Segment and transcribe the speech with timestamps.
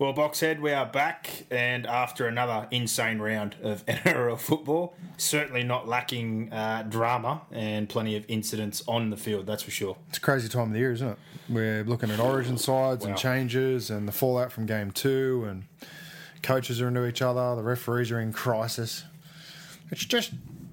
[0.00, 5.88] Well, Boxhead, we are back, and after another insane round of NRL football, certainly not
[5.88, 9.98] lacking uh, drama and plenty of incidents on the field, that's for sure.
[10.08, 11.18] It's a crazy time of the year, isn't it?
[11.50, 13.10] We're looking at origin sides Wow.
[13.10, 15.64] and changes and the fallout from game two, and
[16.42, 19.04] coaches are into each other, the referees are in crisis.
[19.90, 20.30] It's just,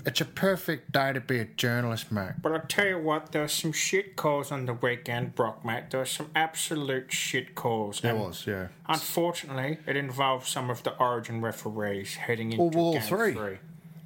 [0.07, 2.31] it's a perfect day to be a journalist, mate.
[2.41, 5.91] But I tell you what, there was some shit calls on the weekend, Brock, mate.
[5.91, 7.99] There was some absolute shit calls.
[7.99, 8.69] There was, yeah.
[8.87, 13.33] Unfortunately, it involved some of the Origin referees heading into All, all game three.
[13.33, 13.57] three.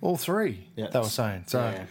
[0.01, 1.43] All three, Yeah, they were saying.
[1.47, 1.85] So, Yeah.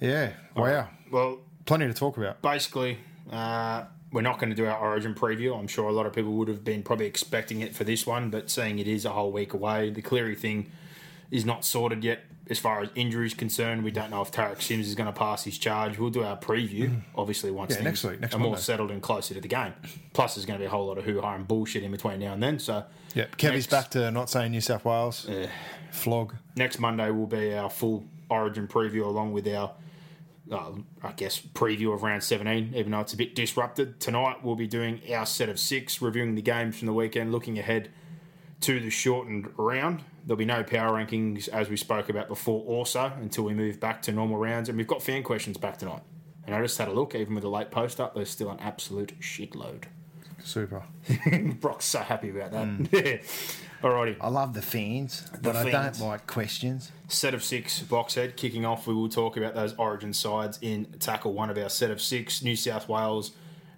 [0.00, 0.88] yeah, wow.
[1.10, 2.40] Well, Plenty to talk about.
[2.42, 2.98] basically,
[3.32, 5.58] uh, we're not going to do our Origin preview.
[5.58, 8.30] I'm sure a lot of people would have been probably expecting it for this one,
[8.30, 10.70] but seeing it is a whole week away, the Cleary thing
[11.32, 12.20] is not sorted yet.
[12.50, 15.44] As far as injuries concerned, we don't know if Tariq Sims is going to pass
[15.44, 15.98] his charge.
[15.98, 18.60] We'll do our preview, obviously, once Yeah, things next week, next are more Monday.
[18.62, 19.72] settled and closer to the game.
[20.12, 22.34] Plus, there's going to be a whole lot of hoo-ha and bullshit in between now
[22.34, 22.58] and then.
[22.58, 22.84] So,
[23.14, 25.26] Yeah, Kevy's next- back to not saying New South Wales.
[25.90, 26.34] Flog.
[26.54, 29.72] next Monday will be our full Origin preview along with our,
[30.50, 30.72] uh,
[31.02, 34.00] I guess, preview of round 17, even though it's a bit disrupted.
[34.00, 37.58] Tonight we'll be doing our set of six, reviewing the games from the weekend, looking
[37.58, 37.90] ahead
[38.60, 40.02] to the shortened round.
[40.26, 44.00] There'll be no power rankings as we spoke about before, also until we move back
[44.02, 44.68] to normal rounds.
[44.68, 46.02] And we've got fan questions back tonight.
[46.46, 48.58] And I just had a look, even with a late post up, there's still an
[48.60, 49.84] absolute shitload.
[50.42, 50.82] Super.
[51.60, 52.66] Brock's so happy about that.
[52.66, 52.92] Mm.
[53.04, 53.88] Yeah.
[53.88, 54.16] Alrighty.
[54.18, 56.90] I love the fans, but I don't like questions.
[57.08, 58.86] set of six box head kicking off.
[58.86, 62.42] We will talk about those origin sides in tackle one of our set of six.
[62.42, 63.32] New South Wales,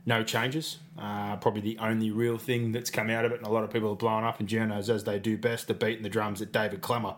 [0.07, 0.79] no changes.
[0.97, 3.71] Uh, probably the only real thing that's come out of it, and a lot of
[3.71, 5.67] people are blowing up in journos as they do best.
[5.67, 7.17] The beating the drums that David Klemmer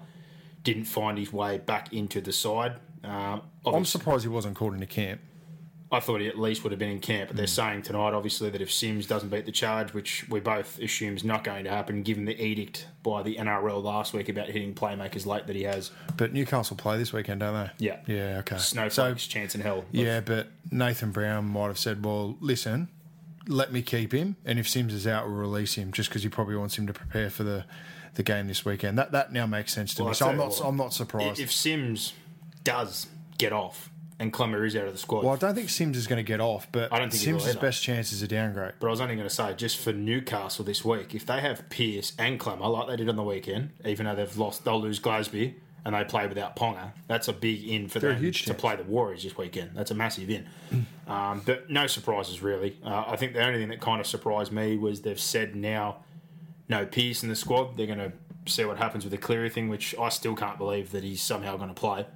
[0.65, 2.77] didn't find his way back into the side.
[3.05, 5.21] Um, I'm surprised he wasn't called into camp.
[5.91, 7.51] I thought he at least would have been in camp, but they're hmm.
[7.51, 11.25] saying tonight, obviously, that if Sims doesn't beat the charge, which we both assume is
[11.25, 15.25] not going to happen, given the edict by the NRL last week about hitting playmakers
[15.25, 17.87] late that he has, But Newcastle play this weekend, don't they?
[17.87, 18.01] Yeah.
[18.07, 18.59] Yeah, okay.
[18.59, 19.85] snowflakes, chance in hell.
[19.91, 22.89] Yeah, but Nathan Brown might have said, well, listen,
[23.47, 26.29] let me keep him, and if Sims is out, we'll release him just because he
[26.29, 27.65] probably wants him to prepare for the,
[28.15, 28.99] the game this weekend.
[28.99, 30.15] That that now makes sense to Well, me.
[30.15, 31.41] So I'm not what, I'm not surprised.
[31.41, 32.13] If Sims
[32.63, 33.07] does
[33.39, 36.07] get off and Klemmer is out of the squad, well, I don't think Sims is
[36.07, 38.75] going to get off, but I don't think Sims' best chance is a downgrade.
[38.81, 41.69] but I was only going to say, just for Newcastle this week, if they have
[41.71, 44.99] Pearce and Klemmer like they did on the weekend, even though they've lost, they'll lose
[45.01, 46.93] Glasby and they play without Ponga.
[47.07, 49.71] That's a big in for They're them to play the Warriors this weekend.
[49.75, 50.47] That's a massive in.
[51.07, 52.77] um, but no surprises really.
[52.85, 55.99] Uh, I think the only thing that kind of surprised me was they've said now
[56.69, 57.77] no Pearce in the squad.
[57.77, 58.13] They're going to
[58.47, 61.57] see what happens with the Cleary thing, which I still can't believe that he's somehow
[61.57, 62.07] going to play.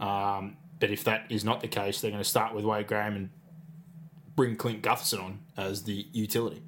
[0.00, 3.16] Um, but if that is not the case, they're going to start with Wade Graham
[3.16, 3.30] and
[4.36, 6.62] bring Clint Gutherson on as the utility.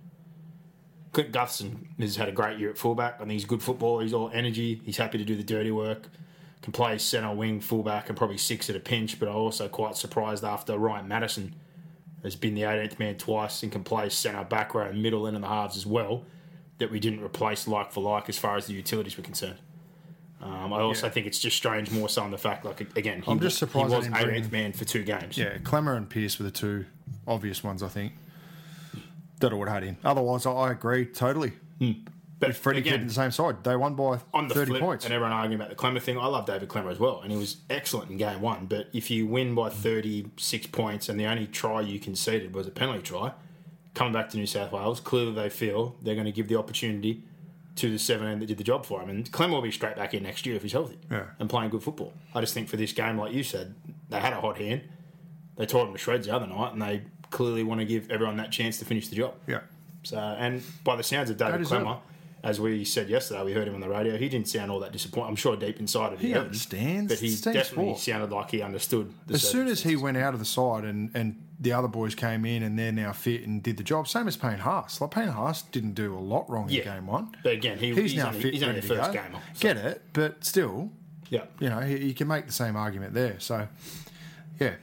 [1.12, 3.14] Clint Gutherson has had a great year at fullback.
[3.16, 4.02] I think he's a good footballer.
[4.02, 4.80] He's all energy.
[4.84, 6.08] He's happy to do the dirty work.
[6.62, 9.18] Can play centre, wing, fullback, and probably six at a pinch.
[9.18, 11.54] But I'm also quite surprised after Ryan Matterson
[12.22, 15.36] has been the 18th man twice and can play centre, back row, and middle end
[15.36, 16.24] of the halves as well,
[16.78, 19.58] that we didn't replace like for like as far as the utilities were concerned.
[20.42, 23.30] Um, I also think it's just strange more so on the fact, like, again, he,
[23.30, 25.36] I'm just surprised he was bring- man for two games.
[25.36, 26.86] Yeah, Klemmer and Pearce were the two
[27.26, 28.14] obvious ones, I think.
[29.40, 29.96] That I would have had in.
[30.04, 31.52] Otherwise, I, agree totally.
[32.38, 34.80] But If Freddie again, kept the same side, they won by on the 30 flip,
[34.82, 35.04] points.
[35.04, 36.18] and everyone arguing about the Klemmer thing.
[36.18, 38.64] I love David Klemmer as well, and he was excellent in game one.
[38.66, 42.70] But if you win by 36 points and the only try you conceded was a
[42.70, 43.32] penalty try,
[43.94, 47.22] coming back to New South Wales, clearly they feel they're going to give the opportunity
[47.76, 49.08] to the 17 that did the job for him.
[49.08, 51.26] And Klemmer will be straight back in next year if he's healthy Yeah.
[51.38, 52.12] and playing good football.
[52.34, 53.74] I just think for this game, like you said,
[54.08, 54.82] they had a hot hand.
[55.56, 58.36] They tore him to shreds the other night, and they clearly want to give everyone
[58.38, 59.34] that chance to finish the job.
[59.46, 59.60] Yeah.
[60.02, 61.98] So, and by the sounds of David deserve Klemmer,
[62.42, 64.16] as we said yesterday, we heard him on the radio.
[64.16, 65.28] He didn't sound all that disappointed.
[65.28, 67.12] I'm sure deep inside of He him, understands.
[67.12, 69.12] but he definitely sounded like he understood.
[69.26, 72.14] The As soon as he went out of the side and, and the other boys
[72.14, 75.00] came in and they're now fit and did the job, same as Payne Haas.
[75.02, 76.78] Like Payne Haas didn't do a lot wrong Yeah.
[76.80, 77.36] in game one.
[77.42, 79.22] But again, he- he's, he's now only- fit, he's only the first go.
[79.22, 80.90] gamer, so- Get it, but still,
[81.28, 83.38] yeah, you know, you, you can make the same argument there.
[83.38, 83.68] So,
[84.58, 84.74] yeah,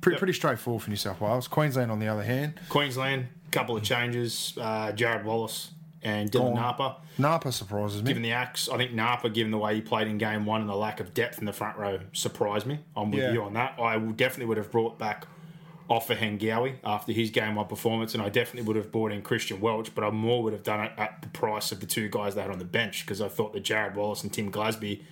[0.00, 0.18] pretty, Yep.
[0.18, 1.46] pretty straightforward for New South Wales.
[1.46, 4.54] Queensland, on the other hand, Queensland, couple of changes.
[4.60, 5.70] Uh, Jarrod Wallace
[6.02, 6.54] and Dylan.
[6.54, 6.96] Napa.
[7.18, 8.08] Napa surprises me.
[8.08, 10.70] Given the axe, I think Napa, given the way he played in game one and
[10.70, 12.78] the lack of depth in the front row, surprised me.
[12.96, 13.32] I'm with Yeah.
[13.32, 13.78] you on that.
[13.78, 15.26] I definitely would have brought back
[15.90, 19.92] Ofahengaue after his game one performance, and I definitely would have brought in Christian Welch,
[19.94, 22.42] but I more would have done it at the price of the two guys they
[22.42, 25.02] had on the bench because I thought that Jarrod Wallace and Tim Glasby,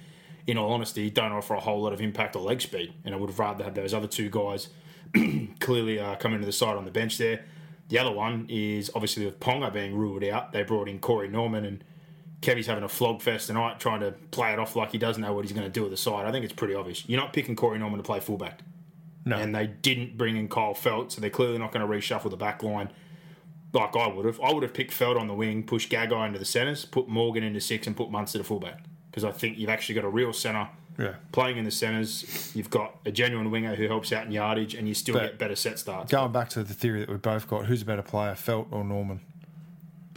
[0.46, 3.18] in all honesty, don't offer a whole lot of impact or leg speed, and I
[3.18, 4.68] would have rather had those other two guys
[5.60, 7.44] clearly uh, come into the side on the bench there.
[7.88, 11.64] The other one is obviously with Ponga being ruled out, they brought in Corey Norman
[11.64, 11.84] and
[12.40, 15.32] Kevy's having a flog fest tonight, trying to play it off like he doesn't know
[15.32, 16.26] what he's going to do with the side.
[16.26, 17.08] I think it's pretty obvious.
[17.08, 18.60] You're not picking Corey Norman to play fullback.
[19.24, 19.36] No.
[19.36, 22.36] And they didn't bring in Kyle Feldt, so they're clearly not going to reshuffle the
[22.36, 22.90] back line
[23.72, 24.40] like I would have.
[24.40, 27.42] I would have picked Feldt on the wing, push Gagai into the centres, put Morgan
[27.42, 28.84] into six, and put Munster to fullback.
[29.10, 30.68] Because I think you've actually got a real centre
[30.98, 31.14] Yeah.
[31.32, 32.50] playing in the centres.
[32.56, 35.38] You've got a genuine winger who helps out in yardage, and you still But- get
[35.38, 36.10] better set starts.
[36.10, 38.82] Going back to the theory that we both got, who's a better player, Feldt or
[38.84, 39.20] Norman?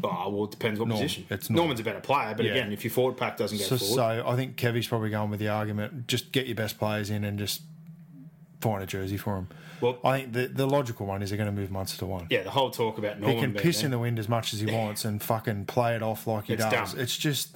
[0.04, 1.00] Oh, well, it depends what Norm.
[1.00, 1.26] position.
[1.30, 1.58] It's Norm.
[1.58, 2.54] Norman's a better player, but Yeah.
[2.54, 5.30] again, if your forward pack doesn't go So, forward, so I think Kevy's probably going
[5.30, 7.62] with the argument: just get your best players in and just
[8.62, 9.48] find a jersey for them.
[9.80, 12.26] Well- I think the the logical one is they're going to move Munster to one.
[12.32, 13.38] yeah, the whole talk about Norman.
[13.38, 15.96] he can piss there- in the wind as much as he wants and fucking play
[15.96, 16.94] it off like he It's does.
[16.94, 17.00] dumb.
[17.02, 17.56] It's just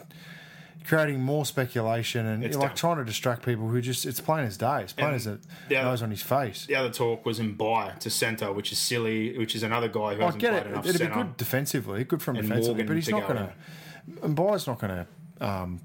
[0.87, 2.75] creating more speculation and It's like dumb.
[2.75, 4.81] trying to distract people who just it's plain as day.
[4.83, 5.39] It's plain And as a
[5.69, 6.65] the other- nose on his face.
[6.67, 10.15] The other talk was in Bayer to centre, which is silly, which is another guy
[10.15, 10.67] who I hasn't get played it.
[10.71, 13.33] enough It'd be good defensively, good from And defensively, Morgan but he's to not go
[13.33, 14.23] going to.
[14.25, 15.05] And Byers not going
[15.39, 15.81] to um,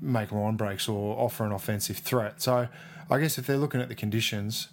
[0.00, 2.40] make line breaks or offer an offensive threat.
[2.40, 2.68] So
[3.10, 4.68] I guess if they're looking at the conditions,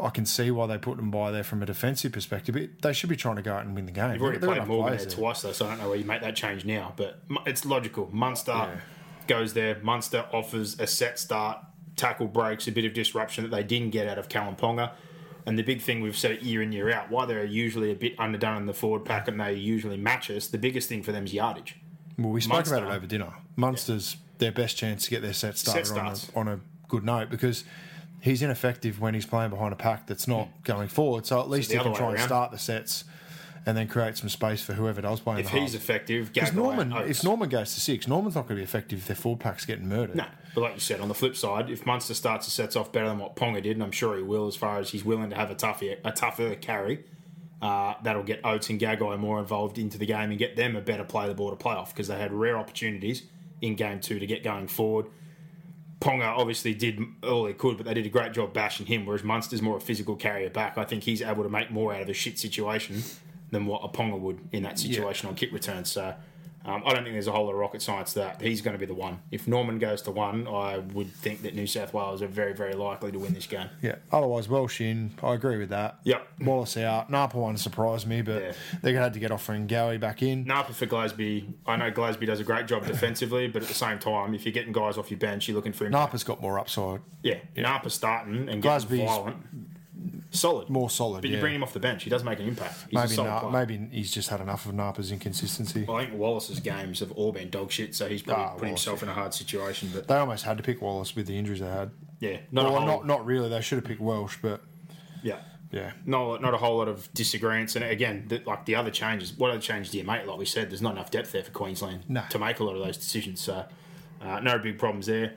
[0.00, 2.54] I can see why they put them by there from a defensive perspective.
[2.54, 4.12] But they should be trying to go out and win the game.
[4.12, 6.04] You've already They've got played Morgan there twice, though, so I don't know where you
[6.04, 6.92] make that change now.
[6.96, 8.08] But it's logical.
[8.12, 8.80] Munster
[9.28, 9.78] goes there.
[9.82, 11.58] Munster offers a set start,
[11.96, 14.92] tackle breaks, a bit of disruption that they didn't get out of Kalyn Ponga.
[15.46, 17.94] And the big thing we've said it year in, year out, why they're usually a
[17.94, 21.12] bit underdone in the forward pack and they usually match us, the biggest thing for
[21.12, 21.76] them is yardage.
[22.18, 22.76] Well, we spoke Munster.
[22.76, 23.32] about it over dinner.
[23.56, 27.28] Munster's their best chance to get their set started on, a, on a good note
[27.30, 27.64] because
[28.24, 31.26] he's ineffective when he's playing behind a pack that's not going forward.
[31.26, 32.26] So at least the he can try and around.
[32.26, 33.04] start the sets
[33.66, 35.82] and then create some space for whoever does play If the he's half.
[35.82, 39.06] effective, Because Norman, if Norman goes to six, Norman's not going to be effective if
[39.08, 40.16] their full pack's getting murdered.
[40.16, 40.24] No,
[40.54, 43.08] but like you said, on the flip side, if Munster starts the sets off better
[43.08, 45.36] than what Ponga did, and I'm sure he will, as far as he's willing to
[45.36, 47.04] have a tougher, a tougher carry,
[47.62, 50.80] uh, that'll get Oates and Gagai more involved into the game and get them a
[50.82, 53.22] better play the ball to play off because they had rare opportunities
[53.62, 55.06] in game two to get going forward.
[56.00, 59.06] Ponga obviously did all he could, but they did a great job bashing him.
[59.06, 60.76] Whereas Munster's more a physical carrier back.
[60.76, 63.02] I think he's able to make more out of a shit situation
[63.50, 65.90] than what a Ponga would in that situation on kick returns.
[65.90, 66.14] So
[66.64, 68.40] um, I don't think there's a whole lot of rocket science to that.
[68.40, 69.20] He's going to be the one.
[69.30, 72.72] If Norman goes to one, I would think that New South Wales are very, very
[72.74, 73.68] likely to win this game.
[73.82, 73.96] Yeah.
[74.10, 75.12] Otherwise, Welch in.
[75.22, 75.98] I agree with that.
[76.04, 76.26] Yep.
[76.40, 77.10] Wallace out.
[77.10, 78.52] Napa one surprised me, but Yeah.
[78.82, 80.44] they're going to have to get off Ofahengaue back in.
[80.44, 83.98] Napa for Glasby, I know Glasby does a great job defensively, but at the same
[83.98, 85.92] time, if you're getting guys off your bench, you're looking for him.
[85.92, 87.00] Napa's got more upside.
[87.22, 89.36] yeah, Napa starting and getting Glasby's violent.
[90.30, 90.68] Solid.
[90.68, 91.20] More solid.
[91.22, 91.36] But yeah.
[91.36, 92.86] you bring him off the bench, he does make an impact.
[92.90, 95.84] He's maybe, Na- maybe he's just had enough of Napa's inconsistency.
[95.86, 98.62] Well, I think Wallace's games have all been dog shit, so he's probably Ah, put
[98.62, 99.90] Wallace, himself in a hard situation.
[99.94, 101.92] But They almost had to pick Wallace with the injuries they had.
[102.18, 103.48] yeah, not well, not not really.
[103.48, 104.60] They should have picked Welch, but
[105.22, 105.38] yeah,
[105.70, 105.92] yeah.
[106.04, 107.76] not not a whole lot of disagreements.
[107.76, 110.26] And again, the, like the other changes, what other changes do you make?
[110.26, 112.24] Like we said, there's not enough depth there for Queensland No.
[112.30, 113.40] to make a lot of those decisions.
[113.40, 113.64] So
[114.20, 115.34] uh, no big problems there.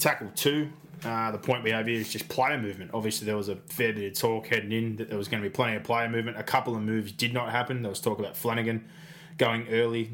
[0.00, 0.70] Tackle two.
[1.04, 2.90] Uh, the point we have here is just player movement.
[2.92, 5.48] Obviously, there was a fair bit of talk heading in that there was going to
[5.48, 6.38] be plenty of player movement.
[6.38, 7.82] A couple of moves did not happen.
[7.82, 8.88] There was talk about Flanagan
[9.38, 10.10] going early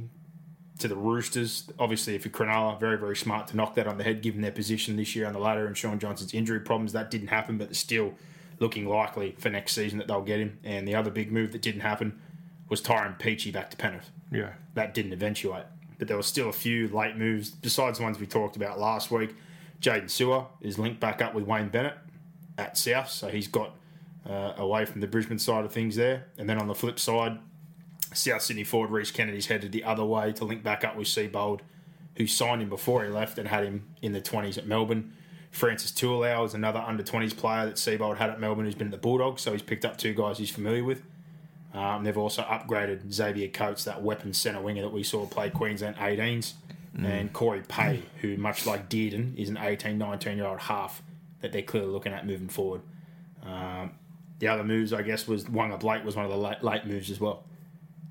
[0.79, 1.69] to the Roosters.
[1.79, 4.53] Obviously, if you're Cronulla, very, very smart to knock that on the head given their
[4.53, 6.93] position this year on the ladder and Shaun Johnson's injury problems.
[6.93, 8.15] That didn't happen, but they're still
[8.59, 10.59] looking likely for next season that they'll get him.
[10.65, 12.21] And the other big move that didn't happen
[12.69, 14.11] was Tyrone Peachey back to Penrith.
[14.31, 14.53] Yeah.
[14.75, 15.65] That didn't eventuate.
[15.99, 19.11] But there were still a few late moves, besides the ones we talked about last
[19.11, 19.35] week.
[19.81, 21.97] Jaydn Su'A is linked back up with Wayne Bennett
[22.59, 23.75] at South, so he's got
[24.29, 26.27] uh, away from the Brisbane side of things there.
[26.39, 27.39] And then on the flip side,
[28.13, 31.61] South Sydney forward Reece Kennedy's headed the other way to link back up with Seibold,
[32.17, 35.13] who signed him before he left and had him in the 20s at Melbourne.
[35.51, 38.91] Francis Tualau is another under 20s player that Seibold had at Melbourne who's been at
[38.91, 41.03] the Bulldogs, so he's picked up two guys he's familiar with.
[41.73, 45.97] Um, they've also upgraded Xavier Coates, that weapon centre winger that we saw play Queensland
[45.97, 46.55] 18s,
[47.05, 51.03] and Cory Paix, who, much like Dearden, is an 18, 19 year old half
[51.41, 52.83] that they're clearly looking at moving forward.
[53.43, 53.93] Um,
[54.39, 57.11] the other moves, I guess, was Wanga Blake was one of the late, late moves
[57.11, 57.45] as well.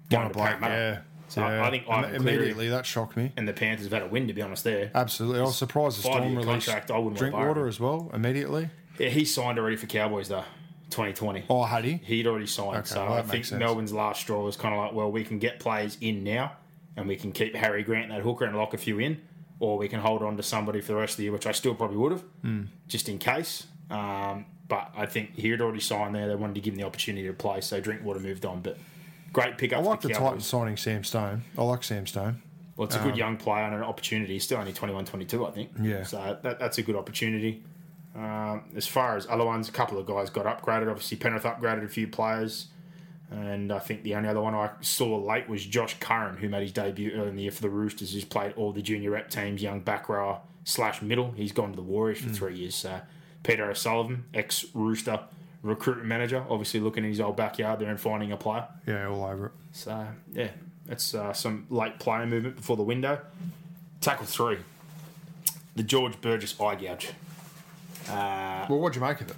[0.09, 0.99] Wanga Blake, yeah.
[1.27, 1.65] So yeah.
[1.65, 3.31] I think Im- Ivan Cleary immediately that shocked me.
[3.35, 4.91] and the Panthers have had a win, to be honest, there.
[4.93, 7.67] Absolutely, I was surprised the Storm released contract, I wouldn't want Drinkwater Byron.
[7.67, 8.69] as well immediately.
[8.99, 10.45] Yeah, he signed already for Cowboys, though,
[10.91, 11.45] 2020.
[11.49, 11.95] Oh, had he?
[12.03, 12.77] He'd already signed.
[12.77, 13.51] Okay, so well, I think.
[13.51, 16.53] Melbourne's last straw was kind of like, well, we can get players in now
[16.97, 19.21] and we can keep Harry Grant that hooker and lock a few in,
[19.59, 21.51] or we can hold on to somebody for the rest of the year, which I
[21.51, 22.61] still probably would have, Hmm.
[22.87, 23.67] just in case.
[23.89, 26.27] Um, but I think he had already signed there.
[26.27, 28.61] They wanted to give him the opportunity to play, so Drinkwater moved on.
[28.61, 28.77] But
[29.31, 31.43] great pickup I like the the Titans signing Sam Stone.
[31.57, 32.41] I like Sam Stone.
[32.75, 34.33] Well, it's a good young player and an opportunity.
[34.33, 35.69] He's still only 21, 22, I think.
[35.81, 36.03] Yeah.
[36.03, 37.63] So that, that's a good opportunity.
[38.15, 40.89] Um, as far as other ones, a couple of guys got upgraded.
[40.89, 42.67] Obviously, Penrith upgraded a few players.
[43.31, 46.61] And I think the only other one I saw late was Josh Curran, who made
[46.61, 48.13] his debut early in the year for the Roosters.
[48.13, 51.31] He's played all the junior rep teams, young back rower slash middle.
[51.31, 52.75] He's gone to the Warriors for three years.
[52.75, 53.01] So
[53.43, 55.21] Peter O'Sullivan, ex Rooster
[55.63, 58.67] recruitment manager, obviously looking in his old backyard there and finding a player.
[58.85, 59.51] Yeah, all over it.
[59.71, 60.49] So yeah,
[60.85, 63.19] that's uh, some late player movement before the window.
[64.01, 64.59] Tackle three,
[65.75, 67.09] the George Burgess eye gouge.
[68.07, 69.35] Well, what'd you make of it?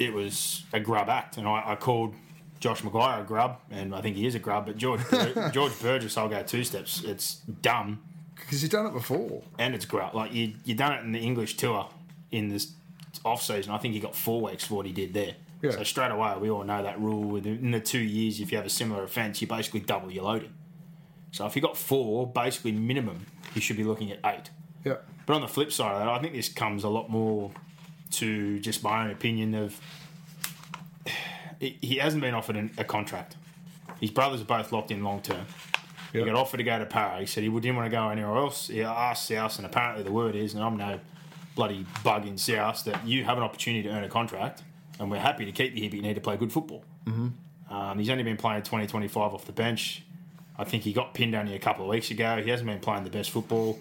[0.00, 2.14] It was a grub act, and I, I called
[2.60, 4.66] Josh McGuire a grub, and I think he is a grub.
[4.66, 7.02] But George Bur- George Burgess, I'll go two steps.
[7.04, 8.02] It's dumb
[8.34, 9.42] Because you've done it before.
[9.58, 10.14] and it's grub.
[10.14, 11.88] Like you, you done it in the English tour
[12.30, 12.72] in this
[13.24, 13.72] off season.
[13.72, 15.34] I think he got four weeks for what he did there.
[15.62, 15.70] Yeah.
[15.72, 17.22] So straight away, we all know that rule.
[17.22, 20.52] Within the two years, if you have a similar offence, you basically double your loading.
[21.32, 24.50] So if you got four, basically minimum, you should be looking at eight.
[24.84, 24.96] Yeah.
[25.26, 27.50] But on the flip side of that, I think this comes a lot more
[28.12, 29.78] to just my own opinion of
[31.60, 33.36] he he hasn't been offered an, a contract.
[34.00, 35.44] His brothers are both locked in long term.
[36.12, 36.28] He Yep.
[36.28, 37.20] got offered to go to Para.
[37.20, 38.68] He said he didn't want to go anywhere else.
[38.68, 41.00] He asked South, and apparently the word is, and I'm no
[41.54, 44.62] bloody bug in South, that you have an opportunity to earn a contract,
[44.98, 46.82] and we're happy to keep you here, but you need to play good football.
[47.04, 47.74] Mm-hmm.
[47.74, 50.02] Um, he's only been playing 20, 25 off the bench.
[50.56, 52.40] I think he got pinned only a couple of weeks ago.
[52.42, 53.78] He hasn't been playing the best football.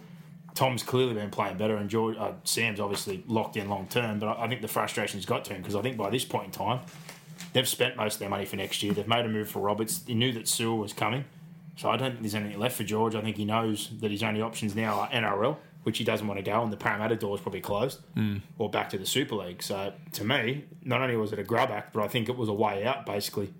[0.53, 4.19] Tom's clearly been playing better, and George, uh, Sam's obviously locked in long term.
[4.19, 6.45] But I, I think the frustration's got to him because I think by this point
[6.47, 6.79] in time,
[7.53, 8.93] they've spent most of their money for next year.
[8.93, 10.03] They've made a move for Roberts.
[10.05, 11.25] He knew that Sewell was coming,
[11.75, 13.15] so I don't think there's anything left for George.
[13.15, 16.37] I think he knows that his only options now are NRL, which he doesn't want
[16.39, 17.99] to go, and the Parramatta door is probably closed,
[18.57, 19.63] or back to the Super League.
[19.63, 22.49] So to me, not only was it a grub act, but I think it was
[22.49, 23.53] a way out basically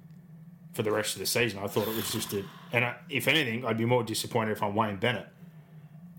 [0.73, 1.59] for the rest of the season.
[1.59, 4.61] I thought it was just a, and I, if anything, I'd be more disappointed if
[4.61, 5.27] I'm Wayne Bennett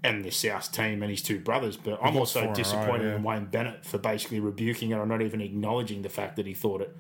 [0.03, 1.77] and the South team and his two brothers.
[1.77, 3.17] But I'm also row, disappointed yeah.
[3.17, 6.55] in Wayne Bennett for basically rebuking it or not even acknowledging the fact that he
[6.55, 6.97] thought it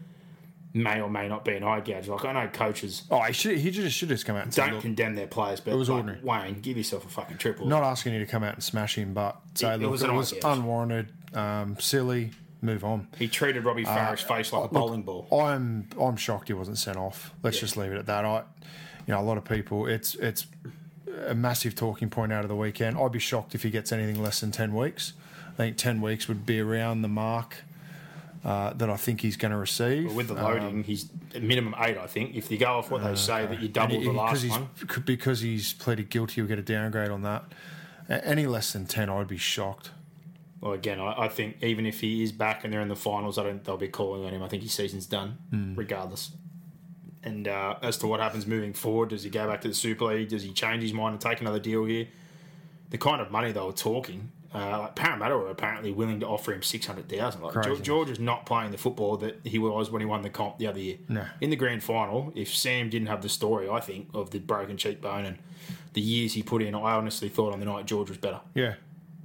[0.74, 2.08] may or may not be an eye gouge.
[2.08, 3.58] Like I know coaches Oh, he should.
[3.58, 5.88] He just should have come out and don't look, condemn their players, but It was
[5.88, 6.20] like, ordinary.
[6.22, 7.66] Wayne, give yourself a fucking triple.
[7.66, 10.02] not asking you to come out and smash him, but say, It- it look, was
[10.02, 10.58] it was eye gouge.
[10.58, 12.30] unwarranted, um, silly.
[12.60, 13.06] Move on.
[13.16, 15.28] he treated Robbie Farah's face like a bowling ball.
[15.32, 17.32] I'm I'm shocked he wasn't sent off.
[17.44, 18.24] Let's just leave it at that.
[18.24, 18.38] I,
[19.06, 19.86] you know, a lot of people.
[19.86, 20.48] It's it's
[21.28, 22.98] a massive talking point out of the weekend.
[22.98, 25.12] I'd be shocked if he gets anything less than ten weeks.
[25.52, 27.58] I think ten weeks would be around the mark
[28.44, 30.06] uh, that I think he's going to receive.
[30.06, 32.34] But with the Um, loading, he's at minimum eight, I think.
[32.36, 34.68] If you go off what they say that you double he- the last he's one,
[35.04, 37.44] because he's pleaded guilty, he'll get a downgrade on that.
[38.08, 39.90] Any less than ten, I'd be shocked.
[40.60, 43.38] Well, again, I, I think even if he is back and they're in the finals,
[43.38, 43.62] I don't.
[43.62, 44.42] They'll be calling on him.
[44.42, 45.74] I think his season's done, Hmm.
[45.74, 46.30] regardless.
[47.22, 50.06] And uh, as to what happens moving forward, does he go back to the Super
[50.06, 50.28] League?
[50.28, 52.06] Does he change his mind and take another deal here?
[52.90, 56.52] The kind of money they were talking, uh, like Parramatta were apparently willing to offer
[56.52, 57.42] him six hundred thousand.
[57.42, 57.82] Like Crazy.
[57.82, 60.66] George, is not playing the football that he was when he won the comp the
[60.66, 60.96] other year.
[61.08, 61.26] No.
[61.40, 64.76] In the grand final, if Sam didn't have the story, I think of the broken
[64.76, 65.38] cheekbone and
[65.92, 68.40] the years he put in, I honestly thought on the night George was better.
[68.54, 68.74] Yeah,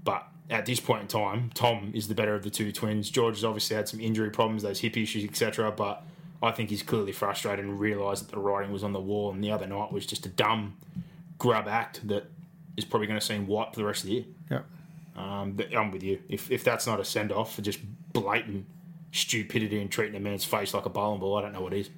[0.04, 3.10] But at this point in time, Tom is the better of the two twins.
[3.10, 5.72] George has obviously had some injury problems, those hip issues, etc.
[5.72, 6.04] But
[6.42, 9.32] I think he's clearly frustrated and realised that the writing was on the wall.
[9.32, 10.76] And the other night was just a dumb
[11.38, 12.26] grub act that
[12.76, 14.26] is probably going to see him wipe for the rest of the year.
[14.52, 14.60] yeah.
[15.16, 16.20] Um, I'm with you.
[16.30, 17.80] If if that's not a send off for just
[18.14, 18.66] blatant
[19.12, 21.90] stupidity and treating a man's face like a bowling ball, I don't know what is.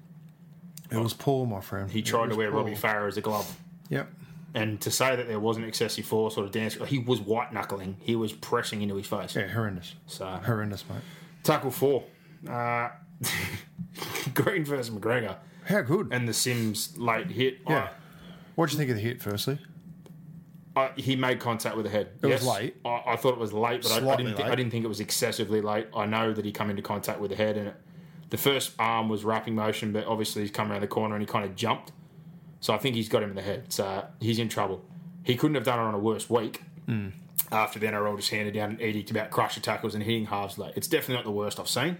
[0.91, 1.89] It was Paul, my friend.
[1.89, 3.57] He tried to wear Robbie Farah as a glove.
[3.89, 4.07] Yep.
[4.53, 7.97] And to say that there wasn't excessive force or a dance, he was white knuckling.
[7.99, 9.35] He was pressing into his face.
[9.35, 9.95] Yeah, horrendous.
[10.07, 10.99] So Horrendous, mate.
[11.43, 12.05] Tackle four.
[12.47, 12.89] Uh,
[14.33, 15.37] Green versus McGregor.
[15.65, 16.09] How good?
[16.11, 17.59] And the Sims late hit.
[17.67, 17.89] yeah.
[18.55, 19.59] What do you think of the hit, firstly?
[20.75, 22.09] I, he made contact with the head.
[22.21, 22.75] It was late.
[22.83, 24.39] I, I thought it was late, but I, I, didn't.
[24.41, 25.87] I didn't think it was excessively late.
[25.95, 27.75] I know that he come into contact with the head, and it,
[28.29, 31.25] The first arm was wrapping motion, but obviously he's come around the corner and he
[31.25, 31.91] kind of jumped.
[32.59, 33.71] So I think he's got him in the head.
[33.71, 34.83] So he's in trouble.
[35.23, 36.63] He couldn't have done it on a worse week.
[36.87, 37.09] Hmm.
[37.51, 40.73] After the NRL just handed down an edict about crusher tackles and hitting halves late.
[40.75, 41.97] It's definitely not the worst I've seen.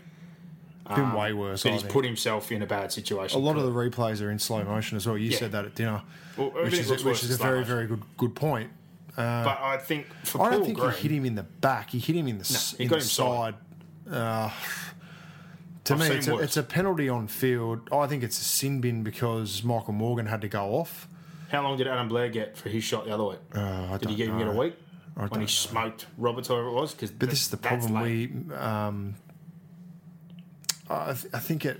[0.88, 1.64] Been way worse.
[1.64, 1.94] But I he's think.
[1.94, 3.40] put himself in a bad situation.
[3.42, 5.18] a lot of the replays are in slow motion as well.
[5.18, 5.38] You Yeah.
[5.38, 6.04] said that at dinner,
[6.38, 7.76] Well, which is which is a very motion.
[7.76, 8.70] very good good point.
[9.16, 9.24] but
[9.62, 11.90] I think for I don't think Green, he hit him in the back.
[11.90, 12.44] He hit him in the
[12.78, 13.56] he in got the him side.
[14.12, 14.52] Uh,
[15.86, 17.88] to I've me, it's a, it's a penalty on field.
[17.92, 21.08] I think it's a sin bin because Michael Morgan had to go off.
[21.50, 23.40] How long did Adam Blair get for his shot the other week?
[23.56, 24.76] Uh, I did he get him get a week
[25.16, 25.48] I when he know.
[25.48, 26.94] smoked Roberts, whoever it was?
[26.94, 28.02] Because But this is the problem.
[28.02, 29.16] We, um,
[30.90, 31.80] I, th- I think it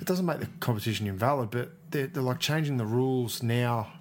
[0.00, 3.92] it doesn't make the competition invalid, but they're, they're like changing the rules now.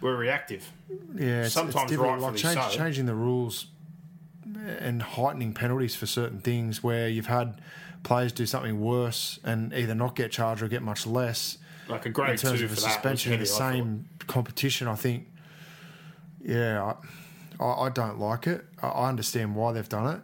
[0.00, 0.70] we're reactive.
[1.14, 2.20] Yeah, it's, Sometimes it's different.
[2.22, 2.78] like rightfully change, so.
[2.78, 3.66] changing the rules
[4.78, 7.60] and heightening penalties for certain things where you've had
[8.04, 11.58] players do something worse and either not get charged or get much less
[11.88, 13.58] Like a in terms two of a for that was suspension in the heavy, I
[13.58, 13.72] thought.
[13.74, 14.86] same competition.
[14.88, 15.28] I think,
[16.44, 16.94] yeah,
[17.60, 18.64] I, I, I don't like it.
[18.80, 20.22] I, I understand why they've done it.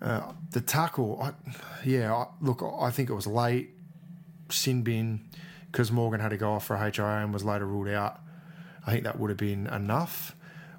[0.00, 1.32] Uh, the tackle, I,
[1.84, 3.70] yeah, I, look, I think it was late,
[4.48, 5.28] sin bin,
[5.70, 8.20] because Morgan had to go off for a HIA and was later ruled out.
[8.86, 10.34] I think that would have been enough.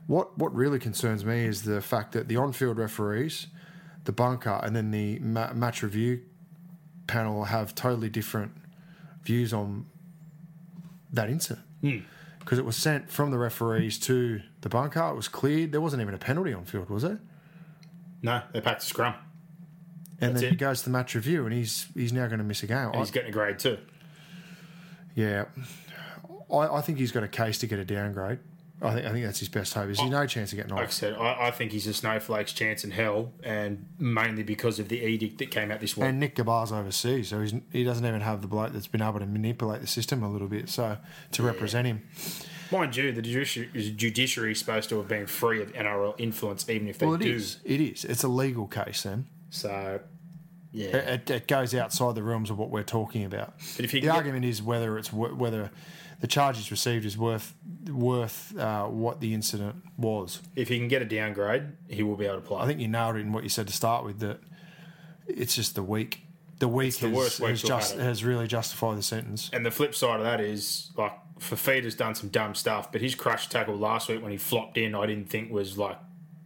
[0.07, 3.47] What what really concerns me is the fact that the on-field referees,
[4.05, 6.21] the bunker, and then the ma- match review
[7.05, 8.53] panel have totally different
[9.23, 9.85] views on
[11.11, 11.65] that incident.
[12.39, 15.71] Because it was sent from the referees to the bunker, it was cleared.
[15.71, 17.19] There wasn't even a penalty on field, was there?
[18.21, 19.15] No, they packed a scrum.
[20.21, 20.51] And That's then it.
[20.51, 22.77] he goes to the match review, and he's he's now going to miss a game.
[22.77, 23.77] And I- he's getting a grade too.
[25.15, 25.45] yeah,
[26.51, 28.39] I, I think he's got a case to get a downgrade.
[28.81, 29.89] I think I think that's his best hope.
[29.89, 31.93] Is he oh, no chance of getting Like I said, I, I think he's a
[31.93, 36.05] snowflake's chance in hell, and mainly because of the edict that came out this week.
[36.05, 39.19] And Nick Ghabar's overseas, so he's, he doesn't even have the bloke that's been able
[39.19, 40.69] to manipulate the system a little bit.
[40.69, 40.97] So
[41.33, 42.03] to represent him,
[42.71, 46.88] Mind you, the judiciary, judiciary is supposed to have been free of NRL influence, even
[46.88, 47.33] if they well, it do.
[47.35, 47.59] is.
[47.63, 48.05] It is.
[48.05, 49.27] It's a legal case, then.
[49.49, 49.99] So,
[50.71, 50.95] yeah.
[50.97, 53.53] It, it goes outside the realms of what we're talking about.
[53.75, 55.71] But if you the get- argument is whether it's whether
[56.19, 57.55] the charge he's received is worth
[57.89, 60.41] worth uh, what the incident was.
[60.55, 62.62] if he can get a downgrade, he will be able to play.
[62.62, 64.19] I think you nailed it in what you said to start with.
[64.19, 64.39] That
[65.27, 66.21] it's just the week.
[66.60, 69.49] The week the has, worst week has just has really justified the sentence.
[69.53, 73.15] And the flip side of that is like Fifita's done some dumb stuff, but his
[73.15, 75.97] crush tackle last week when he flopped in, I didn't think was like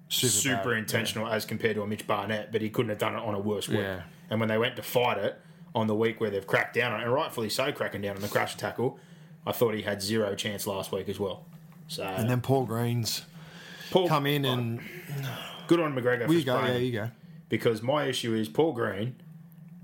[0.10, 3.16] Super, super, bad, intentional as compared to a Mitch Barnett, but he couldn't have done
[3.16, 3.80] it on a worse week.
[3.80, 4.04] Yeah.
[4.30, 5.40] And when they went to fight it
[5.74, 8.22] on the week where they've cracked down on it, and rightfully so, cracking down on
[8.22, 9.00] the crush tackle,
[9.46, 11.46] I thought he had zero chance last week as well.
[11.88, 13.26] So And then Paul Green's
[13.92, 14.82] Paul, come in and
[15.68, 16.28] good on McGregor.
[16.28, 16.62] for you go.
[16.64, 17.12] Yeah, you go.
[17.50, 19.16] because my issue is Paul Green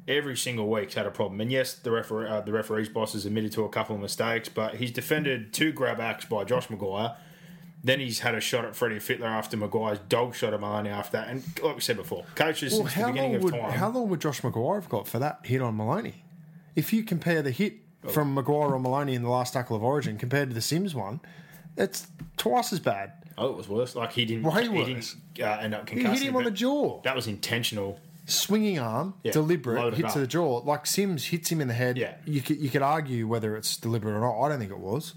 [0.10, 1.40] every single week's had a problem.
[1.40, 4.50] And yes, the referee, uh, the referee's boss has admitted to a couple of mistakes,
[4.50, 7.16] but he's defended two grab acts by Josh McGuire.
[7.82, 11.14] Then he's had a shot at Freddie Fittler after McGuire's dog shot at Maloney after
[11.18, 11.30] that.
[11.30, 13.72] And like we said before, coaches Well, since the how beginning long of would time.
[13.72, 16.26] how long would Josh McGuire have got for that hit on Maloney?
[16.76, 17.76] If you compare the hit
[18.10, 21.22] from McGuire on Maloney in the last tackle of Origin compared to the Sims one,
[21.78, 23.14] it's twice as bad.
[23.38, 23.96] oh, it was worse.
[23.96, 24.44] Like he didn't.
[24.44, 24.88] Way he worse.
[24.88, 27.02] didn't uh, end up He hit him on the jaw.
[27.04, 28.00] That was intentional.
[28.30, 30.14] Swinging arm, Yeah, deliberate hit up.
[30.14, 30.58] to the jaw.
[30.60, 31.98] Like Sims hits him in the head.
[31.98, 32.16] Yeah.
[32.26, 34.40] you could you could argue whether it's deliberate or not.
[34.42, 35.14] I don't think it was.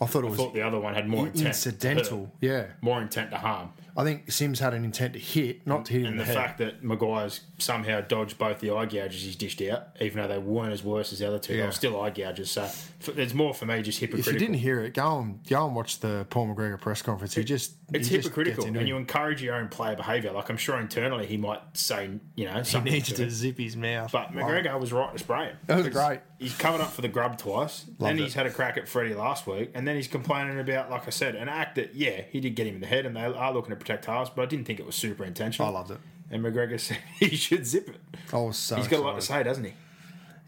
[0.00, 1.38] I thought it I was thought the other one had more intent.
[1.42, 2.18] to incidental.
[2.20, 3.72] hurt, Yeah, More intent to harm.
[3.96, 6.24] I think Sims had an intent to hit, not to hit him in And the,
[6.24, 10.26] the fact that McGuire's somehow dodged both the eye gouges he's dished out, even though
[10.26, 11.66] they weren't as worse as the other two, they Yeah.
[11.66, 12.50] were still eye gouges.
[12.50, 12.68] So
[13.06, 14.34] there's more for me just hypocritical.
[14.34, 17.34] if you didn't hear it, go and go and watch the Paul McGregor press conference.
[17.34, 20.32] He just it's he just hypocritical, gets into and you encourage your own player behaviour.
[20.32, 23.30] Like I'm sure internally he might say, you know, something He needs to it.
[23.30, 24.12] zip his mouth.
[24.12, 24.36] But oh.
[24.38, 25.56] McGregor was right to spray him.
[25.66, 26.20] That was 'Cause great.
[26.38, 27.84] He's covered up for the grub twice.
[27.98, 28.34] then he's it.
[28.34, 31.34] had a crack at Freddie last week, and then he's complaining about, like I said,
[31.36, 33.70] an act that yeah he did get him in the head, and they are looking
[33.70, 35.68] to protect halves, but I didn't think it was super intentional.
[35.68, 35.98] I loved it.
[36.30, 38.00] And McGregor said he should zip it.
[38.32, 38.76] Oh, so.
[38.76, 39.74] He's got a lot to say, doesn't he?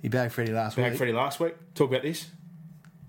[0.03, 0.85] He bagged Freddie last Back week.
[0.87, 1.55] Bagged Freddie last week.
[1.75, 2.27] Talk about this.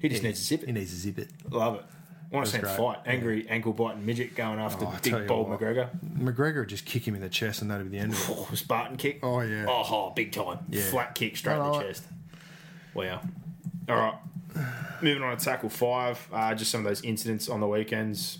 [0.05, 0.67] He just needs to zip it.
[0.67, 1.29] He needs to zip it.
[1.49, 1.85] Love it.
[2.31, 2.77] Want to see him great.
[2.77, 2.97] fight.
[3.05, 5.59] Angry ankle biting midget going after Oh, I tell big you bold what.
[5.59, 5.89] McGregor.
[6.17, 8.25] McGregor would just kick him in the chest, and that'd be the end of it.
[8.29, 9.19] Oh, Spartan kick.
[9.23, 9.65] Oh, yeah.
[9.67, 10.59] Oh, oh, big time.
[10.69, 10.81] Yeah.
[10.83, 12.03] Flat kick straight in the chest.
[12.93, 13.21] Wow.
[13.89, 14.15] All right.
[15.01, 16.27] Moving on to tackle five.
[16.31, 18.39] Uh, just some of those incidents on the weekends.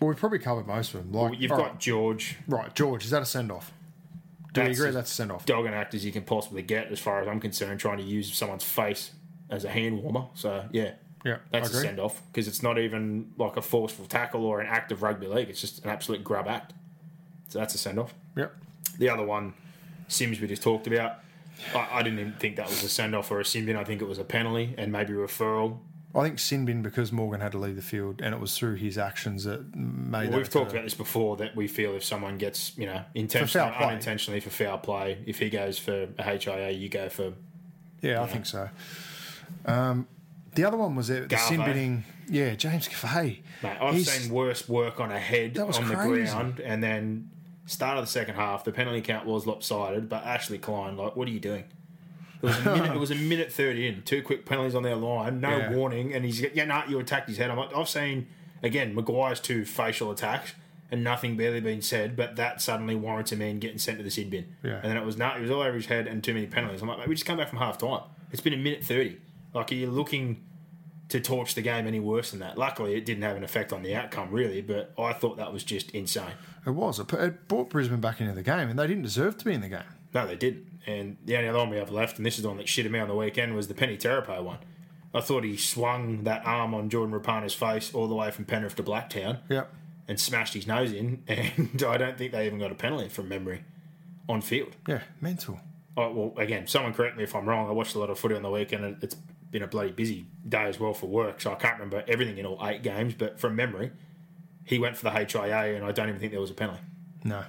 [0.00, 1.12] Well, we've probably covered most of them.
[1.12, 2.36] Like You've all got George.
[2.48, 3.04] right, George.
[3.04, 3.72] Is that a send off?
[4.52, 5.44] Do you That's agree that's a send off?
[5.46, 8.02] Dog and act as you can possibly get, as far as I'm concerned, trying to
[8.04, 9.10] use someone's face
[9.50, 10.26] as a hand warmer.
[10.34, 10.92] So, yeah.
[11.24, 14.66] Yeah, That's a send off because it's not even like a forceful tackle or an
[14.66, 15.50] act of rugby league.
[15.50, 16.72] It's just an absolute grub act.
[17.48, 18.14] So that's a send off.
[18.36, 18.54] Yep.
[18.98, 19.52] The other one,
[20.08, 21.16] Sims, we just talked about.
[21.74, 23.76] I, I didn't even think that was a send off or a sin bin.
[23.76, 25.80] I think it was a penalty and maybe referral.
[26.14, 28.98] I think Sinbin because Morgan had to leave the field, and it was through his
[28.98, 30.22] actions that made.
[30.22, 33.04] Well, that we've talked about this before that we feel if someone gets, you know,
[33.14, 33.86] intentionally, play.
[33.86, 37.34] unintentionally for foul play, if he goes for a HIA, you go for.
[38.02, 38.70] Yeah, I think so.
[39.66, 40.06] Um,
[40.54, 42.04] the other one was the, the sin binning.
[42.28, 42.88] Yeah, James.
[43.14, 47.30] Mate, I've He's- seen worse work on a head on the ground, and then
[47.66, 51.28] start of the second half, the penalty count was lopsided, but Ashley Klein, like, what
[51.28, 51.64] are you doing?
[52.42, 54.96] It was a minute, it was a minute thirty in, two quick penalties on their
[54.96, 55.72] line, no Yeah.
[55.72, 57.50] warning, and he's yeah, nah, you attacked his head.
[57.50, 58.28] I'm like, I've seen
[58.62, 60.54] again McGuire's two facial attacks
[60.90, 64.10] and nothing barely been said, but that suddenly warrants a man getting sent to the
[64.10, 64.46] sin bin.
[64.64, 64.76] Yeah.
[64.82, 66.80] And then it was not, it was all over his head and too many penalties.
[66.82, 68.00] I'm like, mate, we just come back from half time.
[68.32, 69.18] It's been a minute thirty.
[69.54, 70.44] Like, are you looking?
[71.08, 72.56] to torch the game any worse than that.
[72.56, 75.64] Luckily, it didn't have an effect on the outcome, really, but I thought that was
[75.64, 76.34] just insane.
[76.64, 77.00] It was.
[77.00, 79.60] It, put- brought Brisbane back into the game, and they didn't deserve to be in
[79.60, 79.82] the game.
[80.14, 80.66] No, they didn't.
[80.86, 82.92] And the only other one we have left, and this is the one that shitted
[82.92, 84.58] me on the weekend, was the Penny Terapo one.
[85.12, 88.76] I thought he swung that arm on Jordan Rapana's face all the way from Penrith
[88.76, 89.68] to Blacktown Yep.
[90.06, 93.28] and smashed his nose in, and I don't think they even got a penalty from
[93.28, 93.64] memory
[94.28, 94.76] on field.
[94.86, 95.58] Yeah, mental.
[95.96, 97.68] Oh, well, again, someone correct me if I'm wrong.
[97.68, 99.16] I watched a lot of footy on the weekend, and it's
[99.50, 102.46] been a bloody busy day as well for work, so I can't remember everything in
[102.46, 103.14] all eight games.
[103.14, 103.90] But from memory,
[104.64, 106.80] he went for the HIA, and I don't even think there was a penalty.
[107.24, 107.42] No.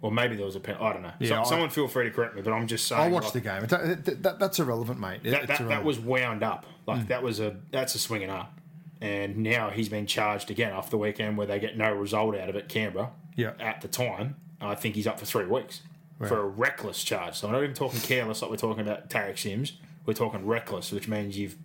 [0.00, 0.84] Or maybe there was a penalty.
[0.84, 1.12] I don't know.
[1.20, 3.00] Yeah, So- I- someone feel free to correct me, but I'm just saying.
[3.00, 3.66] I watched like, the game.
[3.66, 5.20] That- that- that's irrelevant, mate.
[5.22, 6.66] It- That, it's that, was wound up.
[6.86, 7.06] Like hmm.
[7.08, 8.58] that was a that's a swinging up,
[9.00, 12.48] and now he's been charged again after the weekend where they get no result out
[12.48, 12.68] of it.
[12.68, 13.10] Canberra.
[13.36, 13.52] Yeah.
[13.60, 15.82] At the time, I think he's up for three weeks
[16.28, 17.34] for a reckless charge.
[17.36, 19.72] So I'm not even talking careless like we're talking about Tariq Sims.
[20.06, 21.56] We're talking reckless, which means you've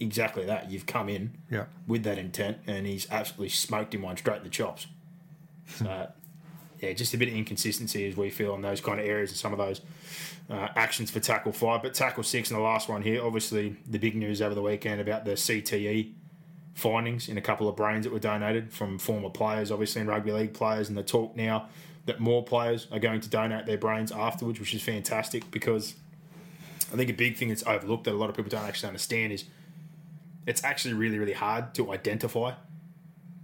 [0.00, 0.70] exactly that.
[0.70, 1.64] You've come in Yeah.
[1.86, 4.86] with that intent, and he's absolutely smoked him one straight in the chops.
[5.66, 6.08] So,
[6.80, 9.38] yeah, just a bit of inconsistency as we feel in those kind of areas and
[9.38, 9.80] some of those
[10.48, 11.82] uh, actions for tackle five.
[11.82, 15.00] But tackle six and the last one here, obviously the big news over the weekend
[15.00, 16.12] about the CTE
[16.74, 20.32] findings in a couple of brains that were donated from former players, obviously, and rugby
[20.32, 21.66] league players, and the talk now
[22.06, 25.96] that more players are going to donate their brains afterwards, which is fantastic because
[26.92, 29.32] I think a big thing that's overlooked that a lot of people don't actually understand
[29.32, 29.44] is
[30.46, 32.52] it's actually really, really hard to identify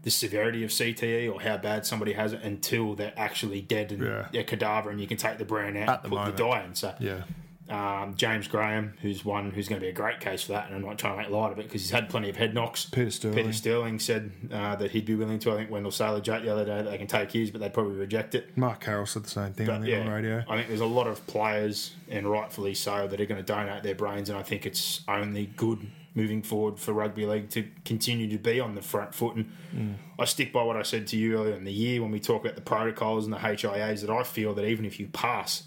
[0.02, 4.02] the severity of CTE or how bad somebody has it until they're actually dead and
[4.02, 4.28] Yeah.
[4.33, 6.37] they're cadaver and you can take the brain out At and the put moment.
[6.37, 6.74] the dye in.
[6.74, 7.22] So Yeah.
[7.66, 10.74] Um, James Graham, who's one who's going to be a great case for that, and
[10.77, 12.85] I'm not trying to make light of it because he's had plenty of head knocks.
[12.85, 13.37] Peter Sterling.
[13.38, 15.53] Peter Sterling said uh, that he'd be willing to.
[15.53, 17.72] I think Wendell Sailor joked the other day that they can take his, but they'd
[17.72, 18.55] probably reject it.
[18.57, 20.44] Mark Carroll said the same thing I But think, on the radio.
[20.46, 23.83] I think there's a lot of players, and rightfully so, that are going to donate
[23.83, 28.29] their brains, and I think it's only good moving forward for rugby league to continue
[28.31, 29.37] to be on the front foot.
[29.37, 29.94] And Mm.
[30.18, 32.44] I stick by what I said to you earlier in the year when we talk
[32.44, 34.03] about the protocols and the HIAs.
[34.03, 35.64] That I feel that even if you pass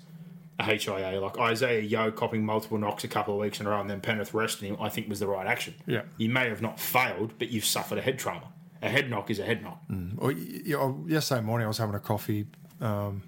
[0.60, 3.90] HIA, like Isaah Yeo copping multiple knocks a couple of weeks in a row and
[3.90, 5.76] then Penrith resting him, I think was the right action.
[5.86, 6.02] Yeah.
[6.18, 8.48] you may have not failed, but you've suffered a head trauma.
[8.82, 9.80] A head knock is a head knock.
[9.90, 12.46] Well, y- y- oh, yesterday morning, I was having a coffee,
[12.82, 13.24] um,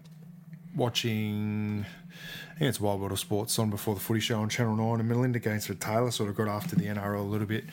[0.76, 1.86] watching.
[2.56, 5.00] I think it's Wide World of Sports on before the Footy Show on Channel Nine,
[5.00, 7.66] and Melinda Gainsford Taylor sort of got after the NRL a little bit,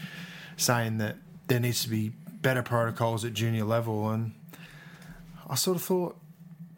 [0.57, 1.17] saying that
[1.49, 4.33] there needs to be better protocols at junior level, and
[5.49, 6.17] I sort of thought.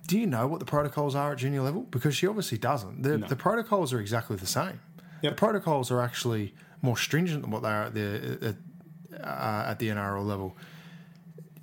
[0.08, 1.82] Do you know what the protocols are at junior level?
[1.82, 3.02] Because she obviously doesn't.
[3.02, 4.80] The, the protocols are exactly the same.
[5.22, 8.56] The protocols are actually more stringent than what they are at the
[9.12, 10.56] at, uh, at the NRL level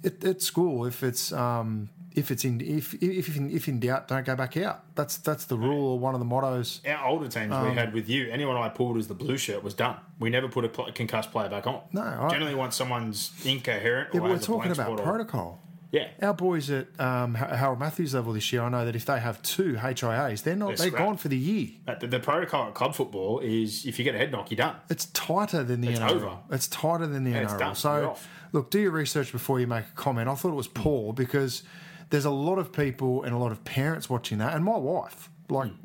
[0.04, 4.08] at, at school, if it's um, if it's in if if in, if in doubt,
[4.08, 4.84] don't go back out.
[4.96, 6.82] That's that's the rule or one of the mottos.
[6.88, 9.64] Our older teams Um, we had with you, anyone I pulled as the blue shirt
[9.64, 9.98] was done.
[10.20, 11.82] We never put a pl- concussed player back on.
[11.94, 14.10] No, I- generally once someone's incoherent.
[14.14, 15.62] Yeah, but we're talking about protocol.
[15.92, 19.20] Yeah, Our boys at um, Harold Matthews level this year, I know that if they
[19.20, 21.70] have two HIAs, they're not They're they're gone for the year.
[21.86, 24.58] But the, the protocol at club football is if you get a head knock, you're
[24.58, 24.76] done.
[24.90, 26.12] It's tighter than the It's NRL.
[26.12, 26.38] over.
[26.52, 27.76] It's tighter than the it's NRL.
[27.78, 28.16] So,
[28.52, 30.28] look, do your research before you make a comment.
[30.28, 31.64] I thought it was poor because
[32.10, 35.30] there's a lot of people and a lot of parents watching that, and my wife
[35.50, 35.76] like Hmm.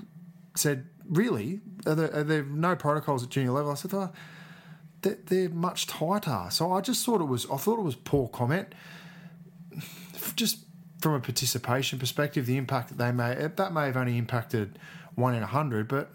[0.57, 4.11] said, "Really, are there, are there no protocols at junior level?" I said, oh,
[5.03, 6.47] they're, they're much tighter.
[6.51, 7.47] So I just thought it was.
[7.51, 8.75] I thought it was poor comment.
[10.41, 10.65] Just
[11.03, 14.79] from a participation perspective, the impact that they may that may have only impacted
[15.15, 16.11] one in a hundred, but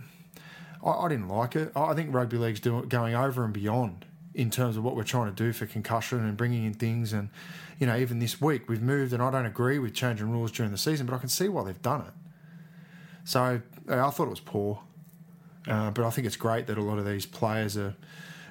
[0.83, 1.71] I, I didn't like it.
[1.75, 5.27] I think rugby league's doing going over and beyond in terms of what we're trying
[5.27, 7.13] to do for concussion and bringing in things.
[7.13, 7.29] And
[7.77, 10.71] you know, even this week we've moved, and I don't agree with changing rules during
[10.71, 12.13] the season, but I can see why they've done it.
[13.25, 14.81] So I thought it was poor,
[15.67, 17.93] uh, but I think it's great that a lot of these players are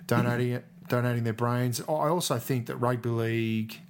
[0.07, 1.81] donating it, donating their brains.
[1.81, 3.81] I also think that rugby league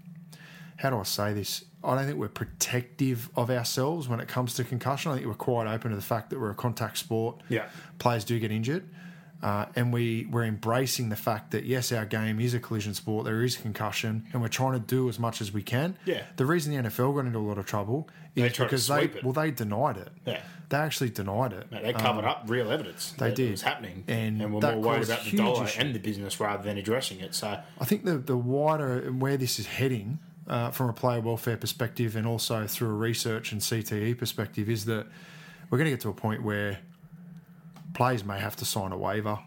[0.76, 1.64] how do I say this?
[1.84, 5.12] I don't think we're protective of ourselves when it comes to concussion.
[5.12, 7.42] I think we're quite open to the fact that we're a contact sport.
[7.48, 7.68] Yeah.
[7.98, 8.88] Players do get injured.
[9.42, 13.26] Uh, and we, we're embracing the fact that, yes, our game is a collision sport.
[13.26, 15.98] There is concussion, and we're trying to do as much as we can.
[16.06, 16.22] Yeah.
[16.36, 19.22] The reason the NFL got into a lot of trouble is to because they, it.
[19.22, 20.08] well, they denied it.
[20.24, 20.40] Yeah.
[20.70, 21.70] They actually denied it.
[21.70, 23.10] Mate, they covered up real evidence.
[23.12, 23.48] Um, they that did.
[23.48, 24.04] It was happening.
[24.08, 25.80] And and we're more worried about the dollar issue.
[25.80, 27.34] and the business rather than addressing it.
[27.34, 31.20] So, I think the the wider and where this is heading uh, from a player
[31.20, 35.06] welfare perspective and also through a research and CTE perspective is that
[35.70, 36.78] we're going to get to a point where
[37.94, 39.38] players may have to sign a waiver.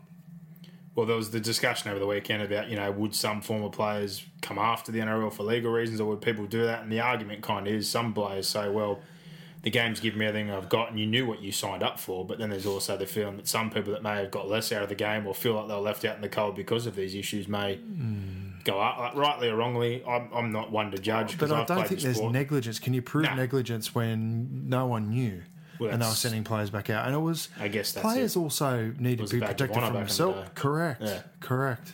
[0.96, 4.26] well, there was the discussion over the weekend about, you know, would some former players
[4.42, 6.82] come after the NRL for legal reasons or would people do that?
[6.82, 9.00] And the argument kind of is some players say, well,
[9.62, 12.26] the game's given me everything I've got and you knew what you signed up for.
[12.26, 14.82] But then there's also the feeling that some people that may have got less out
[14.82, 16.96] of the game or feel like they were left out in the cold because of
[16.96, 17.76] these issues may
[18.68, 18.98] go up.
[19.00, 21.38] Like, rightly or wrongly, I'm, I'm not one to judge.
[21.38, 22.78] But I I've don't think the there's negligence.
[22.80, 23.36] Can you prove Nah.
[23.36, 25.42] negligence when no one knew?
[25.80, 27.06] Well, and they were sending players back out.
[27.06, 28.40] And it was I guess that's players it.
[28.40, 30.50] also need to be protected from themselves.
[30.56, 31.02] Correct.
[31.02, 31.22] Yeah.
[31.40, 31.94] Correct.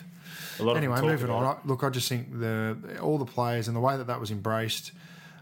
[0.60, 1.44] Anyway, moving on.
[1.44, 4.32] I, look, I just think the all the players and the way that that was
[4.32, 4.92] embraced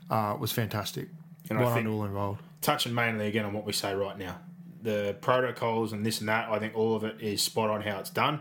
[0.09, 1.09] uh, was fantastic.
[1.49, 2.41] And I well think- all involved.
[2.61, 4.37] touching mainly again on what we say right now.
[4.83, 7.99] The protocols and this and that, I think all of it is spot on how
[7.99, 8.39] it's done.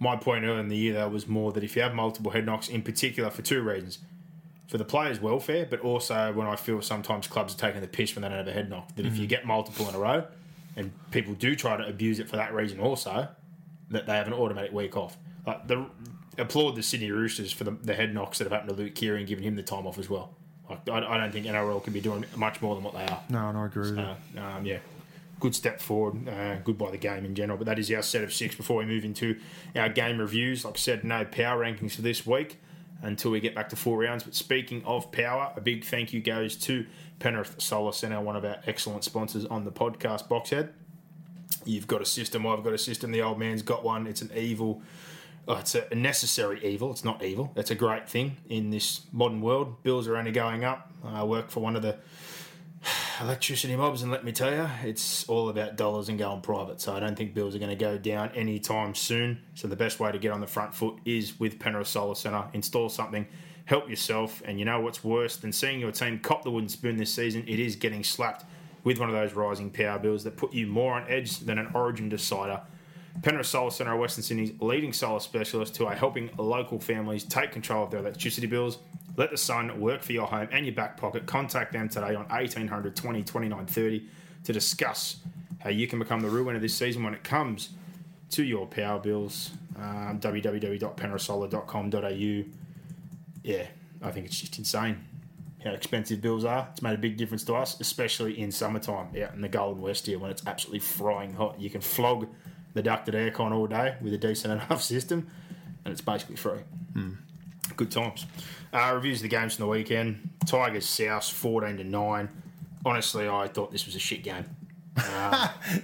[0.00, 2.46] My point earlier in the year though was more that if you have multiple head
[2.46, 3.98] knocks, in particular for two reasons.
[4.68, 8.14] For the players' welfare, but also when I feel sometimes clubs are taking the piss
[8.14, 8.94] when they don't have a head knock.
[8.96, 10.24] That if you get multiple in a row,
[10.76, 13.28] and people do try to abuse it for that reason also,
[13.90, 15.16] that they have an automatic week off.
[15.46, 15.86] Like the
[16.36, 19.20] applaud the Sydney Roosters for the, the head knocks that have happened to Luke Keary
[19.20, 20.34] and giving him the time off as well.
[20.68, 23.22] Like, I, I don't think NRL can be doing much more than what they are.
[23.30, 24.04] No, and I agree with you.
[24.04, 24.78] Uh, um, yeah,
[25.40, 26.28] good step forward.
[26.28, 27.58] Uh, good by the game in general.
[27.58, 29.38] But that is our set of six before we move into
[29.76, 30.64] our game reviews.
[30.64, 32.58] Like I said, no power rankings for this week
[33.02, 34.24] until we get back to four rounds.
[34.24, 36.86] But speaking of power, a big thank you goes to
[37.18, 40.70] Penrith Solar Centre, one of our excellent sponsors on the podcast, Boxhead.
[41.64, 42.46] You've got a system.
[42.46, 43.12] I've got a system.
[43.12, 44.06] The old man's got one.
[44.06, 44.82] It's an evil.
[45.46, 46.90] Oh, it's a necessary evil.
[46.90, 47.52] It's not evil.
[47.56, 49.82] It's a great thing in this modern world.
[49.82, 50.92] Bills are only going up.
[51.02, 51.96] I work for one of the
[53.20, 56.80] electricity mobs, and let me tell you, it's all about dollars and going private.
[56.80, 59.42] So I don't think bills are going to go down anytime soon.
[59.54, 62.44] So the best way to get on the front foot is with Penrith Solar Centre.
[62.52, 63.26] Install something,
[63.64, 66.96] help yourself, and you know what's worse than seeing your team cop the wooden spoon
[66.96, 67.44] this season?
[67.46, 68.44] It is getting slapped
[68.84, 71.70] with one of those rising power bills that put you more on edge than an
[71.74, 72.60] Origin decider.
[73.22, 77.52] Penrith Solar Centre are Western Sydney's leading solar specialist who are helping local families take
[77.52, 78.78] control of their electricity bills.
[79.16, 81.26] Let the sun work for your home and your back pocket.
[81.26, 84.06] Contact them today on 1800 20 29 30
[84.44, 85.16] to discuss
[85.58, 87.70] how you can become the real winner this season when it comes
[88.30, 89.50] to your power bills.
[89.76, 92.44] Um, www.penrithsolar.com.au.
[93.42, 93.66] Yeah,
[94.02, 95.04] I think it's just insane
[95.64, 96.68] how expensive bills are.
[96.72, 100.06] It's made a big difference to us, especially in summertime out in the Golden West
[100.06, 101.60] here when it's absolutely frying hot.
[101.60, 102.28] You can flog
[102.82, 105.28] the ducted aircon all day with a decent enough system,
[105.84, 106.60] and it's basically free.
[107.76, 108.26] Good times.
[108.72, 110.30] Uh, reviews of the games from the weekend.
[110.46, 112.28] Tigers South 14 to 9.
[112.84, 114.44] Honestly, I thought this was a shit game.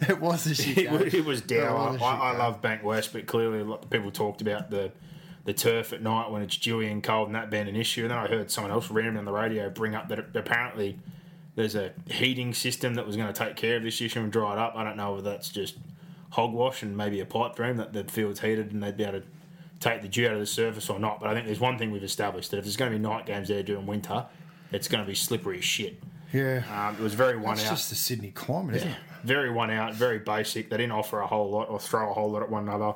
[0.09, 1.20] it was a shit It, game.
[1.20, 1.88] it was dour.
[1.88, 4.90] It was I, I love Bankwest, but clearly a lot of people talked about the
[5.44, 8.02] the turf at night when it's dewy and cold and that being an issue.
[8.02, 10.98] And then I heard someone else random on the radio bring up that apparently
[11.54, 14.54] there's a heating system that was going to take care of this issue and dry
[14.54, 14.74] it up.
[14.74, 15.76] I don't know whether that's just
[16.35, 19.27] hogwash and maybe a pipe dream that the field's heated and they'd be able to
[19.81, 21.20] take the dew out of the surface or not.
[21.20, 23.27] But I think there's one thing we've established that if there's going to be night
[23.27, 24.27] games there during winter,
[24.73, 26.03] it's going to be slippery as shit.
[26.33, 26.62] Yeah.
[26.73, 27.70] Um, it was very one It's out.
[27.70, 28.97] just the Sydney climate, isn't it?
[29.23, 30.68] Very one out, very basic.
[30.68, 32.94] They didn't offer a whole lot or throw a whole lot at one another.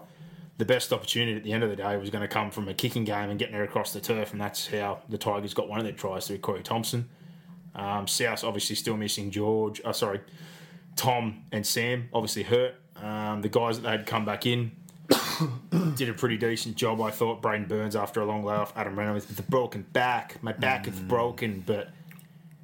[0.58, 2.74] The best opportunity at the end of the day was going to come from a
[2.74, 5.78] kicking game and getting it across the turf, and that's how the Tigers got one
[5.78, 7.08] of their tries through Corey Thompson.
[7.76, 9.80] Um, South obviously still missing George.
[9.84, 10.20] Oh, sorry,
[10.96, 12.74] Tom and Sam obviously hurt.
[13.02, 14.72] Um, the guys that they had come back in
[15.96, 17.40] did a pretty decent job, I thought.
[17.40, 20.42] Braidon Burns after a long layoff, Adam Reynolds with the broken back.
[20.42, 21.90] My back is broken, but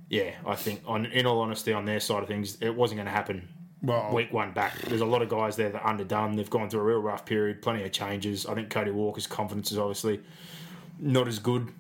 [0.09, 3.07] yeah, I think on in all honesty, on their side of things, it wasn't going
[3.07, 3.49] to happen.
[3.83, 6.37] Well- week one back, there's a lot of guys there that are underdone.
[6.37, 8.47] They've gone through a real rough period, plenty of changes.
[8.47, 10.21] I think Cody Walker's confidence is obviously
[10.99, 11.71] not as good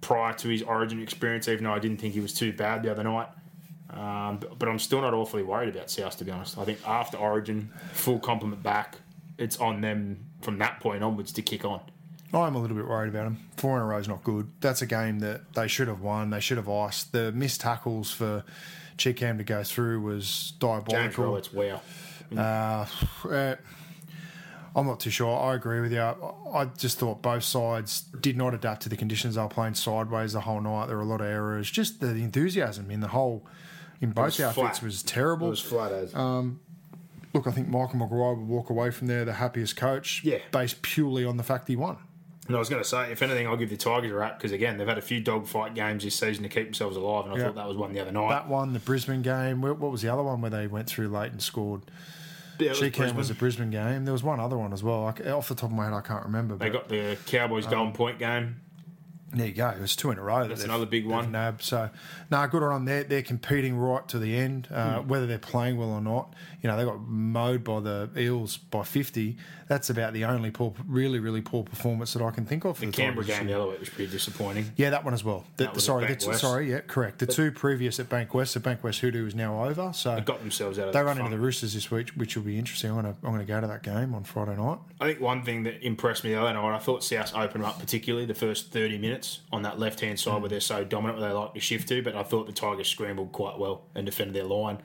[0.00, 1.48] prior to his Origin experience.
[1.48, 3.28] Even though I didn't think he was too bad the other night,
[3.96, 6.58] um, but, but I'm still not awfully worried about South to be honest.
[6.58, 8.96] I think after Origin, full complement back,
[9.38, 11.80] it's on them from that point onwards to kick on.
[12.32, 13.38] I'm a little bit worried about them.
[13.56, 14.50] Four in a row is not good.
[14.60, 16.30] That's a game that they should have won.
[16.30, 17.12] They should have iced.
[17.12, 18.44] The missed tackles for
[18.98, 21.24] Cheekham to go through was James diabolical.
[21.24, 21.80] Roberts, wow.
[22.36, 22.86] Uh,
[23.28, 23.56] uh,
[24.74, 25.38] I'm not too sure.
[25.38, 26.00] I agree with you.
[26.00, 26.14] I
[26.52, 29.36] I just thought both sides did not adapt to the conditions.
[29.36, 30.86] They were playing sideways the whole night.
[30.86, 31.70] There were a lot of errors.
[31.70, 33.46] Just the enthusiasm in the whole
[34.00, 34.82] in both was outfits flat.
[34.82, 35.46] was terrible.
[35.48, 36.14] It was flat as.
[36.14, 36.60] Um,
[37.34, 40.38] look, I think Michael Maguire would walk away from there the happiest coach, Yeah.
[40.52, 41.98] based purely on the fact he won.
[42.46, 44.52] And I was going to say, if anything, I'll give the Tigers a rap because
[44.52, 47.38] again, they've had a few dogfight games this season to keep themselves alive, and I
[47.38, 47.44] Yeah.
[47.46, 48.28] thought that was one the other night.
[48.28, 49.60] That one, the Brisbane game.
[49.62, 51.82] What what was the other one where they went through late and scored?
[52.58, 53.70] Yeah, it was was a Brisbane.
[53.70, 54.04] Game.
[54.04, 55.06] There was one other one as well.
[55.06, 56.56] I off the top of my head, I can't remember.
[56.56, 58.60] They But got the Cowboys um, Golden Point game.
[59.32, 59.68] There you go.
[59.70, 60.46] It was two in a row.
[60.46, 61.32] That's they've- another big one.
[61.32, 61.62] Nabbed.
[61.62, 61.90] So,
[62.30, 62.84] no, good on them.
[62.84, 65.08] They're, they're competing right to the end, uh, Hmm.
[65.08, 66.32] whether they're playing well or not.
[66.62, 69.36] You know, they got mowed by the Eels by 50.
[69.68, 72.78] That's about the only poor, really, really poor performance that I can think of.
[72.78, 74.72] The the, Canberra game the other week was pretty disappointing.
[74.76, 75.44] Yeah, that one as well.
[75.56, 77.18] The, That was sorry, the, sorry, yeah, correct.
[77.18, 79.92] The two previous at Bankwest, the Bankwest Hoodoo is now over.
[79.92, 82.36] So They got themselves out of they the run into the Roosters this week, which
[82.36, 82.90] will be interesting.
[82.90, 84.78] I'm going to I'm going to go to that game on Friday night.
[85.00, 87.80] I think one thing that impressed me the other night, I thought South opened up
[87.80, 90.40] particularly the first 30 minutes on that left hand side mm.
[90.42, 92.88] where they're so dominant, where they like to shift to, but I thought the Tigers
[92.88, 94.78] scrambled quite well and defended their line.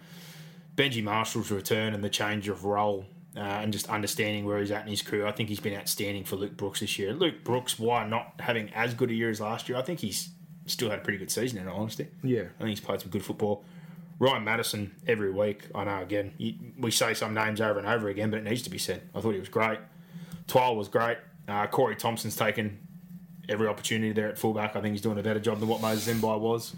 [0.75, 4.83] Benji Marshall's return and the change of role uh, and just understanding where he's at
[4.83, 7.13] in his career, I think he's been outstanding for Luke Brooks this year.
[7.13, 9.77] Luke Brooks, why not having as good a year as last year?
[9.77, 10.29] I think he's
[10.65, 12.07] still had a pretty good season, in all honesty.
[12.23, 12.41] Yeah.
[12.41, 13.63] I think he's played some good football.
[14.19, 15.63] Ryan Matterson every week.
[15.73, 18.61] I know again you, we say some names over and over again, but it needs
[18.61, 19.01] to be said.
[19.15, 19.79] I thought he was great.
[20.47, 21.17] Twile was great.
[21.47, 22.87] Uh, Corey Thompson's taken
[23.49, 24.75] every opportunity there at fullback.
[24.75, 26.75] I think he's doing a better job than what Moses Mbye was,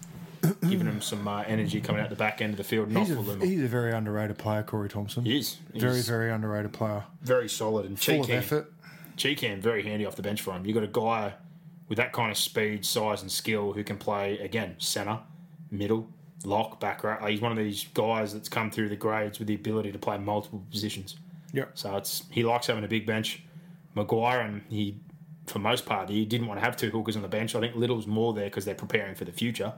[0.61, 2.91] giving him some uh, energy coming out the back end of the field.
[2.91, 5.25] Not He's a, he's a very underrated player, Corey Thompson.
[5.25, 5.57] He is.
[5.71, 7.03] He's Very, very underrated player.
[7.21, 8.71] very solid and Full of effort.
[9.15, 10.65] Chee Kam very handy off the bench for him.
[10.65, 11.33] You've got a guy
[11.87, 15.19] with that kind of speed, size, and skill who can play again centre,
[15.69, 16.07] middle,
[16.43, 17.17] lock, back row.
[17.27, 20.17] He's one of these guys that's come through the grades with the ability to play
[20.17, 21.17] multiple positions.
[21.53, 21.71] Yep.
[21.75, 23.43] So it's he likes having a big bench.
[23.95, 24.97] Maguire and he,
[25.45, 27.53] for most part, he didn't want to have two hookers on the bench.
[27.55, 29.73] I think Liddle's more there because they're preparing for the future,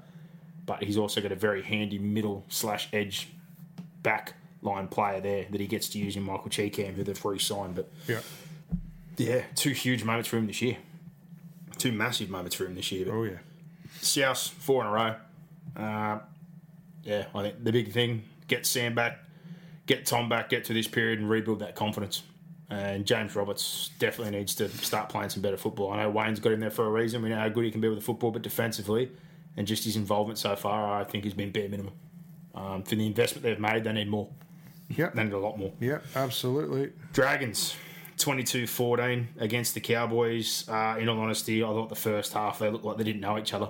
[0.66, 3.30] but he's also got a very handy middle slash edge
[4.04, 7.24] back line player there that he gets to use in Michael Chee Kam, who they've
[7.26, 7.76] re-signed.
[7.76, 8.22] But Yeah.
[9.18, 10.78] yeah, two huge moments for him this year.
[11.78, 13.06] Two massive moments for him this year.
[13.14, 13.38] Oh yeah.
[14.02, 15.16] South, four in a row.
[15.76, 16.20] Uh,
[17.04, 19.20] yeah, I think the big thing get Sam back,
[19.88, 22.24] get Tom back, get to this period and rebuild that confidence.
[22.70, 25.92] And James Roberts definitely needs to start playing some better football.
[25.92, 27.22] I know Wayne's got him there for a reason.
[27.22, 29.12] We know how good he can be with the football, but defensively
[29.58, 31.94] and just his involvement so far, I think has been bare minimum.
[32.54, 34.30] Um, for the investment they've made, they need more.
[34.90, 35.16] Yep.
[35.16, 35.74] They need a lot more.
[35.80, 36.06] Yep.
[36.16, 36.92] Absolutely.
[37.14, 37.76] Dragons,
[38.18, 40.68] 22-14 against the Cowboys.
[40.70, 43.38] Uh, in all honesty, I thought the first half they looked like they didn't know
[43.38, 43.70] each other.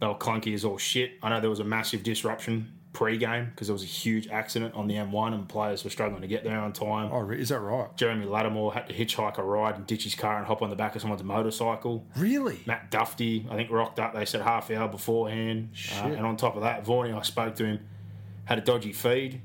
[0.00, 1.12] They were clunky as all shit.
[1.22, 4.86] I know there was a massive disruption pre-game because there was a huge accident on
[4.86, 7.10] the M1 and players were struggling to get there on time.
[7.12, 7.94] Oh, is that right?
[7.98, 10.76] Jeremy Latimore had to hitchhike a ride and ditch his car and hop on the
[10.76, 12.06] back of someone's motorcycle.
[12.16, 12.60] Really?
[12.64, 14.14] Matt Dufty, I think, rocked up.
[14.14, 15.72] They said half hour beforehand.
[15.94, 17.80] Uh, and on top of that, Vorney, I spoke to him,
[18.46, 19.42] had a dodgy feed.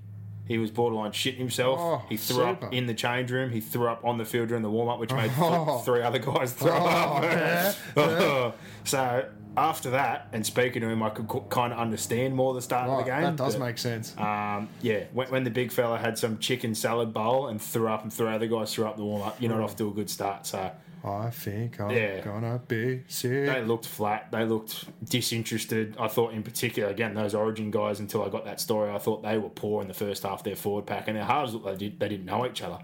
[0.52, 1.80] He was borderline shitting himself.
[1.80, 2.66] Oh, he threw super.
[2.66, 3.52] up in the change room.
[3.52, 5.78] He threw up on the field during the warm up, which made th- Oh.
[5.86, 7.24] three other guys throw up.
[7.96, 8.52] yeah,
[8.84, 9.26] so
[9.58, 12.98] after that, and speaking to him, I could kind of understand more the start of
[13.00, 13.22] the game.
[13.24, 14.14] that does but, make sense.
[14.18, 18.04] Um, yeah, when, when the big fella had some chicken salad bowl and threw up,
[18.04, 20.10] and three other guys threw up the warm up, you're not off to a good
[20.10, 20.46] start.
[20.46, 20.72] So
[21.04, 22.22] I think I'm Yeah.
[22.22, 23.48] gonna be sick.
[23.48, 24.32] they looked flat.
[24.32, 25.96] They looked disinterested.
[26.00, 28.00] I thought, in particular, again, those Origin guys.
[28.00, 30.44] Until I got that story, I thought they were poor in the first half.
[30.44, 32.80] Their forward pack and their halves looked like they, did, they didn't know each other.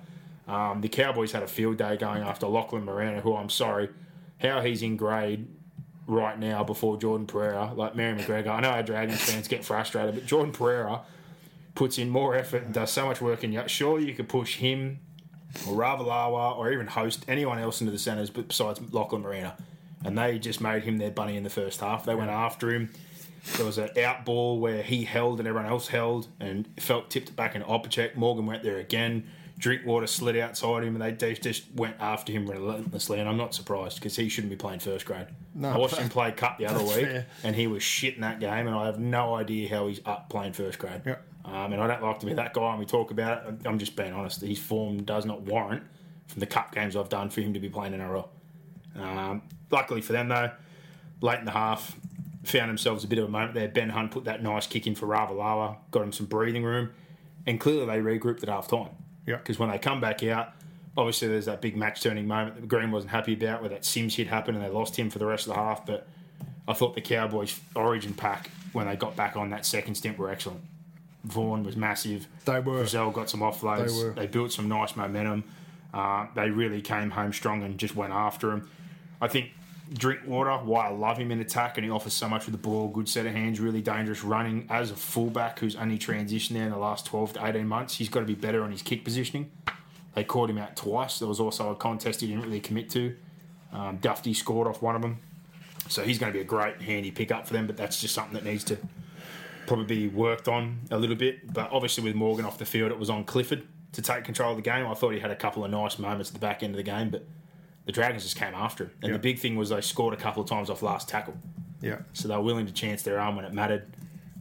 [0.48, 3.90] Um, the Cowboys had a field day going after Lachlan Moreno, who I'm sorry,
[4.40, 5.48] how he's in grade
[6.08, 8.48] right now before Jordan Pereira, like Mary McGregor.
[8.48, 11.02] I know our Dragons fans get frustrated, but Jordan Pereira
[11.76, 13.44] puts in more effort and does so much work.
[13.44, 15.00] And surely you could push him
[15.68, 19.54] or Ravalawa or even host anyone else into the centres but besides Lachlan Moreno.
[20.06, 22.06] And they just made him their bunny in the first half.
[22.06, 22.92] They went after him.
[23.56, 27.30] There was an out ball where he held and everyone else held and Feldt tipped
[27.30, 28.16] it back in Opacic.
[28.16, 29.28] Morgan went there again.
[29.58, 33.20] Drinkwater slid outside him and they they just went after him relentlessly.
[33.20, 35.28] And I'm not surprised because he shouldn't be playing first grade.
[35.56, 37.26] No, I watched him play cup the other that's week fair.
[37.44, 38.68] and he was shit in that game.
[38.68, 41.02] And I have no idea how he's up playing first grade.
[41.06, 41.24] Yep.
[41.48, 43.56] Um, and I don't like to be that guy and we talk about it.
[43.66, 44.42] I'm just being honest.
[44.42, 45.84] His form does not warrant
[46.28, 48.28] from the cup games I've done for him to be playing NRL.
[48.96, 49.42] Um,
[49.72, 50.52] luckily for them, though,
[51.22, 51.96] late in the half,
[52.44, 53.70] found themselves a bit of a moment there.
[53.70, 56.90] Ben Hunt put that nice kick in for Ravalawa, got him some breathing room,
[57.46, 58.90] and clearly they regrouped at half time.
[59.26, 59.38] Yeah.
[59.38, 60.54] Because when they come back out,
[60.98, 64.16] obviously there's that big match turning moment that Green wasn't happy about where that Sims
[64.16, 65.86] hit happened and they lost him for the rest of the half.
[65.86, 66.08] But
[66.68, 70.30] I thought the Cowboys' origin pack, when they got back on that second stint, were
[70.30, 70.62] excellent.
[71.24, 72.28] Vaughan was massive.
[72.46, 72.80] They were.
[72.80, 73.98] Brazil got some offloads.
[73.98, 74.14] They were.
[74.14, 75.44] They built some nice momentum.
[75.94, 78.70] Uh, they really came home strong and just went after him.
[79.22, 79.52] I think
[79.94, 82.90] Drinkwater, why I love him in attack and he offers so much with the ball,
[82.90, 84.68] good set of hands, really dangerous running.
[84.70, 88.10] As a fullback who's only transitioned there in the last 12 to 18 months, he's
[88.10, 89.50] got to be better on his kick positioning.
[90.14, 91.20] They caught him out twice.
[91.20, 93.16] There was also a contest he didn't really commit to.
[93.72, 95.20] Um, Dufty scored off one of them.
[95.90, 98.34] So he's going to be a great handy pickup for them, but that's just something
[98.34, 98.78] that needs to
[99.68, 101.54] probably be worked on a little bit.
[101.54, 104.58] But obviously, with Morgan off the field, it was on Clifford to take control of
[104.58, 104.86] the game.
[104.88, 106.84] I thought he had a couple of nice moments at the back end of the
[106.84, 107.26] game, but
[107.86, 108.92] the Dragons just came after him.
[109.02, 109.14] And Yeah.
[109.18, 111.38] the big thing was they scored a couple of times off last tackle.
[111.82, 112.00] Yeah.
[112.14, 113.86] So they were willing to chance their arm when it mattered.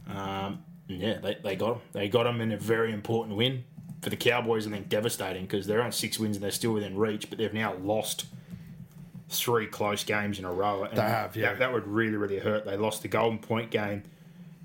[0.09, 1.81] Um, and yeah, they, they got him.
[1.93, 3.63] They got him in a very important win.
[4.01, 6.95] For the Cowboys, I think devastating because they're on six wins and they're still within
[6.97, 8.25] reach, but they've now lost
[9.29, 10.83] three close games in a row.
[10.83, 11.49] And They have, yeah.
[11.49, 12.65] That, that would really, really hurt.
[12.65, 14.03] They lost the Golden Point game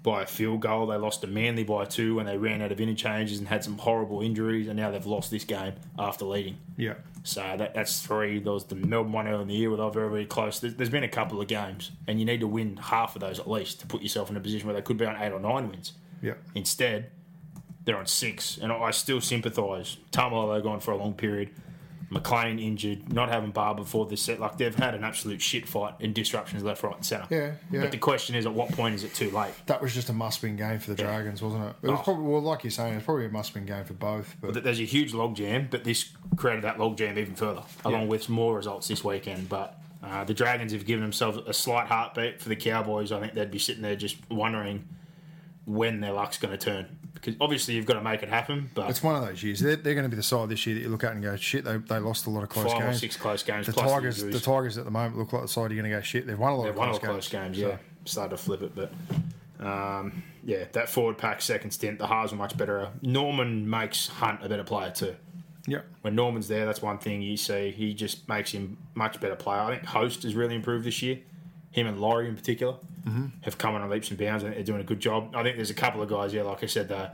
[0.03, 0.87] by a field goal.
[0.87, 3.79] They lost to Manly by two when they ran out of interchanges and had some
[3.79, 6.59] horrible injuries, and now they've lost this game after leading.
[6.77, 6.95] Yeah.
[7.25, 8.41] So that, that's three.
[8.41, 10.59] There was the Melbourne one earlier in the year where they were very, very close.
[10.59, 13.39] There's, there's been a couple of games, and you need to win half of those
[13.39, 15.39] at least to put yourself in a position where they could be on eight or
[15.39, 15.93] nine wins.
[16.21, 16.35] Yeah.
[16.55, 17.11] Instead,
[17.85, 19.99] they're on six, and I still sympathise.
[20.11, 21.51] Taumalolo gone for a long period.
[22.13, 24.39] McLean injured, not having Bar before this set.
[24.39, 27.27] Like they've had an absolute shit fight and disruptions left, right, and centre.
[27.31, 27.81] Yeah, yeah.
[27.83, 29.53] But the question is, at what point is it too late?
[29.67, 31.75] That was just a must-win game for the Dragons, wasn't it?
[31.83, 32.03] It was Oh.
[32.03, 34.37] probably well, like you're saying, it's probably a must-win game for both.
[34.41, 38.09] But That There's a huge logjam, but this created that logjam even further, along Yeah.
[38.09, 39.49] with more results this weekend.
[39.49, 43.11] But uh, the Dragons have given themselves a slight heartbeat for the Cowboys.
[43.13, 44.85] I think they'd be sitting there just wondering
[45.65, 46.99] when their luck's going to turn.
[47.15, 49.61] Because obviously you've got to make it happen, but it's one of those years.
[49.61, 51.37] They're, they're going to be the side this year that you look at and go,
[51.37, 53.01] shit, they, they lost a lot of close five or games.
[53.01, 53.67] six close games.
[53.67, 54.43] the Tigers, the injuries.
[54.43, 56.27] Tigers at the moment look like the side you're going to go shit.
[56.27, 57.59] They've won a lot They've of won close all close games.
[57.59, 57.77] games, yeah.
[58.05, 58.93] Started to flip it, but
[59.65, 62.91] um, yeah, that forward pack second stint, the Haas were much better.
[63.03, 65.15] Norman makes Hunt a better player too.
[65.67, 65.83] Yeah.
[66.01, 67.71] When Norman's there, that's one thing you see.
[67.71, 69.61] He just makes him much better player.
[69.61, 71.21] I think Host has really improved this year.
[71.73, 72.77] Him and Lawrie in particular
[73.43, 74.45] have come on leaps and bounds.
[74.45, 75.35] Think they're doing a good job.
[75.35, 77.09] I think there's a couple of guys, yeah, like I said, though,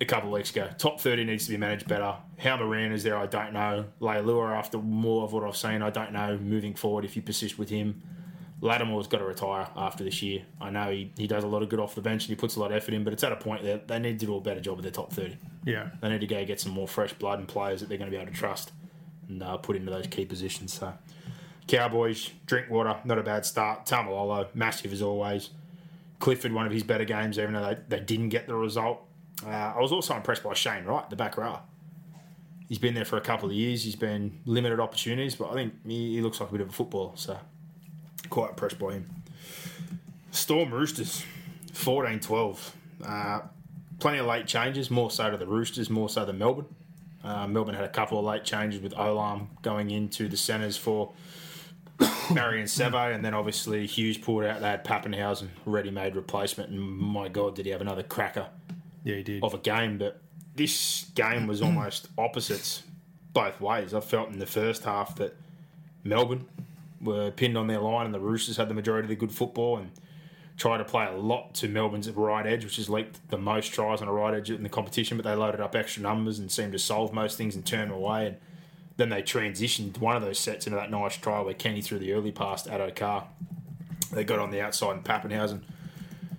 [0.00, 0.68] a couple of weeks ago.
[0.78, 2.16] Top 30 needs to be managed better.
[2.38, 3.86] How Moran is there, I don't know.
[4.00, 7.58] Leilua, after more of what I've seen, I don't know moving forward if you persist
[7.58, 8.02] with him.
[8.60, 10.42] Latimore's got to retire after this year.
[10.60, 12.54] I know he, he does a lot of good off the bench and he puts
[12.54, 14.36] a lot of effort in, but it's at a point that they need to do
[14.36, 15.36] a better job with their top 30.
[15.64, 15.90] Yeah.
[16.00, 18.16] They need to go get some more fresh blood and players that they're going to
[18.16, 18.70] be able to trust
[19.28, 20.74] and uh, put into those key positions.
[20.74, 20.92] So,
[21.66, 23.86] Cowboys, Drinkwater, not a bad start.
[23.86, 25.50] Taumalolo, massive as always.
[26.18, 29.00] Clifford, one of his better games, even though they, they didn't get the result.
[29.44, 31.58] Uh, I was also impressed by Shane Wright, the back row.
[32.68, 33.84] He's been there for a couple of years.
[33.84, 36.72] He's been limited opportunities, but I think he, he looks like a bit of a
[36.72, 37.12] footballer.
[37.16, 37.38] So,
[38.30, 39.10] quite impressed by him.
[40.30, 41.24] Storm Roosters,
[41.72, 42.76] 14 12.
[43.04, 43.40] Uh,
[43.98, 46.66] plenty of late changes, more so to the Roosters, more so than Melbourne.
[47.24, 51.12] Uh, Melbourne had a couple of late changes with Olam going into the centres for
[52.32, 54.60] Marion Seve, and then obviously Hughes pulled out.
[54.60, 58.46] They had Papenhuyzen, ready-made replacement, and my God, did he have another cracker
[59.04, 59.44] Yeah, he did.
[59.44, 59.98] of a game.
[59.98, 60.20] But
[60.54, 62.82] this game was almost opposites
[63.32, 63.94] both ways.
[63.94, 65.36] I felt in the first half that
[66.04, 66.46] Melbourne
[67.00, 69.76] were pinned on their line, and the Roosters had the majority of the good football
[69.78, 69.90] and
[70.56, 74.00] tried to play a lot to Melbourne's right edge, which has leaked the most tries
[74.02, 75.16] on a right edge in the competition.
[75.16, 77.96] But they loaded up extra numbers and seemed to solve most things and turn them
[77.96, 78.26] away.
[78.26, 78.36] And
[79.02, 82.12] then they transitioned one of those sets into that nice try where Kenny threw the
[82.12, 83.26] early pass to Addo Carr.
[84.12, 85.62] They got on the outside and Papenhuyzen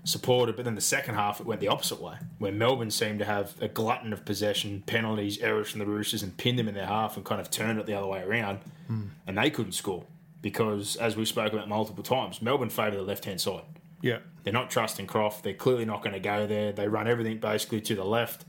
[0.05, 3.25] supported, but then the second half it went the opposite way, where Melbourne seemed to
[3.25, 6.85] have a glutton of possession, penalties, errors from the Roosters, and pinned them in their
[6.85, 9.07] half and kind of turned it the other way around, hmm.
[9.27, 10.03] and they couldn't score
[10.41, 13.63] because, as we spoke about multiple times, Melbourne favour the left hand side.
[14.01, 14.19] yeah.
[14.43, 15.43] They're not trusting Croft.
[15.45, 16.73] They're clearly not going to go there.
[16.73, 18.43] They run everything basically to the left,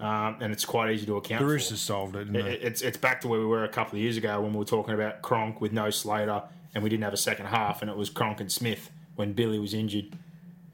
[0.00, 1.46] um, and it's quite easy to account The.
[1.46, 2.52] Roosters solved it, It- they?
[2.52, 4.64] It's it's back to where we were a couple of years ago when we were
[4.64, 6.42] talking about Cronk with no Slater
[6.74, 9.58] and we didn't have a second half and it was Cronk and Smith when Billy
[9.58, 10.06] was injured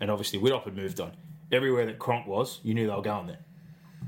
[0.01, 1.13] and obviously Widdop had moved on.
[1.53, 3.39] Everywhere that Cronk was, you knew they were going there.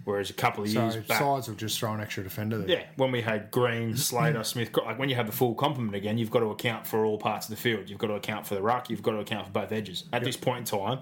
[0.05, 2.69] Whereas a couple of So years back, sides will just throw an extra defender there.
[2.79, 6.17] yeah, when we had Green, Slater, Smith, like when you have the full complement again,
[6.19, 7.89] you've got to account for all parts of the field.
[7.89, 8.89] You've got to account for the ruck.
[8.91, 10.05] You've got to account for both edges.
[10.12, 11.01] At this point in time,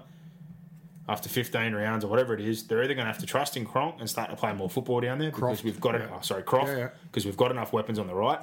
[1.07, 3.65] after 15 rounds or whatever it is, they're either going to have to trust in
[3.65, 6.01] Cronk and start to play more football down there because Croft, we've got it.
[6.09, 6.15] yeah.
[6.17, 6.89] Oh, sorry, Croft, Yeah, yeah.
[7.03, 8.39] because we've got enough weapons on the right,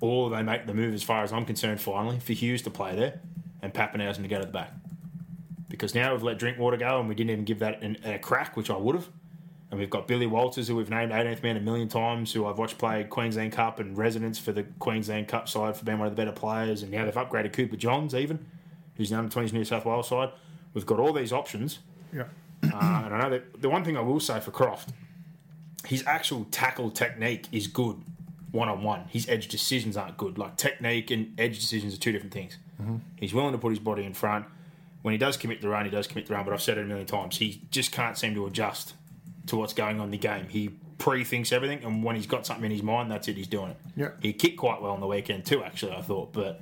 [0.00, 2.96] or they make the move, as far as I'm concerned, finally for Hughes to play
[2.96, 3.20] there
[3.62, 4.72] and Papenhuyzen to go to the back.
[5.68, 8.56] Because now we've let Drinkwater go and we didn't even give that an, a crack,
[8.56, 9.08] which I would have.
[9.70, 12.58] And we've got Billy Walters, who we've named 18th man a million times, who I've
[12.58, 16.14] watched play Queensland Cup and residence for the Queensland Cup side for being one of
[16.14, 16.82] the better players.
[16.82, 18.44] And now they've upgraded Cooper Johns, even,
[18.96, 20.30] who's the under 20s New South Wales side.
[20.74, 21.78] We've got all these options.
[22.12, 22.24] Yeah.
[22.62, 24.90] Uh, and I know that the one thing I will say for Croft,
[25.86, 27.96] his actual tackle technique is good.
[28.50, 29.06] one on one.
[29.10, 30.38] His edge decisions aren't good.
[30.38, 32.56] Like technique and edge decisions are two different things.
[33.18, 34.46] He's willing to put his body in front.
[35.02, 36.44] When he does commit the run, he does commit the run.
[36.44, 37.36] But I've said it a million times.
[37.38, 38.94] He just can't seem to adjust
[39.46, 40.46] to what's going on in the game.
[40.48, 43.36] He pre-thinks everything, and when he's got something in his mind, that's it.
[43.36, 43.76] He's doing it.
[43.96, 44.08] Yeah.
[44.22, 45.62] He kicked quite well on the weekend too.
[45.62, 46.60] Actually, I thought, but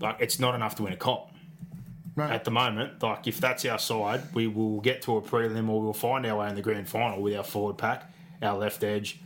[0.00, 1.22] like it's not enough to win a comp
[2.16, 2.24] No.
[2.24, 3.02] at the moment.
[3.02, 6.38] Like if that's our side, we will get to a prelim or we'll find our
[6.40, 9.20] way in the grand final with our forward pack, our left edge,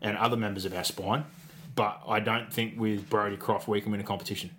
[0.00, 1.24] and other members of our spine.
[1.74, 4.50] But I don't think with Brodie Croft we can win a competition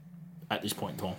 [0.50, 1.16] at this point in time.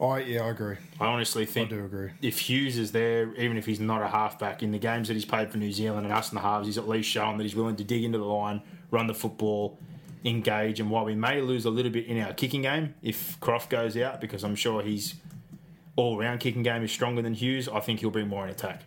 [0.00, 0.76] I yeah, I agree.
[0.98, 2.10] I honestly think I do agree.
[2.20, 5.24] if Hughes is there, even if he's not a halfback, in the games that he's
[5.24, 7.54] played for New Zealand and us in the halves, he's at least shown that he's
[7.54, 9.78] willing to dig into the line, run the football,
[10.24, 10.80] engage.
[10.80, 13.96] And while we may lose a little bit in our kicking game if Croft goes
[13.96, 15.14] out, because I'm sure his
[15.96, 18.82] all round kicking game is stronger than Hughes, I think he'll bring more in attack.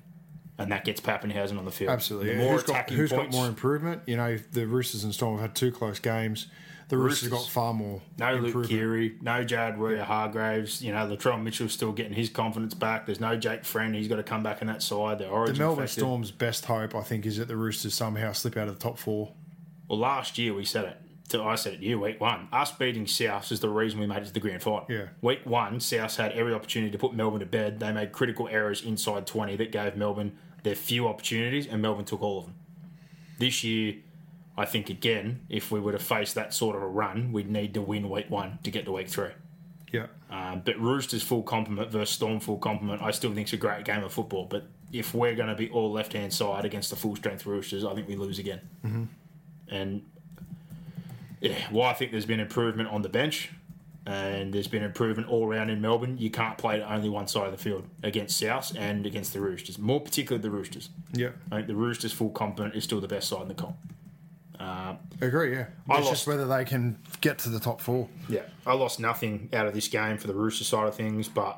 [0.58, 1.92] And that gets Papenhuyzen on the field.
[1.92, 2.36] Absolutely.
[2.36, 4.04] The more Who's, got, attacking who's got points, more improvement?
[4.06, 6.48] You know, the Roosters and Storm have had two close games.
[6.88, 7.48] The Roosters, Roosters.
[7.48, 8.02] got far more.
[8.18, 8.68] No Luke.
[8.70, 10.82] Keary, no Jared Waerea-Hargreaves.
[10.82, 13.06] You know, Latrell Mitchell's still getting his confidence back.
[13.06, 13.94] There's no Jake Friend.
[13.94, 15.18] He's got to come back in that side.
[15.18, 16.00] The The Melbourne affected.
[16.00, 18.98] Storm's best hope, I think, is that the Roosters somehow slip out of the top
[18.98, 19.34] four.
[19.90, 20.98] Well, last year we said it.
[21.30, 22.48] To, I said it to you, week one.
[22.52, 24.86] Us beating South is the reason we made it to the grand final.
[24.88, 25.08] Yeah.
[25.22, 27.80] Week one, South had every opportunity to put Melbourne to bed.
[27.80, 32.22] They made critical errors inside 20 that gave Melbourne their few opportunities, and Melbourne took
[32.22, 32.56] all of them.
[33.40, 33.96] This year,
[34.58, 37.74] I think, again, if we were to face that sort of a run, we'd need
[37.74, 39.32] to win week one to get to week three.
[39.92, 40.08] Yeah.
[40.30, 43.86] Um, but Roosters full complement versus Storm full complement, I still think it's a great
[43.86, 44.46] game of football.
[44.46, 47.86] But if we're going to be all left hand side against the full strength Roosters,
[47.86, 48.62] I think we lose again.
[48.86, 49.04] Mm-hmm.
[49.70, 50.06] And
[51.50, 53.50] yeah, well, I think there's been improvement on the bench,
[54.06, 56.18] and there's been improvement all around in Melbourne.
[56.18, 59.40] You can't play to only one side of the field against South and against the
[59.42, 60.90] Roosters, more particularly the Roosters.
[61.14, 61.30] Yeah.
[61.52, 63.78] I think the Roosters full complement is still the best side in the comp.
[64.60, 65.66] Uh, Agree, yeah.
[65.90, 68.08] I it's lost- just whether they can get to the top four.
[68.30, 71.58] Yeah, I lost nothing out of this game for the Rooster side of things, but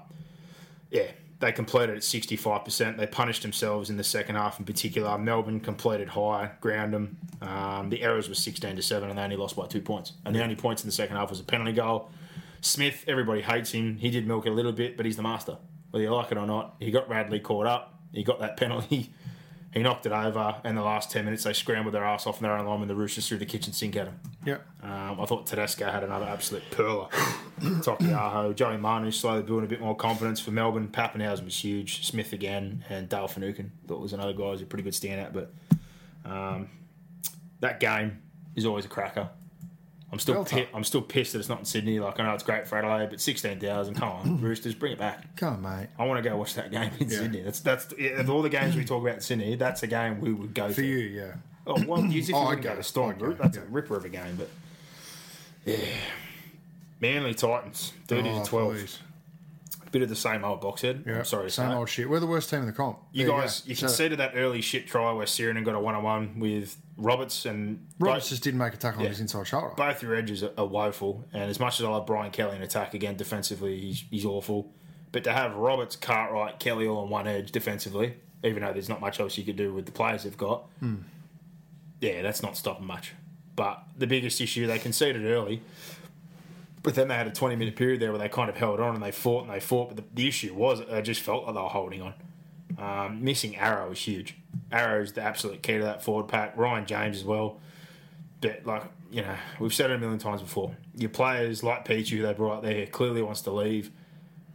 [0.90, 2.98] yeah, they completed at 65%.
[2.98, 5.18] They punished themselves in the second half in particular.
[5.18, 7.18] Melbourne completed high, ground them.
[7.42, 10.14] Um, the errors were 16 to 7, and they only lost by two points.
[10.26, 12.10] And the only points in the second half was a penalty goal.
[12.62, 13.98] Smith, everybody hates him.
[13.98, 15.58] He did milk it a little bit, but he's the master.
[15.92, 17.94] Whether you like it or not, he got Radley caught up.
[18.12, 19.14] He got that penalty.
[19.78, 20.56] He knocked it over.
[20.64, 22.88] And the last 10 minutes, they scrambled their ass off in their own line when
[22.88, 24.20] the Roosters threw the kitchen sink at him.
[24.44, 24.58] Yeah.
[24.82, 27.12] Um, I thought Tedesco had another absolute perler.
[27.60, 30.88] Taukeiaho, Joey Manu slowly building a bit more confidence for Melbourne.
[30.88, 32.08] Papenhuyzen was huge.
[32.08, 35.32] Smith again, and Dale Finucane thought was another guy who was a pretty good standout.
[35.32, 35.54] But
[36.26, 36.70] um,
[37.60, 38.24] that game
[38.56, 39.30] is always a cracker.
[40.12, 42.00] I'm still pi- I'm still pissed that it's not in Sydney.
[42.00, 43.96] Like I know it's great for Adelaide, but sixteen thousand.
[43.96, 45.36] Come on, Roosters, bring it back.
[45.36, 45.88] Come on, mate.
[46.00, 47.18] I want to go watch that game in Yeah.
[47.18, 47.42] Sydney.
[47.42, 49.56] That's that's of all the games we talk about in Sydney.
[49.56, 50.86] That's a game we would go For to.
[50.86, 51.34] you, yeah.
[51.66, 53.64] Oh, well, if you Oh, wouldn't okay, go to Storm, okay, that's yeah.
[53.64, 54.38] a ripper of a game.
[54.38, 54.50] But
[55.66, 55.78] yeah,
[57.02, 58.74] Manly Titans, thirty Oh, to twelve.
[58.76, 59.00] please.
[59.92, 61.04] Bit of the same old box head.
[61.08, 61.20] Yeah.
[61.20, 62.10] I'm sorry Same old shit.
[62.10, 63.00] We're the worst team in the comp.
[63.12, 65.96] you There guys, you, So, conceded that early shit try where Sironen got a one
[65.96, 69.08] on one with Roberts and Roberts both, just didn't make a tackle Yeah.
[69.08, 69.72] on his inside shoulder.
[69.78, 71.26] both your edges are, are woeful.
[71.32, 74.74] And as much as I love Brian Kelly in attack, again defensively he's, he's awful.
[75.12, 79.00] But to have Roberts, Cartwright, Kelly all on one edge defensively, even though there's not
[79.00, 80.96] much else you could do with the players they've got, hmm.
[82.02, 83.14] yeah, that's not stopping much.
[83.56, 85.64] But the biggest issue, they conceded early,
[86.88, 88.96] but then they had a 20 minute period there where they kind of held on
[88.96, 89.90] and they fought and they fought.
[89.90, 92.14] But the, the issue was, I just felt like they were holding on.
[92.78, 94.38] Um, missing Arrow was huge.
[94.72, 96.56] Arrow is the absolute key to that forward pack.
[96.56, 97.60] Ryan James as well.
[98.40, 100.78] But, like, you know, we've said it a million times before.
[100.96, 103.92] Your players like Peachey, who they brought up there, clearly wants to leave.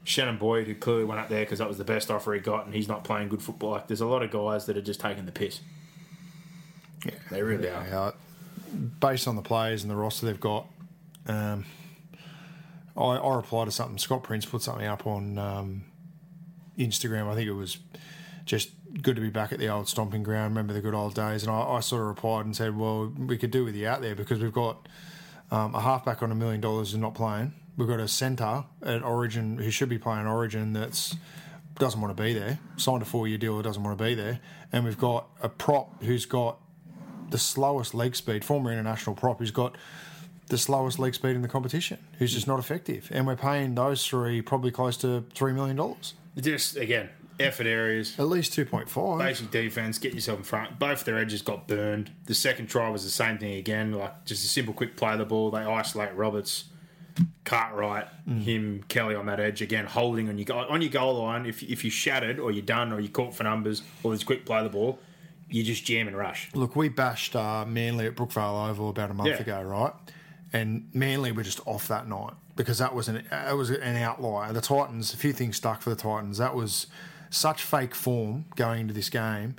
[0.05, 2.65] Shannon Boyd, who clearly went up there because that was the best offer he got
[2.65, 3.73] and he's not playing good football.
[3.73, 5.61] Like, there's a lot of guys that are just taking the piss.
[7.05, 8.15] Yeah, they really are.
[9.01, 10.67] Based on the players and the roster they've got,
[11.27, 11.67] um,
[12.97, 13.99] I, I replied to something.
[13.99, 15.85] Scott Prince put something up on um,
[16.79, 17.29] Instagram.
[17.31, 17.79] I think it was
[18.45, 18.71] just
[19.01, 20.55] good to be back at the old stomping ground.
[20.55, 21.43] Remember the good old days.
[21.43, 24.03] And I, I sort of replied and said, "Well, we could do with you out
[24.03, 24.89] there because we've got
[25.51, 27.55] um, a halfback on a million dollars and not playing.
[27.77, 31.17] We've got a centre at Origin who should be playing Origin that's."
[31.79, 32.59] Doesn't want to be there.
[32.77, 33.61] Signed a four-year deal.
[33.63, 34.41] Doesn't want to be there.
[34.73, 36.59] And we've got a prop who's got
[37.31, 39.77] the slowest leg speed, former international prop, who's got
[40.53, 43.09] the slowest leg speed in the competition, who's just not effective.
[43.11, 45.97] And we're paying those three probably close to $3 million.
[46.39, 47.09] Just, again,
[47.41, 48.15] effort areas.
[48.19, 49.19] At least 2.5.
[49.19, 50.79] Basic defense, get yourself in front.
[50.79, 52.11] Both their edges got burned.
[52.27, 55.19] The second try was the same thing again, like just a simple quick play of
[55.21, 55.51] the ball.
[55.51, 56.65] They isolate Roberts,
[57.45, 61.47] Cartwright, him, Kelly on that edge again, holding on your on your goal line.
[61.47, 64.45] If if you shattered or you're done or you caught for numbers or there's quick
[64.47, 64.99] play of the ball,
[65.51, 66.49] you just jam and rush.
[66.55, 69.41] Look, we bashed uh, Manly at Brookvale Oval about a month Yeah.
[69.41, 69.93] ago, right?
[70.53, 74.53] And Manly were just off that night because that was an it was an outlier.
[74.53, 76.39] The Titans, a few things stuck for the Titans.
[76.39, 76.87] That was
[77.31, 79.57] such fake form going into this game.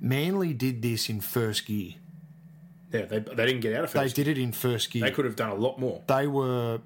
[0.00, 1.94] Manly did this in first gear.
[2.92, 4.16] Yeah, they, they didn't get out of They first.
[4.16, 5.02] did it in first gear.
[5.02, 6.02] They could have done a lot more.
[6.06, 6.80] They were.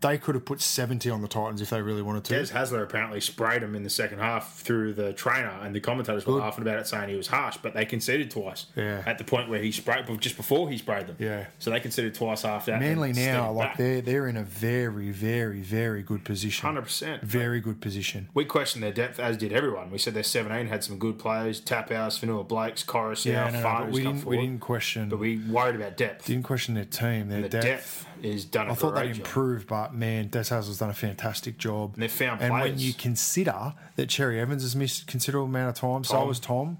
[0.00, 2.34] They could have put seventy on the Titans if they really wanted to.
[2.38, 6.26] Des Hasler apparently sprayed him in the second half through the trainer, and the commentators
[6.26, 7.58] were laughing about it, saying he was harsh.
[7.60, 8.66] But they conceded twice.
[8.76, 9.02] Yeah.
[9.06, 11.16] At the point where he sprayed, just before he sprayed them.
[11.18, 11.46] Yeah.
[11.58, 12.80] So they conceded twice after that.
[12.80, 13.76] Manly now, like back.
[13.76, 16.68] they're they're in a very, very, very good position.
[16.68, 17.22] 100%.
[17.22, 18.28] Very good position.
[18.34, 19.90] We questioned their depth, as did everyone.
[19.90, 23.78] We said their 17 had some good players: Taphouse, Vanilla Blakes, Coruscant, Yeah, no, no,
[23.84, 26.26] but we didn't we didn't question But we worried about depth.
[26.26, 27.64] didn't question their team, their the depth.
[27.66, 28.68] depth is done.
[28.68, 29.26] a I thought they'd job.
[29.26, 31.94] improved, but man, Des Hasler's done a fantastic job.
[31.94, 35.70] And they've found And when you consider that Cherry Evans has missed a considerable amount
[35.70, 36.78] of time, so was Tom.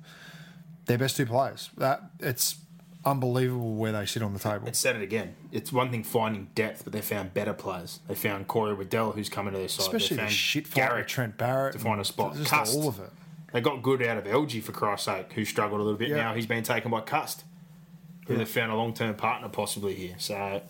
[0.86, 1.70] Their best two players.
[1.76, 2.57] That it's
[3.05, 4.66] unbelievable where they sit on the table.
[4.66, 5.34] And said it again.
[5.53, 8.01] It's one thing finding depth, but they found better players.
[8.09, 9.86] They found Corey Waddell, who's coming to their side.
[9.86, 12.34] Especially they the shit with Trent Barrett to find a spot.
[12.34, 12.76] Just Cust.
[12.76, 13.11] all of it.
[13.53, 16.11] They got good out of LG for Christ's sake, who struggled a little bit.
[16.11, 16.16] Yeah.
[16.16, 17.45] Now he's been taken by Cust,
[18.26, 20.14] who they found a long term partner possibly here.
[20.18, 20.62] So,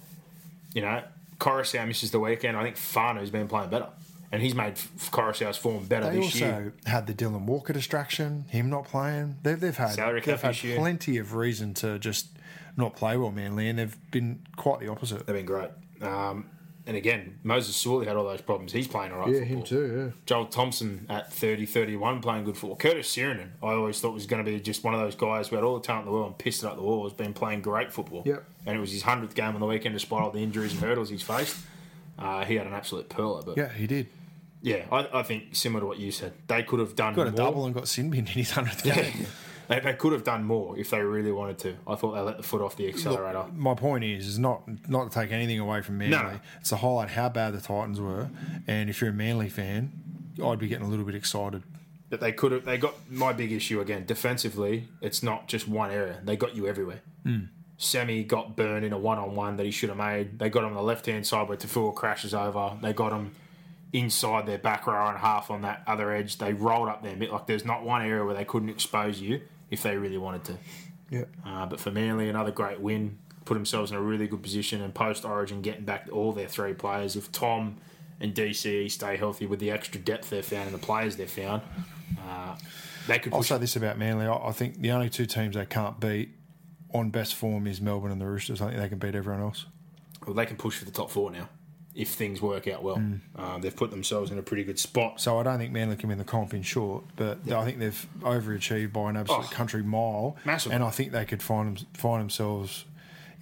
[0.75, 1.03] you know,
[1.39, 2.57] Coruscant misses the weekend.
[2.57, 3.89] I think Farner's been playing better.
[4.33, 4.79] And he's made
[5.11, 6.73] Coruscant's form better They this also year.
[6.87, 9.39] had the Dylan Walker distraction, him not playing.
[9.43, 12.29] They've, they've had Salary they've had plenty of reason to just
[12.77, 15.27] not play well, Manly, and they've been quite the opposite.
[15.27, 15.71] They've been great.
[16.01, 16.49] Um,
[16.91, 18.73] and again, Moses Suli had all those problems.
[18.73, 19.63] He's playing all right Yeah, football.
[19.63, 20.13] too.
[20.27, 22.77] Joel Thompson at 30 31 playing good football.
[22.77, 25.55] Curtis Sironen, I always thought was going to be just one of those guys who
[25.55, 27.33] had all the talent in the world and pissed it up the wall, has been
[27.33, 28.25] playing great football.
[28.27, 28.45] Yep.
[28.67, 31.09] And it was his 100th game on the weekend despite all the injuries and hurdles
[31.09, 31.57] he's faced.
[32.19, 33.43] Uh, he had an absolute pearler.
[33.47, 34.09] But Yeah, he did.
[34.61, 37.31] yeah, I, I think similar to what you said, they could have done Got a
[37.31, 37.37] more.
[37.37, 39.27] double and got sin bin in his hundredth game.
[39.71, 41.77] They, they could have done more if they really wanted to.
[41.87, 43.45] I thought they let the foot off the accelerator.
[43.55, 46.17] My point is, is not not to take anything away from Manly.
[46.17, 46.41] No.
[46.59, 48.31] It's to highlight how bad the Titans were,
[48.67, 49.93] and if you're a Manly fan,
[50.45, 51.63] I'd be getting a little bit excited.
[52.09, 52.65] But they could have.
[52.65, 54.07] They got my big issue again.
[54.07, 56.19] Defensively, it's not just one area.
[56.25, 57.03] They got you everywhere.
[57.23, 57.45] Hmm.
[57.77, 60.41] Semi got burned in a one-on-one that he should have made.
[60.41, 62.77] They got him on the left-hand side where Taufua crashes over.
[62.83, 63.37] They got him
[63.93, 66.39] inside their back row and half on that other edge.
[66.39, 67.31] They rolled up their mid.
[67.31, 70.59] Like there's not one area where they couldn't expose you if they really wanted to.
[71.11, 71.25] Yeah.
[71.45, 73.19] Uh, but for Manly, another great win.
[73.45, 76.75] Put themselves in a really good position and post Origin getting back all their three
[76.75, 77.17] players.
[77.17, 77.77] If Tom
[78.21, 81.63] and DCE stay healthy with the extra depth they've found and the players they've found,
[82.29, 82.57] uh,
[83.09, 84.27] they could I'll say this about Manly.
[84.27, 86.35] I I think the only two teams they can't beat
[86.93, 88.61] on best form is Melbourne and the Roosters.
[88.61, 89.67] I think they can beat everyone else.
[90.27, 91.49] Well, they can push for the top four now
[91.95, 92.97] if things work out well.
[92.97, 95.21] Um, they've put themselves in a pretty good spot.
[95.21, 98.07] So I don't think Manly can win the comp in short, but I think they've
[98.21, 100.37] overachieved by an absolute Oh, country mile.
[100.45, 100.77] massively.
[100.77, 102.85] And I think they could find them, find themselves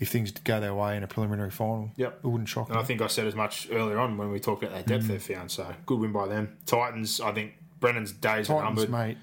[0.00, 1.90] if things go their way in a preliminary final.
[1.96, 2.20] Yep.
[2.22, 2.82] It wouldn't shock And me.
[2.82, 5.22] I think I said as much earlier on when we talked about that depth they've
[5.22, 5.50] found.
[5.50, 6.56] So good win by them.
[6.66, 8.90] Titans, I think Brennan's days are Titans, numbered.
[8.90, 9.18] mate.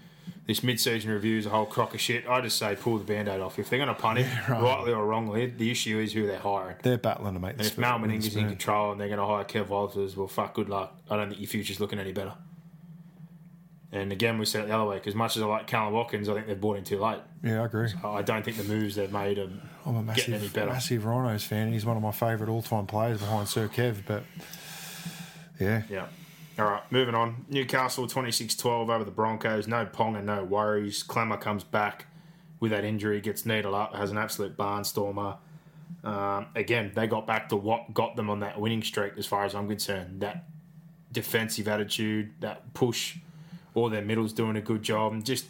[0.47, 2.27] This mid-season review is a whole crock of shit.
[2.29, 3.57] I just say pull the band-aid off.
[3.57, 6.75] If they're going to punt it, rightly or wrongly, the issue is who they're hiring.
[6.83, 9.43] They're battling to make And if Mal Meninga's in control and they're going to hire
[9.43, 10.95] Kev Walters, well, fuck, good luck.
[11.09, 12.33] I don't think your future's looking any better.
[13.91, 15.01] And again, we said it the other way.
[15.03, 17.19] As much as I like Kallum Watkins, I think they've bought in too late.
[17.43, 17.89] Yeah, I agree.
[18.03, 19.49] I don't think the moves they've made are
[19.85, 20.71] I'm a getting any massive, better.
[20.71, 21.71] massive Rhinos fan.
[21.71, 24.03] He's one of my favourite all-time players behind Sir Kev.
[24.05, 24.23] But
[25.59, 26.07] yeah, Yeah.
[26.57, 27.45] All right, moving on.
[27.49, 29.67] Newcastle 26 12 over the Broncos.
[29.67, 31.03] No Pong and no worries.
[31.03, 32.05] Klemmer comes back
[32.61, 35.37] with that injury, gets needled up, has an absolute barnstormer.
[36.03, 39.43] Um, again, they got back to what got them on that winning streak, as far
[39.43, 40.21] as I'm concerned.
[40.21, 40.45] That
[41.11, 43.17] defensive attitude, that push,
[43.73, 45.47] all their middles doing a good job, and just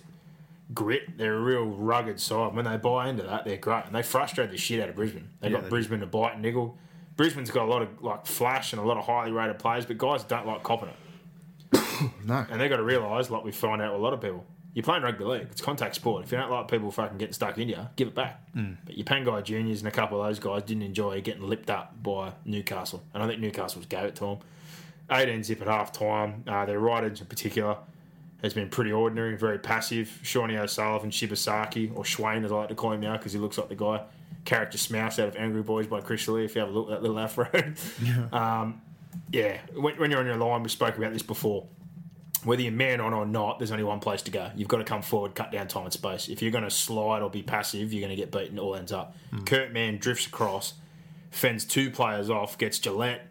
[0.73, 1.17] grit.
[1.17, 2.55] They're a real rugged side.
[2.55, 3.85] When they buy into that, they're great.
[3.85, 5.29] And they frustrate the shit out of Brisbane.
[5.41, 6.77] They got they Brisbane to bite and niggle.
[7.17, 9.97] Brisbane's got a lot of like flash and a lot of highly rated players, but
[9.97, 10.95] guys don't like copping it.
[12.25, 12.45] no.
[12.49, 14.83] And they've got to realise, like we find out with a lot of people, you're
[14.83, 15.47] playing rugby league.
[15.51, 16.25] It's contact sport.
[16.25, 18.41] If you don't like people fucking getting stuck in you, give it back.
[18.85, 22.03] But your Pangai Juniors and a couple of those guys didn't enjoy getting lipped up
[22.03, 23.01] by Newcastle.
[23.13, 24.37] And I think Newcastle's gave it to them.
[25.09, 26.43] 18 zip at half time.
[26.45, 27.77] Uh, their right edge in particular
[28.41, 30.19] has been pretty ordinary, very passive.
[30.23, 33.57] Shawnee O'Sullivan, Shibasaki, or Schwain as I like to call him now because he looks
[33.57, 34.03] like the guy.
[34.45, 36.91] Character Smouse out of Angry Boys by Chris Lee, if you have a look at
[36.91, 37.49] that little afro.
[38.31, 38.81] um,
[39.31, 41.67] yeah, when, when you're on your line, we spoke about this before
[42.45, 44.51] whether you're man on or not, there's only one place to go.
[44.55, 46.29] You've got to come forward, cut down time and space.
[46.29, 48.59] If you're going to slide or be passive, you're going to get beaten.
[48.59, 49.15] All ends up.
[49.45, 50.75] Kurt Mann drifts across,
[51.31, 53.21] fends two players off, gets Gillett,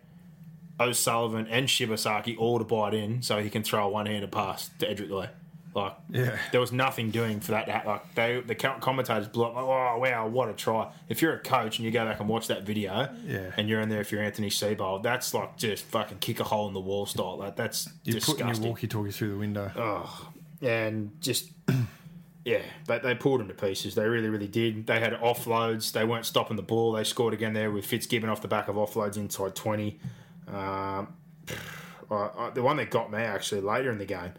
[0.81, 4.71] O'Sullivan, and Shibasaki all to bite in so he can throw a one handed pass
[4.81, 5.29] to Edrick Lee.
[5.75, 6.39] Like, Yeah.
[6.53, 7.67] there was nothing doing for that.
[7.67, 9.55] to Like, they the commentators blew up.
[9.57, 10.91] Like, oh wow, what a try!
[11.09, 13.51] If you're a coach and you go back and watch that video, Yeah.
[13.57, 16.69] and you're in there, if you're Anthony Seibold, that's like just fucking kick a hole
[16.69, 17.39] in the wall style.
[17.39, 19.71] Like, that's You're putting your walkie-talkie through the window.
[19.77, 20.29] Oh,
[20.63, 21.51] and just
[22.45, 23.97] yeah, they, they pulled them to pieces.
[23.97, 24.87] They really, really did.
[24.87, 25.91] They had offloads.
[25.93, 26.93] They weren't stopping the ball.
[26.93, 29.99] They scored again there with Fitzgibbon off the back of offloads inside twenty.
[30.47, 31.09] Um,
[32.11, 34.33] I, I, the one that got me actually later in the game,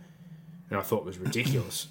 [0.69, 1.87] and I thought was ridiculous.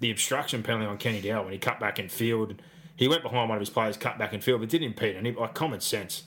[0.00, 2.60] the obstruction penalty on Kenny Dow when he cut back in field.
[2.96, 5.16] He went behind one of his players, cut back in field, but didn't impede.
[5.16, 6.24] And he, like common sense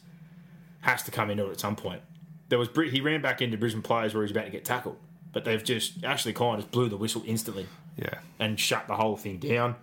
[0.82, 2.02] has to come into it at some point.
[2.50, 4.98] There was he ran back into Brisbane players where he was about to get tackled,
[5.32, 7.68] but they've just Ashley Klein just blew the whistle instantly
[7.98, 8.16] Yeah.
[8.40, 9.76] and shut the whole thing down.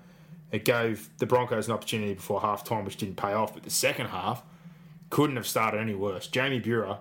[0.51, 3.55] It gave the Broncos an opportunity before half time, which didn't pay off.
[3.55, 4.43] But the second half
[5.11, 6.27] couldn't have started any worse.
[6.27, 6.99] Jamie Burer,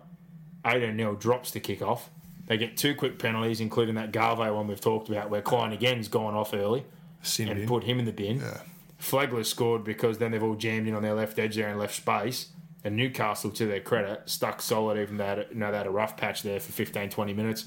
[0.65, 2.09] 18 0, drops the kick off.
[2.47, 6.07] They get two quick penalties, including that Garvey one we've talked about, where Klein again's
[6.07, 6.85] gone off early
[7.21, 7.67] Sin and bin.
[7.67, 8.39] put him in the bin.
[8.39, 8.61] Yeah.
[8.97, 11.95] Flagler scored because then they've all jammed in on their left edge there and left
[11.95, 12.49] space.
[12.83, 15.87] And Newcastle, to their credit, stuck solid even though they had, you know, they had
[15.87, 17.65] a rough patch there for 15, 20 minutes.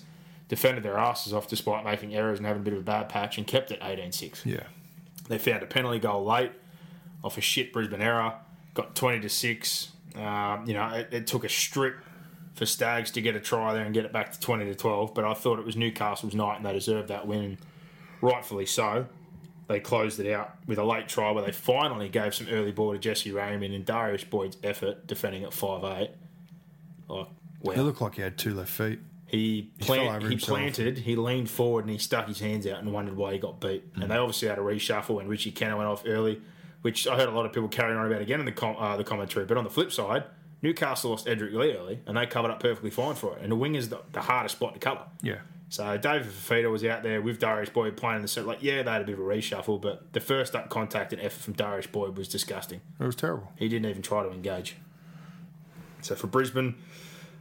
[0.49, 3.39] Defended their asses off despite making errors and having a bit of a bad patch
[3.39, 4.47] and kept it 18 6.
[4.47, 4.63] Yeah.
[5.29, 6.53] They found a penalty goal late
[7.23, 8.35] off a shit Brisbane error.
[8.75, 9.91] Got twenty to six.
[10.17, 11.97] Um, you know, it, it took a strip
[12.61, 15.15] for Staggs to get a try there and get it back to twenty to twelve.
[15.15, 17.59] But I thought it was Newcastle's night and they deserved that win, and
[18.21, 19.07] rightfully so.
[19.67, 22.93] They closed it out with a late try where they finally gave some early ball
[22.93, 26.11] to Jesse Ramien and Darius Boyd's effort defending at five eight.
[27.09, 27.29] Like,
[27.63, 27.73] wow.
[27.73, 28.99] He looked like he had two left feet.
[29.25, 32.93] He plant, over he planted, he leaned forward and he stuck his hands out and
[32.93, 33.85] wondered why he got beat.
[33.95, 36.43] And they obviously had a reshuffle when Richie Kennar went off early,
[36.83, 38.99] which I heard a lot of people carrying on about again in the com- uh,
[38.99, 39.47] the commentary.
[39.47, 40.25] But on the flip side,
[40.63, 43.43] Newcastle lost Edrick Lee early and they covered up perfectly fine for it.
[43.43, 45.03] And the wing is the, the hardest spot to cover.
[45.23, 45.39] Yeah.
[45.71, 48.45] So David Fifita was out there with Darius Boyd playing in the set.
[48.45, 51.23] Like, yeah, they had a bit of a reshuffle, but the first up contact and
[51.23, 52.81] effort from Darius Boyd was disgusting.
[52.99, 53.53] It was terrible.
[53.57, 54.77] He didn't even try to engage.
[56.03, 56.75] So for Brisbane,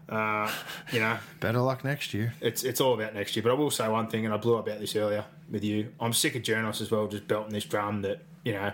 [0.10, 0.52] uh,
[0.92, 2.34] you know, Better luck next year.
[2.42, 3.44] it's it's all about next year.
[3.44, 5.94] But I will say one thing, and I blew up about this earlier with you.
[6.00, 8.74] I'm sick of journalists as well, just belting this drum that you know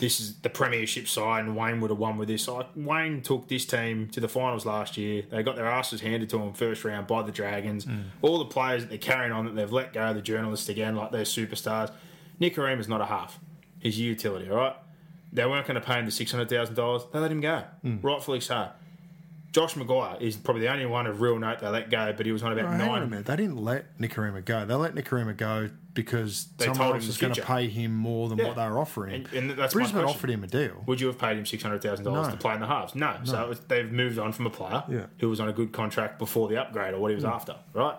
[0.00, 2.48] this is the premiership side, and Wayne would have won with this.
[2.48, 5.22] Like Wayne took this team to the finals last year.
[5.30, 7.84] They got their asses handed to them first round by the Dragons.
[7.84, 8.04] Mm.
[8.22, 11.12] All the players that they're carrying on that they've let go, the journalists again, like
[11.12, 11.92] they're superstars.
[12.40, 13.38] Nick is not a half.
[13.78, 14.76] He's a utility, all right.
[15.32, 17.02] They weren't going to pay him the six hundred thousand dollars.
[17.12, 18.02] They let him go, mm.
[18.02, 18.70] rightfully so.
[19.52, 22.30] Josh McGuire is probably the only one of real note they let go, but he
[22.30, 23.10] was on about Oh, hang on a nine.
[23.10, 23.26] minute.
[23.26, 24.64] They didn't let Nikorima go.
[24.64, 27.92] They let Nikorima go because They someone told him else was going to pay him
[27.92, 28.46] more than Yeah.
[28.46, 29.26] what they were offering.
[29.34, 30.84] And- and Brisbane offered him a deal.
[30.86, 32.32] Would you have paid him six hundred thousand dollars No.
[32.32, 32.94] to play in the halves?
[32.94, 33.16] No.
[33.24, 35.06] So it was, they've moved on from a player Yeah.
[35.18, 37.30] who was on a good contract before the upgrade or what he was hmm.
[37.30, 37.96] after, right?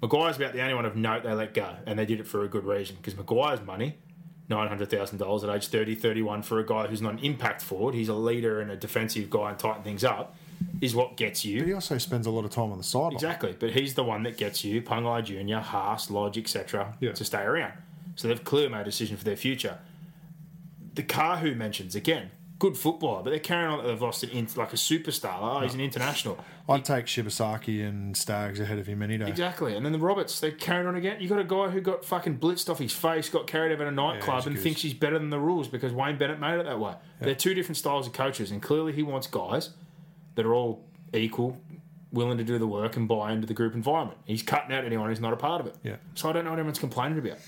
[0.00, 2.44] McGuire's about the only one of note they let go, and they did it for
[2.44, 3.98] a good reason because McGuire's money,
[4.48, 7.60] nine hundred thousand dollars at age 30, 31 for a guy who's not an impact
[7.60, 10.36] forward, he's a leader and a defensive guy and tighten things up,
[10.80, 11.60] is what gets you.
[11.60, 13.12] But he also spends a lot of time on the sideline.
[13.14, 16.96] Exactly, but he's the one that gets you Pangai Junior, Haas, Lodge, etc.
[17.00, 17.12] Yeah.
[17.12, 17.74] to stay around.
[18.16, 19.78] So they've clearly made a decision for their future.
[20.94, 24.48] The Kahu mentions again, good footballer, but they're carrying on that they've lost an in,
[24.56, 25.38] like a superstar.
[25.40, 26.38] Oh, he's an international.
[26.68, 29.28] I'd take Shibasaki and Staggs ahead of him any day.
[29.28, 31.20] Exactly, and then the Roberts, they're carrying on again.
[31.20, 33.88] You got a guy who got fucking blitzed off his face, got carried over at
[33.88, 36.66] a nightclub, he's and thinks he's better than the rules because Wayne Bennett made it
[36.66, 36.94] that way.
[37.20, 39.70] They're two different styles of coaches, and clearly he wants guys
[40.34, 41.56] that are all equal,
[42.12, 44.18] willing to do the work and buy into the group environment.
[44.24, 45.76] He's cutting out anyone who's not a part of it.
[45.82, 45.96] Yeah.
[46.14, 47.38] So I don't know what everyone's complaining about.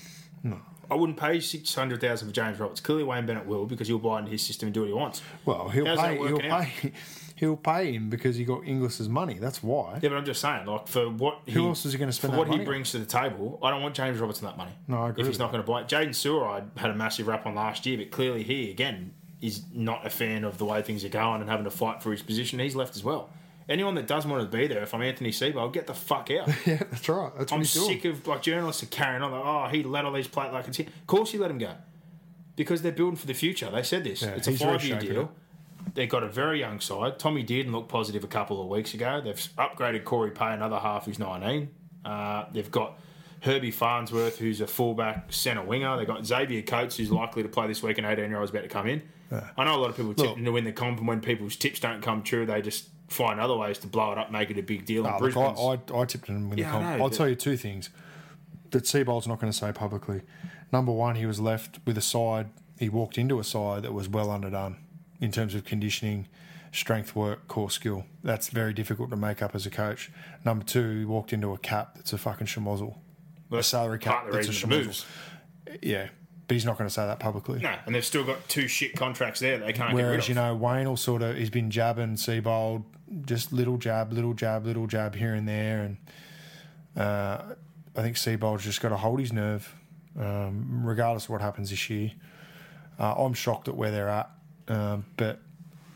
[0.43, 0.59] No.
[0.91, 2.81] I wouldn't pay six hundred thousand for James Roberts.
[2.81, 5.21] Clearly Wayne Bennett will because he'll buy into his system and do what he wants.
[5.45, 6.17] Well, he'll How's pay.
[6.17, 6.65] He'll out?
[6.65, 6.91] pay.
[7.35, 9.33] He'll pay him because he got Inglis's money.
[9.33, 9.99] That's why.
[10.01, 12.33] Yeah, but I'm just saying, like for what he, Who else is he gonna spend
[12.33, 12.63] for what he on?
[12.63, 13.59] brings to the table?
[13.63, 14.71] I don't want James Robertson that money.
[14.87, 16.95] No, I agree If he's not going to buy it, Jaydn Su'A, I had a
[16.95, 19.13] massive rap on last year, but clearly he again
[19.43, 22.11] is not a fan of the way things are going and having to fight for
[22.11, 22.59] his position.
[22.59, 23.29] He's left as well.
[23.67, 26.47] Anyone that doesn't want to be there, if I'm Anthony Sebo, get the fuck out.
[26.65, 27.31] Yeah, that's right.
[27.37, 30.29] That's I'm sick of like journalists are carrying on like, oh, he let all these
[30.29, 31.73] play like it's Of course, he let him go
[32.55, 33.69] because they're building for the future.
[33.69, 34.21] They said this.
[34.21, 35.21] Yeah, it's a he's five year deal.
[35.23, 35.27] it.
[35.95, 37.19] They've got a very young side.
[37.19, 39.21] Tommy did look positive a couple of weeks ago.
[39.23, 41.69] They've upgraded Cory Paix, another half who's 19.
[42.05, 42.97] Uh, they've got
[43.41, 45.97] Herbie Farnsworth, who's a fullback centre winger.
[45.97, 48.63] They've got Xavier Coates, who's likely to play this week, an 18 year old's about
[48.63, 49.01] to come in.
[49.31, 51.79] I know a lot of people tipping to win the comp, and when people's tips
[51.79, 54.63] don't come true, they just find other ways to blow it up, make it a
[54.63, 55.03] big deal.
[55.03, 56.97] Look, I, I, I tipped him in Yeah, the comp.
[56.97, 57.89] know, I'll tell you two things
[58.71, 60.21] that Seibold's not going to say publicly.
[60.71, 62.49] Number one, he was left with a side.
[62.79, 64.77] He walked into a side that was well underdone
[65.19, 66.27] in terms of conditioning,
[66.71, 68.05] strength work, core skill.
[68.23, 70.11] That's very difficult to make up as a coach.
[70.43, 72.97] Number two, he walked into a cap that's a fucking schmozzle.
[73.49, 75.05] Well, a salary cap part of the that's a schmozzle.
[75.81, 76.09] Yeah,
[76.53, 77.59] but he's not going to say that publicly.
[77.59, 80.29] No, and they've still got two shit contracts there they can't get rid Whereas of.
[80.29, 82.83] you know Wayne will sort of he's been jabbing Seibold,
[83.25, 85.97] just little jab, little jab, little jab here and there, and
[86.95, 87.55] uh,
[87.95, 89.73] I think Seibold's just got to hold his nerve,
[90.19, 92.11] um, regardless of what happens this year.
[92.99, 94.29] Uh, I'm shocked at where they're at,
[94.67, 95.39] um, but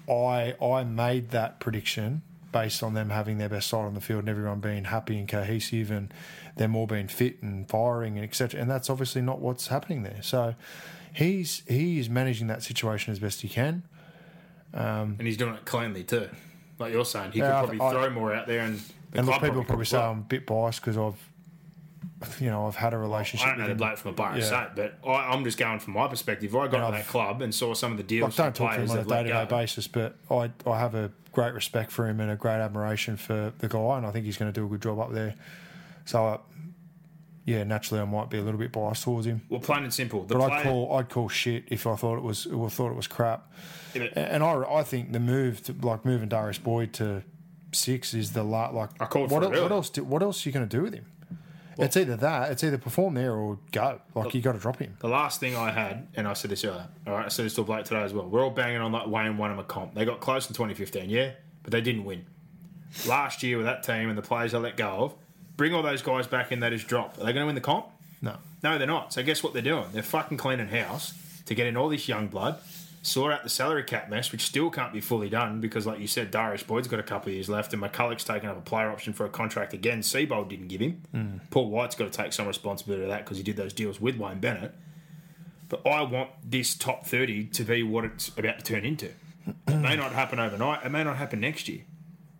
[0.09, 4.21] I I made that prediction based on them having their best side on the field
[4.21, 6.11] and everyone being happy and cohesive and
[6.57, 8.59] them all being fit and firing and etc.
[8.59, 10.21] And that's obviously not what's happening there.
[10.21, 10.55] So
[11.13, 13.83] he's he is managing that situation as best he can.
[14.73, 16.29] Um, and he's doing it cleanly too.
[16.79, 18.79] Like you're saying, he could I- probably I- throw more out there, and
[19.11, 19.97] the and look, people probably as say.
[19.99, 23.47] I'm a bit biased because I've, you know, I've had a relationship.
[23.47, 24.43] I don't know with the bloke from a bar Yeah.
[24.43, 26.55] state, but I, I'm just going from my perspective.
[26.55, 28.35] I got And to that club and saw some of the Like, deals.
[28.35, 31.11] don't talk to him on a day to day basis, but I I have a
[31.31, 34.37] great respect for him and a great admiration for the guy, and I think he's
[34.37, 35.33] going to do a good job up there.
[36.07, 36.37] So, uh,
[37.45, 39.41] yeah, naturally, I might be a little bit biased towards him.
[39.49, 40.23] Well, plain and simple.
[40.23, 42.95] The But I'd call I'd call shit if I thought it was or thought it
[42.95, 43.51] was crap.
[43.93, 47.23] Yeah, but- And I I think the move to, like moving Darius Boyd to
[47.71, 50.45] six is the la- like I called what, for it what else do, what else
[50.45, 51.05] are you going to do with him?
[51.79, 54.01] it's either that it's either perform there or go.
[54.15, 54.95] Like you got to drop him.
[54.99, 57.53] the last thing I had, and I said this earlier, all right, I said this
[57.53, 58.27] to Blake today as well.
[58.27, 59.93] We're all banging on that Wayne won him a comp.
[59.93, 61.31] They got close in 2015, yeah,
[61.61, 62.25] but they didn't win.
[63.07, 65.15] Last year with that team and the players they let go of,
[65.57, 67.17] bring all those guys back in that is dropped.
[67.19, 67.87] Are they going to win the comp?
[68.21, 69.13] No, No, they're not.
[69.13, 69.85] So guess what they're doing?
[69.91, 71.13] They're fucking cleaning house
[71.45, 72.59] to get in all this young blood,
[73.03, 76.07] sort out the salary cap mess, which still can't be fully done because, like you
[76.07, 78.89] said, Darius Boyd's got a couple of years left, and McCullough's taken up a player
[78.89, 79.99] option for a contract again.
[80.01, 81.01] Seibold didn't give him.
[81.13, 81.39] Mm.
[81.51, 84.17] Paul White's got to take some responsibility of that because he did those deals with
[84.17, 84.73] Wayne Bennett.
[85.69, 89.09] But I want this top 30 to be what it's about to turn into.
[89.67, 91.81] It may not happen overnight, it may not happen next year.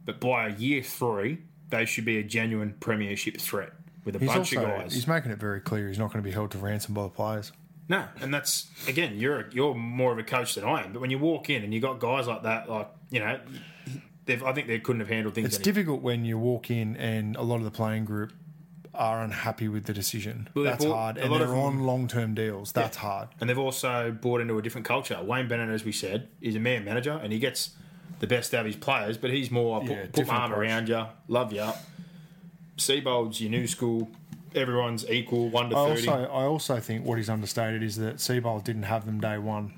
[0.05, 1.39] But by year three,
[1.69, 3.71] they should be a genuine premiership threat
[4.05, 4.93] with a he's bunch also of guys.
[4.93, 7.09] he's making it very clear he's not going to be held to ransom by the
[7.09, 7.51] players.
[7.89, 10.91] No, and that's again, you're you're more of a coach than I am.
[10.93, 13.39] But when you walk in and you got guys like that, like you know,
[14.25, 15.47] they've I think they couldn't have handled things.
[15.47, 18.33] It's difficult when you walk in and a lot of the playing group
[18.93, 20.49] are unhappy with the decision.
[20.55, 22.71] Well, That's bought- hard, and they're on long term deals.
[22.71, 23.29] That's hard.
[23.39, 25.21] and they've also bought into a different culture.
[25.23, 27.71] Wayne Bennett, as we said, is a man manager, and he gets
[28.19, 29.17] the best of his players.
[29.17, 30.67] But he's more put, Yeah, put my arm approach.
[30.67, 31.69] around you, love you.
[32.77, 34.09] Seibold's your new school.
[34.55, 36.07] Everyone's equal, one to I thirty.
[36.07, 39.73] also I also think what he's understated is that Seibold didn't have them day one,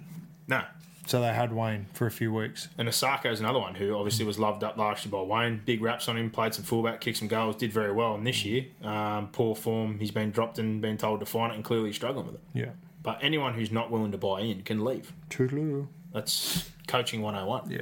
[0.47, 0.61] no,
[1.05, 2.69] so they had Wayne for a few weeks.
[2.77, 5.61] And Isaako's another one who obviously was loved up last year by Wayne.
[5.65, 8.13] Big raps on him, played some fullback, kicked some goals, did very well.
[8.15, 11.55] And this year, um, poor form, he's been dropped and been told to find it
[11.55, 12.41] and clearly struggling with it.
[12.53, 12.69] Yeah,
[13.01, 15.11] But anyone who's not willing to buy in can leave.
[15.29, 15.87] Toodaloo.
[16.13, 17.71] That's coaching 101.
[17.71, 17.81] Yeah.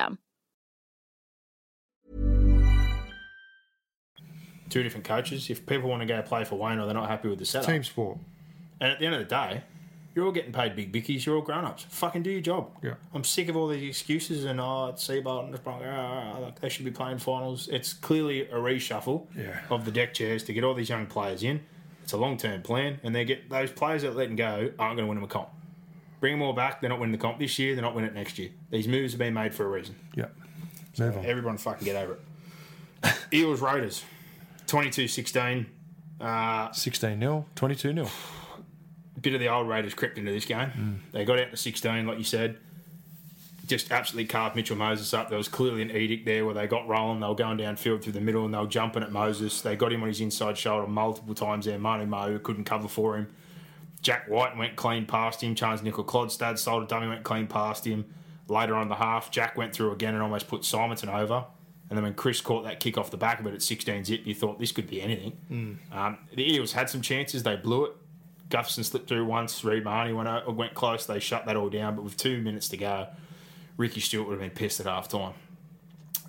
[4.69, 5.49] Two different coaches.
[5.49, 7.67] If people want to go play for Wayne or they're not happy with the setup.
[7.69, 8.17] Team sport.
[8.79, 9.63] And at the end of the day,
[10.15, 11.25] you're all getting paid big bickies.
[11.25, 11.85] You're all grown ups.
[11.89, 12.69] Fucking do your job.
[12.81, 12.93] Yeah.
[13.13, 16.59] I'm sick of all these excuses and oh, it's Seibold and it's Bronco, ah, like
[16.61, 17.67] they should be playing finals.
[17.69, 19.59] It's clearly a reshuffle Yeah.
[19.69, 21.61] of the deck chairs to get all these young players in.
[22.03, 24.97] It's a long term plan, and they get those players that are letting go aren't
[24.97, 25.49] going to win them a comp.
[26.21, 26.79] Bring them all back.
[26.79, 27.73] They're not winning the comp this year.
[27.73, 28.51] They're not winning it next year.
[28.69, 29.95] These moves have been made for a reason.
[30.15, 30.27] Yeah.
[30.99, 31.25] Move on.
[31.25, 32.13] Everyone fucking get over
[33.03, 33.13] it.
[33.33, 34.03] Eels Raiders,
[34.67, 35.65] 22-16.
[36.21, 38.07] Uh, 16 0, 22 0.
[39.19, 41.01] bit of the old Raiders crept into this game.
[41.11, 42.57] They got out to 16, like you said.
[43.65, 45.29] Just absolutely carved Mitchell Moses up.
[45.29, 47.19] There was clearly an edict there where they got rolling.
[47.21, 49.61] They were going downfield through the middle and they were jumping at Moses.
[49.61, 51.79] They got him on his inside shoulder multiple times there.
[51.79, 53.33] Manu Ma'u couldn't cover for him.
[54.01, 55.55] Jack White went clean past him.
[55.55, 58.05] Charnze Nicoll-Klokstad sold a dummy, went clean past him.
[58.47, 61.45] Later on in the half, Jack went through again and almost put Simonsson over.
[61.89, 64.21] And then when Chris caught that kick off the back of it at 16 zip,
[64.25, 65.37] you thought this could be anything.
[65.91, 67.43] Um, the Eels had some chances.
[67.43, 67.93] They blew it.
[68.49, 69.63] Gutherson slipped through once.
[69.63, 71.05] Reed Mahoney went, out, went close.
[71.05, 71.95] They shut that all down.
[71.95, 73.07] But with two minutes to go,
[73.77, 75.33] Ricky Stuart would have been pissed at half time.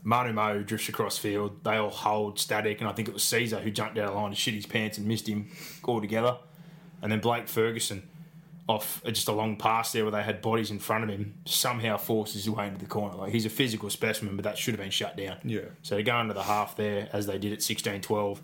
[0.05, 1.62] Manu Ma'u drifts across field.
[1.64, 4.27] They all hold static, and I think it was Caesar who jumped out of line
[4.27, 5.49] and shit his pants and missed him
[5.85, 6.37] altogether.
[7.03, 8.09] And then Blake Ferguson,
[8.68, 11.96] off just a long pass there where they had bodies in front of him, somehow
[11.96, 13.16] forces his way into the corner.
[13.16, 15.36] Like he's a physical specimen, but that should have been shut down.
[15.44, 15.62] Yeah.
[15.82, 18.38] So to go into the half there as they did at 16-12,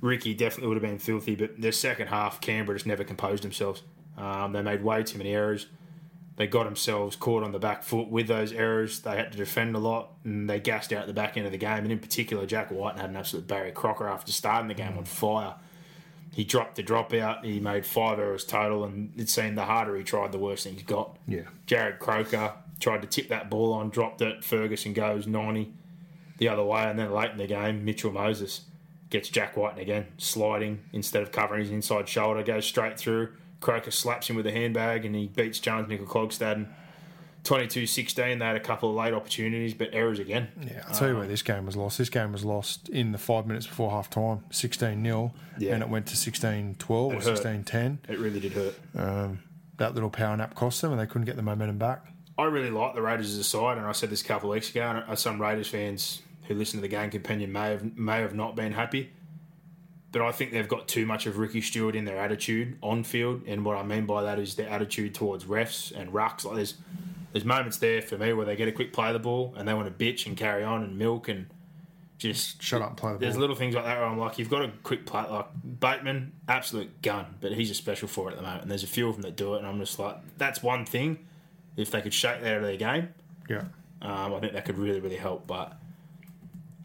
[0.00, 1.36] Ricky definitely would have been filthy.
[1.36, 3.82] But their second half, Canberra just never composed themselves.
[4.18, 5.66] Um, they made way too many errors.
[6.36, 9.00] They got themselves caught on the back foot with those errors.
[9.00, 11.52] They had to defend a lot, and they gassed out at the back end of
[11.52, 11.78] the game.
[11.78, 15.04] And in particular, Jack White had an absolute Barry Crocker after starting the game on
[15.04, 15.54] fire.
[16.36, 17.42] He dropped the dropout.
[17.46, 20.82] He made five errors total, and it seemed the harder he tried, the worse things
[20.82, 21.16] got.
[21.26, 21.44] Yeah.
[21.66, 24.44] Jarrod Croker tried to tip that ball on, dropped it.
[24.44, 25.72] Ferguson goes 90
[26.36, 28.66] the other way, and then late in the game, Mitchell Moses
[29.08, 33.30] gets Jack White again, sliding instead of covering his inside shoulder, goes straight through.
[33.62, 36.66] Croker slaps him with a handbag, and he beats Charnze Nicoll-Klokstad.
[37.46, 40.48] 22-16, they had a couple of late opportunities, but errors again.
[40.60, 41.98] Yeah, I'll tell you where this game was lost.
[41.98, 45.74] This game was lost in the five minutes before half time, 16 0, Yeah.
[45.74, 47.98] and it went to 16 12 or It 16 10.
[48.08, 48.74] It really did hurt.
[48.96, 49.40] Um,
[49.78, 52.04] that little power nap cost them, and they couldn't get the momentum back.
[52.38, 54.54] I really like the Raiders as a side, and I said this a couple of
[54.54, 55.02] weeks ago.
[55.08, 58.54] And some Raiders fans who listen to the game companion may have may have not
[58.56, 59.10] been happy,
[60.12, 63.42] but I think they've got too much of Ricky Stuart in their attitude on field,
[63.46, 66.44] and what I mean by that is their attitude towards refs and rucks.
[66.44, 66.74] Like there's
[67.36, 69.68] there's moments there for me where they get a quick play of the ball and
[69.68, 71.44] they want to bitch and carry on and milk and
[72.16, 73.42] just Shut up play the There's ball.
[73.42, 75.22] little things like that where I'm like, you've got a quick play.
[75.28, 75.44] Like
[75.80, 78.62] Bateman, absolute gun, but he's a special for it at the moment.
[78.62, 80.86] And there's a few of them that do it, and I'm just like, that's one
[80.86, 81.26] thing.
[81.76, 83.10] If they could shake that out of their game,
[83.50, 83.64] Yeah.
[84.00, 85.46] um, I think that could really, really help.
[85.46, 85.76] But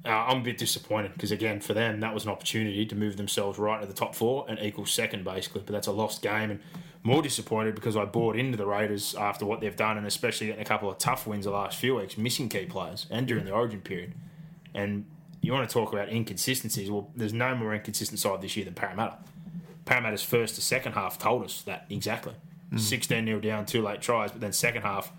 [0.06, 3.16] uh, I'm a bit disappointed because, again, for them, that was an opportunity to move
[3.16, 5.62] themselves right to the top four and equal second, basically.
[5.66, 6.52] But that's a lost game.
[6.52, 6.60] And
[7.04, 10.62] more disappointed because I bought into the Raiders after what they've done and especially getting
[10.62, 13.52] a couple of tough wins the last few weeks, missing key players and during the
[13.52, 14.14] origin period.
[14.74, 15.06] And
[15.42, 16.92] you want to talk about inconsistencies.
[16.92, 19.18] Well, there's no more inconsistent side this year than Parramatta.
[19.86, 22.34] Parramatta's first to second half told us that exactly.
[22.78, 25.12] 16 0 down, two late tries, but then second half,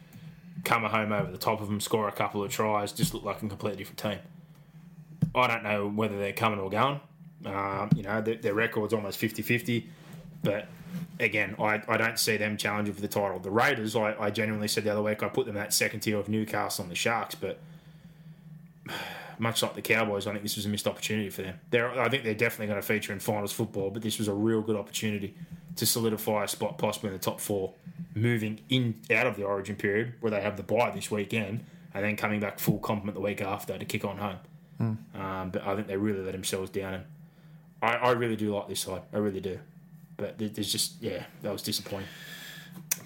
[0.65, 3.43] come home over the top of them, score a couple of tries, just look like
[3.43, 4.19] a completely different team.
[5.35, 7.01] I don't know whether they're coming or going.
[7.45, 9.89] Um, you know, their, their record's almost 50 50.
[10.43, 10.67] But
[11.21, 13.39] again, I, I don't see them challenging for the title.
[13.39, 16.01] The Raiders, I, I genuinely said the other week, I put them in that second
[16.01, 17.59] tier of Newcastle and the Sharks, but
[19.39, 21.59] much like the Cowboys, I think this was a missed opportunity for them.
[21.71, 24.35] They're, I think they're definitely going to feature in finals football, but this was a
[24.35, 25.35] real good opportunity
[25.77, 27.73] to solidify a spot possibly in the top four,
[28.15, 31.65] moving in out of the Origin period where they have the bye this weekend,
[31.95, 34.39] and then coming back full complement the week after to kick on home.
[35.15, 37.05] Um, but I think they really let themselves down, and
[37.81, 39.03] I, I really do like this side.
[39.13, 39.59] I really do.
[40.23, 42.09] But there's just yeah, that was disappointing.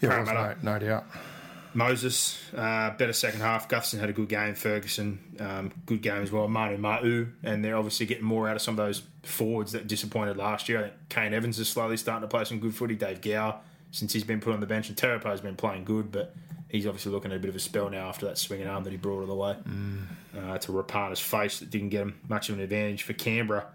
[0.03, 1.07] Yeah, was, no, no doubt.
[1.73, 3.69] Moses, uh, better second half.
[3.69, 4.55] Gutherson had a good game.
[4.55, 6.49] Ferguson, um, good game as well.
[6.49, 10.37] Manu Ma'u, and they're obviously getting more out of some of those forwards that disappointed
[10.37, 10.79] last year.
[10.79, 12.95] I think Kane Evans is slowly starting to play some good footy.
[12.95, 13.57] Dave Gower,
[13.91, 16.35] since he's been put on the bench, and Terepo's been playing good, but
[16.69, 18.91] he's obviously looking at a bit of a spell now after that swinging arm that
[18.91, 19.57] he brought all the way
[20.39, 23.67] uh, to Rapana's face that didn't get him much of an advantage for Canberra.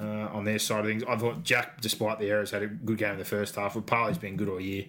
[0.00, 2.98] Uh, on their side of things, I thought Jack, despite the errors, had a good
[2.98, 3.74] game in the first half.
[3.74, 4.84] But Parley's been good all year.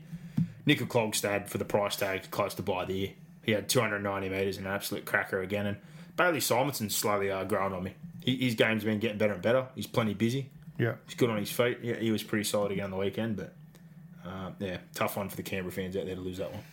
[0.67, 3.09] Nicoll-Klokstad for the price tag close to buy the year.
[3.43, 5.65] He had 290 metres and an absolute cracker again.
[5.65, 5.77] And
[6.15, 7.93] Bailey Simonsson's slowly uh, growing on me.
[8.23, 9.67] He, his game's been getting better and better.
[9.73, 10.49] He's plenty busy.
[10.77, 10.95] Yeah.
[11.05, 11.79] He's good on his feet.
[11.81, 13.37] Yeah, he was pretty solid again on the weekend.
[13.37, 13.55] But
[14.25, 16.63] uh, yeah, tough one for the Canberra fans out there to lose that one.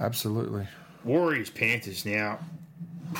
[0.00, 0.66] Absolutely.
[1.04, 2.38] Warriors Panthers now.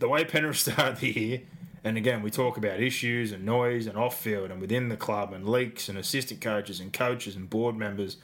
[0.00, 1.42] The way Penrith started the year,
[1.84, 5.32] and again we talk about issues and noise and off field and within the club
[5.32, 8.16] and leaks and assistant coaches and coaches and board members,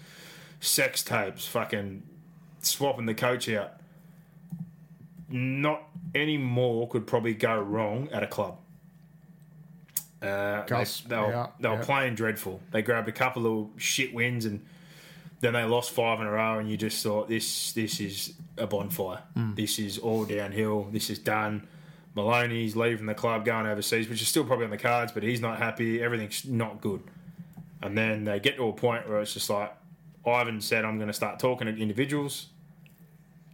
[0.58, 2.02] sex tapes, fucking
[2.60, 3.74] swapping the coach out.
[5.28, 5.82] Not
[6.14, 8.58] any more could probably go wrong at a club.
[10.20, 11.84] Uh, they, Gus, they were, yeah, they were yeah.
[11.84, 12.60] playing dreadful.
[12.72, 14.64] They grabbed a couple of shit wins and
[15.40, 18.66] then they lost five in a row, and you just thought this this is a
[18.66, 19.22] bonfire.
[19.54, 20.88] This is all downhill.
[20.92, 21.66] This is done.
[22.14, 25.40] Maloney's leaving the club, going overseas, which is still probably on the cards, but he's
[25.40, 26.02] not happy.
[26.02, 27.02] Everything's not good.
[27.82, 29.72] And then they get to a point where it's just like
[30.26, 32.48] Ivan said, "I'm going to start talking to individuals,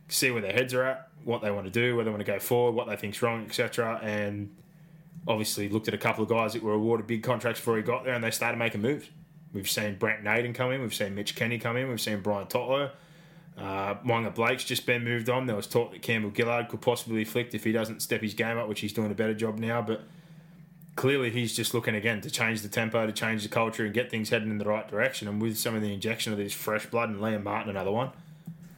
[0.08, 2.26] see where their heads are at, what they want to do, where they want to
[2.26, 4.54] go forward, what they think's wrong, etc." And
[5.28, 8.04] obviously looked at a couple of guys that were awarded big contracts before he got
[8.04, 9.08] there, and they started making moves.
[9.52, 12.46] We've seen Brent Naden come in, we've seen Mitch Kenny come in, we've seen Brian
[12.46, 12.90] Totler.
[13.56, 15.46] Uh, Waqa Blake's just been moved on.
[15.46, 18.58] There was talk that Campbell Gillard could possibly flick if he doesn't step his game
[18.58, 19.80] up, which he's doing a better job now.
[19.80, 20.02] But
[20.94, 24.10] clearly, he's just looking again to change the tempo, to change the culture, and get
[24.10, 25.26] things heading in the right direction.
[25.26, 28.10] And with some of the injection of this fresh blood and Liam Martin, another one,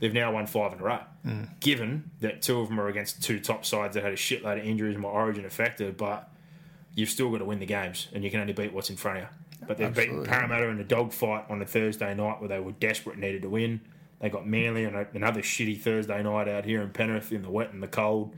[0.00, 1.00] They've now won five in a row.
[1.26, 1.60] Mm.
[1.60, 4.64] Given that two of them are against two top sides that had a shitload of
[4.64, 6.30] injuries and were origin affected, but
[6.94, 9.18] you've still got to win the games and you can only beat what's in front
[9.18, 9.28] of you.
[9.66, 13.14] But they've beaten Parramatta in a dogfight on a Thursday night where they were desperate
[13.14, 13.80] and needed to win.
[14.20, 17.72] They got Manly on another shitty Thursday night out here in Penrith in the wet
[17.72, 18.34] and the cold.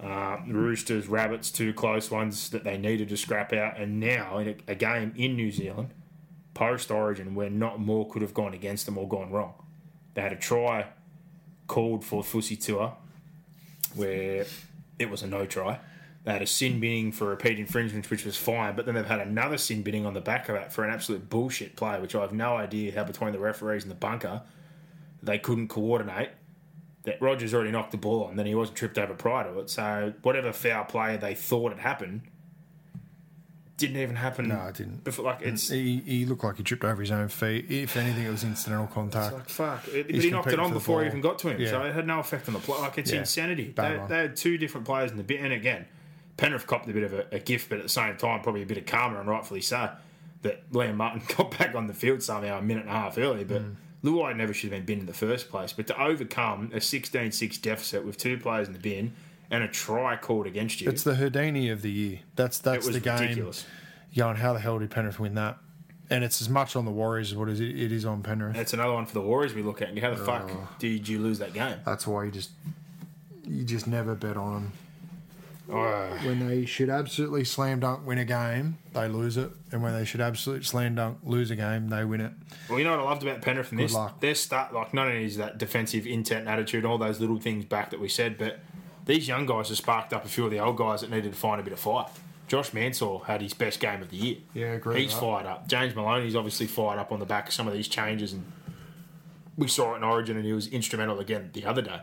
[0.00, 3.78] Uh, Roosters, Rabbits, two close ones that they needed to scrap out.
[3.78, 5.92] And now in a, a game in New Zealand,
[6.54, 9.54] post Origin, where not more could have gone against them or gone wrong.
[10.14, 10.86] They had a try
[11.66, 12.94] called for Fusitu'a
[13.94, 14.46] where
[14.98, 15.80] it was a no try.
[16.24, 19.20] They had a sin binning for repeat infringements, which was fine, but then they've had
[19.20, 22.20] another sin binning on the back of that for an absolute bullshit play, which I
[22.20, 24.42] have no idea how between the referees and the bunker
[25.22, 26.30] they couldn't coordinate.
[27.04, 29.70] That Rogers already knocked the ball on, then he wasn't tripped over prior to it.
[29.70, 32.22] So whatever foul play they thought had happened
[33.78, 34.48] didn't even happen.
[34.48, 35.04] No, it didn't.
[35.04, 37.70] Before, like it's He, he looked like he tripped over his own feet.
[37.70, 39.32] If anything, it was incidental contact.
[39.32, 41.82] Like fuck, it, but he knocked it on before he even got to him, so
[41.84, 42.78] it had no effect on the play.
[42.78, 43.20] Like it's Yeah.
[43.20, 43.72] insanity.
[43.76, 45.86] They, they had two different players in the bit, and again,
[46.36, 48.66] Penrith copped a bit of a, a gift, but at the same time, probably a
[48.66, 49.90] bit of karma, and rightfully so.
[50.42, 53.44] That Liam Martin got back on the field somehow a minute and a half early,
[53.44, 53.74] but Mm.
[54.04, 55.72] Luai never should have been binned in the first place.
[55.72, 59.12] But to overcome a 16-6 deficit with two players in the bin
[59.50, 62.20] and a try called against you, It's the Houdini of the year.
[62.36, 63.18] That's that's the game.
[63.20, 63.66] ridiculous.
[64.16, 65.58] Going, how the hell did Penrith win that?
[66.10, 68.56] And it's as much on the Warriors as what is it, it is on Penrith.
[68.56, 69.88] That's another one for the Warriors we look at.
[69.88, 70.24] And how the Oh.
[70.24, 71.76] fuck did you lose that game?
[71.84, 72.50] That's why you just
[73.46, 74.72] you just never bet on them.
[75.68, 80.04] When they should absolutely slam dunk win a game, they lose it, and when they
[80.04, 82.32] should absolutely slam dunk lose a game, they win it.
[82.68, 83.92] Well, you know what I loved about Penrith and this?
[83.92, 84.20] luck.
[84.20, 87.64] Their start, like, not only is that defensive intent and attitude, all those little things
[87.64, 88.60] back that we said, but
[89.04, 91.38] these young guys have sparked up a few of the old guys that needed to
[91.38, 92.06] find a bit of fire.
[92.46, 94.36] Josh Mansour had his best game of the year.
[94.54, 95.68] Yeah, agree He's fired up.
[95.68, 98.50] James Maloney's obviously fired up on the back of some of these changes, and
[99.56, 102.00] we saw it in Origin, and he was instrumental again the other day.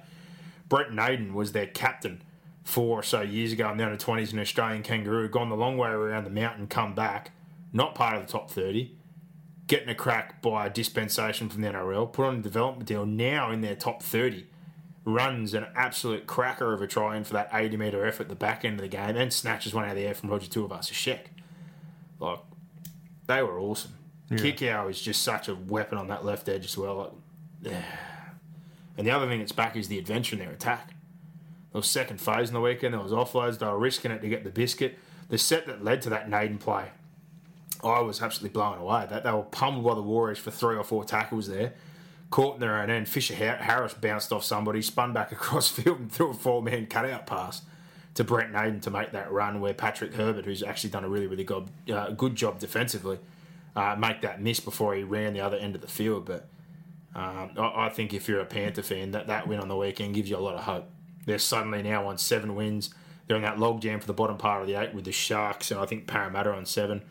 [0.70, 2.22] Brett Naden was their captain
[2.66, 5.78] four or so years ago in the under 20s, an Australian kangaroo, gone the long
[5.78, 7.32] way around the mountain, come back,
[7.72, 8.93] not part of the top 30,
[9.68, 13.51] getting a crack by a dispensation from the NRL, put on a development deal, now
[13.51, 14.47] in their top 30.
[15.07, 18.36] Runs an absolute cracker of a try in for that 80 metre effort at the
[18.36, 21.28] back end of the game and snatches one out of the air from Roger Tuivasa-Sheck.
[22.20, 22.39] Like,
[23.28, 23.91] they were awesome.
[24.32, 27.13] Kikau is just such a weapon on that left edge as well.
[27.63, 27.74] Like,
[28.97, 30.95] and the other thing that's back is the adventure in their attack.
[31.76, 32.94] Was second phase in the weekend.
[32.94, 33.60] There was offloads.
[33.60, 34.98] They were risking it to get the biscuit.
[35.28, 36.86] The set that led to that Naden play,
[37.84, 39.08] I was absolutely blown away.
[39.10, 41.74] That they were pummeled by the Warriors for three or four tackles there.
[42.30, 43.10] Caught in their own end.
[43.10, 47.64] Fisher Harris bounced off somebody, spun back across field and threw a four-man cutout pass
[48.14, 51.28] to Brent Naden to make that run where Patrick Herbert, who's actually done a really,
[51.28, 53.20] really good, uh, good job defensively,
[53.76, 56.26] uh, make that miss before he ran the other end of the field.
[56.26, 56.48] But
[57.14, 60.16] um, I, I think if you're a Panther fan, that, that win on the weekend
[60.16, 60.90] gives you a lot of hope.
[61.26, 62.94] They're suddenly now on seven wins.
[63.28, 65.80] They're in that logjam for the bottom part of the eight with the Sharks and
[65.80, 67.02] I think Parramatta on seven.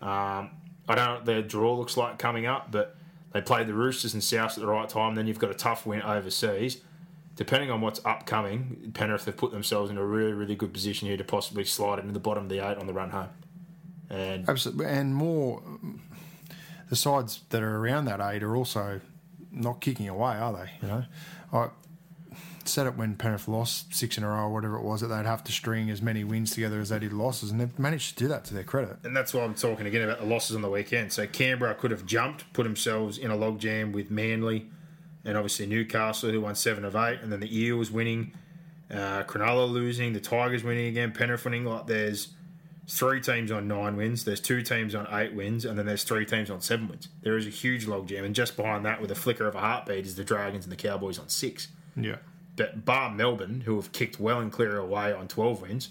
[0.00, 0.50] Um,
[0.88, 2.96] I don't know what their draw looks like coming up, but
[3.32, 5.14] they played the Roosters and Souths at the right time.
[5.14, 6.80] Then you've got a tough win overseas.
[7.34, 11.16] Depending on what's upcoming, Penrith have put themselves in a really, really good position here
[11.16, 13.30] to possibly slide into the bottom of the eight on the run home.
[14.10, 15.62] And Absolutely, and more.
[16.90, 19.00] The sides that are around that eight are also
[19.50, 20.70] not kicking away, are they?
[20.82, 21.04] You know,
[21.50, 21.68] I
[22.68, 25.26] said it when Penrith lost six in a row or whatever it was that they'd
[25.26, 28.24] have to string as many wins together as they did losses, and they've managed to
[28.24, 28.96] do that to their credit.
[29.04, 31.12] And that's why I'm talking again about the losses on the weekend.
[31.12, 34.70] So Canberra could have jumped, put themselves in a logjam with Manly,
[35.24, 38.32] and obviously Newcastle, who won seven of eight, and then the Eels winning,
[38.90, 41.64] uh, Cronulla losing, the Tigers winning again, Penrith winning.
[41.64, 42.28] Like there's
[42.88, 46.26] three teams on nine wins, there's two teams on eight wins, and then there's three
[46.26, 47.08] teams on seven wins.
[47.22, 50.04] There is a huge logjam, and just behind that, with a flicker of a heartbeat,
[50.04, 51.68] is the Dragons and the Cowboys on six.
[51.96, 52.16] Yeah,
[52.56, 55.90] But bar Melbourne, who have kicked well and clear away on 12 wins,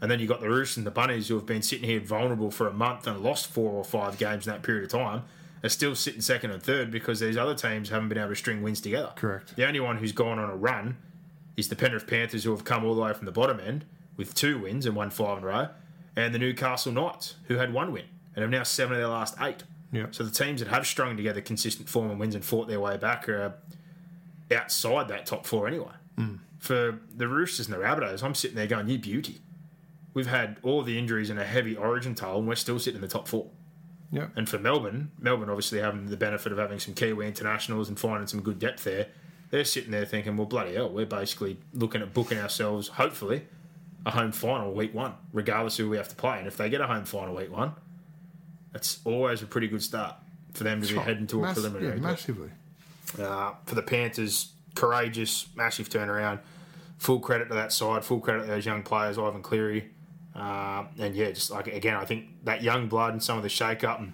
[0.00, 2.50] and then you've got the Roosters and the Bunnies, who have been sitting here vulnerable
[2.50, 5.24] for a month and lost four or five games in that period of time,
[5.62, 8.62] are still sitting second and third because these other teams haven't been able to string
[8.62, 9.12] wins together.
[9.14, 9.54] Correct.
[9.56, 10.96] The only one who's gone on a run
[11.56, 13.84] is the Penrith Panthers, who have come all the way from the bottom end
[14.16, 15.68] with two wins and won five in a row,
[16.16, 18.04] and the Newcastle Knights, who had one win
[18.34, 19.64] and have now seven of their last eight.
[19.92, 20.06] Yeah.
[20.12, 22.96] So the teams that have strung together consistent form and wins and fought their way
[22.96, 23.54] back are
[24.52, 25.92] outside that top four anyway.
[26.16, 26.36] Hmm.
[26.58, 29.38] For the Roosters and the Rabbitohs, I'm sitting there going, you beauty.
[30.12, 33.00] We've had all the injuries and a heavy origin toll, and we're still sitting in
[33.00, 33.46] the top four.
[34.10, 37.98] yeah, And for Melbourne, Melbourne obviously having the benefit of having some Kiwi internationals and
[37.98, 39.06] finding some good depth there,
[39.50, 43.46] they're sitting there thinking, well, bloody hell, we're basically looking at booking ourselves, hopefully,
[44.04, 46.38] a home final week one, regardless of who we have to play.
[46.38, 47.72] And if they get a home final week one,
[48.72, 50.16] that's always a pretty good start
[50.54, 51.96] for them to be heading to a Mass- preliminary.
[51.96, 52.50] yeah, massively.
[53.18, 56.40] Uh, for the Panthers, courageous, massive turnaround.
[56.98, 58.04] Full credit to that side.
[58.04, 59.90] Full credit to those young players, Ivan Cleary,
[60.34, 63.48] uh, and yeah, just like again, I think that young blood and some of the
[63.48, 64.12] shake up and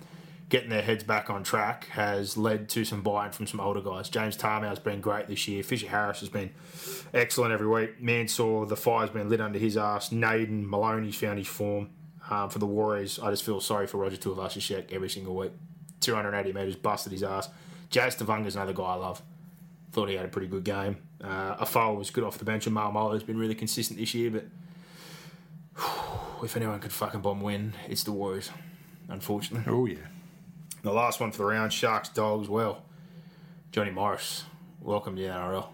[0.49, 4.09] getting their heads back on track has led to some buy-in from some older guys.
[4.09, 5.63] James Tamou's been great this year.
[5.63, 6.51] Fisher Harris has been
[7.13, 8.01] excellent every week.
[8.01, 10.13] Mansour, the fire's been lit under his ass.
[10.13, 11.91] Naden, Maloney's found his form.
[12.29, 15.53] Um, for the Warriors, I just feel sorry for Roger Tuivasa-Sheck every single week.
[16.01, 17.49] 280 metres, busted his ass.
[17.91, 19.23] Jazz Tevaga's another guy I love.
[19.93, 20.99] Thought he had a pretty good game.
[21.23, 24.31] Uh, Afal was good off the bench, and Mal has been really consistent this year,
[24.31, 24.45] but
[26.43, 28.51] if anyone could fucking bomb win, it's the Warriors,
[29.09, 29.73] unfortunately.
[29.73, 29.99] Oh yeah.
[30.83, 32.49] The last one for the round, Sharks Dogs.
[32.49, 32.83] Well,
[33.73, 34.45] Johnny Morris,
[34.81, 35.69] welcome to the NRL.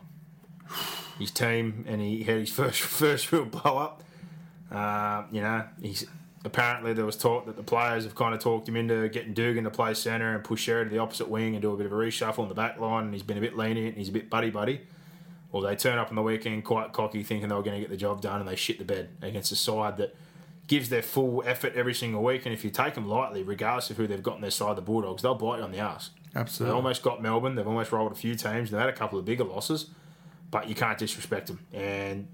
[1.19, 4.03] His team, and he had his first first real blow up.
[4.71, 6.07] Uh, you know, he's
[6.45, 9.65] apparently there was talk that the players have kind of talked him into getting Dugan
[9.65, 11.93] to play centre and push Xerri to the opposite wing and do a bit of
[11.93, 13.05] a reshuffle in the back line.
[13.05, 14.81] And he's been a bit lenient and he's a bit buddy buddy.
[15.53, 17.91] Well, they turn up on the weekend quite cocky, thinking they were going to get
[17.91, 20.17] the job done, and they shit the bed against a side that
[20.67, 22.47] gives their full effort every single week.
[22.47, 24.83] And if you take them lightly, regardless of who they've got on their side, the
[24.83, 26.11] Bulldogs, they'll bite you on the ass.
[26.35, 26.71] Absolutely.
[26.71, 27.55] They almost got Melbourne.
[27.55, 28.71] They've almost rolled a few teams.
[28.71, 29.91] They've had a couple of bigger losses,
[30.51, 31.67] but you can't disrespect them.
[31.75, 32.29] And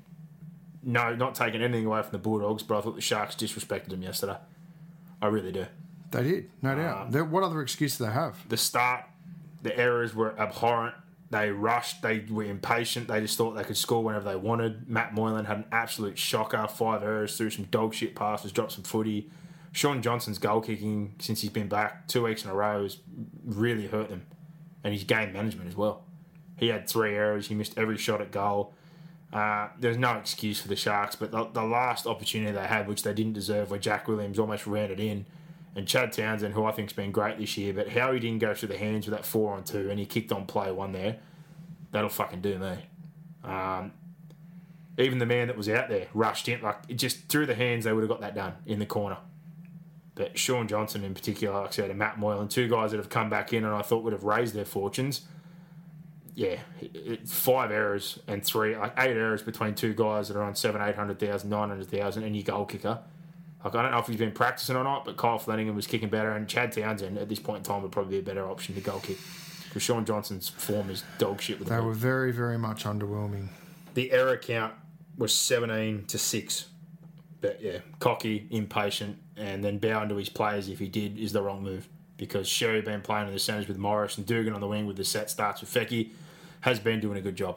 [0.82, 4.02] no, not taking anything away from the Bulldogs, but I thought the Sharks disrespected them
[4.02, 4.36] yesterday.
[5.20, 5.66] I really do.
[6.10, 7.14] They did, no doubt.
[7.14, 8.48] Um, what other excuse do they have?
[8.48, 9.04] The start,
[9.62, 10.94] the errors were abhorrent.
[11.30, 12.00] They rushed.
[12.00, 13.08] They were impatient.
[13.08, 14.88] They just thought they could score whenever they wanted.
[14.88, 16.66] Matt Moylan had an absolute shocker.
[16.68, 19.30] Five errors, threw some dog shit passes, dropped some footy.
[19.72, 22.98] Shaun Johnson's goal kicking since he's been back two weeks in a row has
[23.44, 24.24] really hurt them,
[24.82, 26.04] and his game management as well.
[26.56, 27.48] He had three errors.
[27.48, 28.72] He missed every shot at goal.
[29.32, 33.02] Uh, there's no excuse for the Sharks, but the, the last opportunity they had, which
[33.02, 35.26] they didn't deserve, where Jack Williams almost ran it in,
[35.76, 38.54] and Chad Townsend, who I think's been great this year, but how he didn't go
[38.54, 41.18] through the hands with that four on two, and he kicked on play one there,
[41.92, 42.78] that'll fucking do me.
[43.44, 43.92] Um,
[44.96, 47.84] even the man that was out there rushed in, like it just through the hands,
[47.84, 49.18] they would have got that done in the corner.
[50.14, 53.08] But Shaun Johnson in particular, like I said, and Matt Moylan, two guys that have
[53.08, 55.22] come back in and I thought would have raised their fortunes.
[56.38, 60.42] Yeah, it, it- five errors and three, like eight errors between two guys that are
[60.44, 63.00] on seven, eight hundred thousand, nine hundred thousand, and your goal kicker.
[63.64, 66.08] Like I don't know if he's been practicing or not, but Kyle Flanagan was kicking
[66.08, 68.76] better, and Chad Townsend at this point in time would probably be a better option
[68.76, 69.18] to goal kick
[69.64, 72.84] because Shaun Johnson's form is dog shit with the They ball were very, very much
[72.84, 73.48] underwhelming.
[73.94, 74.74] the error count
[75.16, 76.66] was 17 to 6.
[77.40, 81.42] But yeah, cocky, impatient, and then bowing to his players if he did is the
[81.42, 81.88] wrong move.
[82.16, 84.96] Because Xerri been playing in the centres with Morris and Dugan on the wing with
[84.96, 86.10] the set starts with Feki
[86.62, 87.56] has been doing a good job.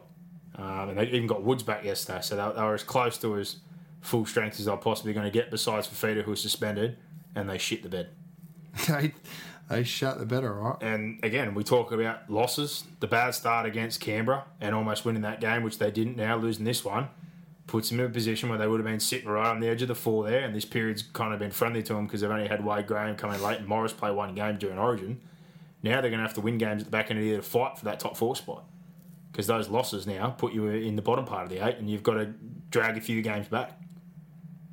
[0.55, 3.37] Um, and they even got Woods back yesterday, so they, they were as close to
[3.37, 3.57] as
[4.01, 6.97] full strength as they're possibly going to get, besides Fifita, who was suspended,
[7.35, 8.09] and they shit the bed.
[8.87, 9.13] they
[9.69, 10.75] they shut the bed, right?
[10.81, 12.83] And again, we talk about losses.
[12.99, 16.17] The bad start against Canberra and almost winning that game, which they didn't.
[16.17, 17.07] Now losing this one
[17.67, 19.81] puts them in a position where they would have been sitting right on the edge
[19.81, 20.41] of the four there.
[20.41, 23.15] And this period's kind of been friendly to them because they've only had Wade Graham
[23.15, 25.21] come in late and Morris play one game during Origin.
[25.81, 27.37] Now they're going to have to win games at the back end of the year
[27.37, 28.65] to fight for that top four spot.
[29.31, 32.03] Because those losses now put you in the bottom part of the eight, and you've
[32.03, 32.25] got to
[32.69, 33.71] drag a few games back,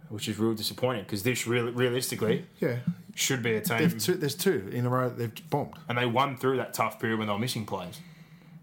[0.08, 1.04] which is real disappointing.
[1.04, 2.78] Because this, really, realistically, Yeah.
[3.14, 5.74] should be a team two, there's two in a row that they've bombed.
[5.88, 8.00] and they won through that tough period when they were missing players.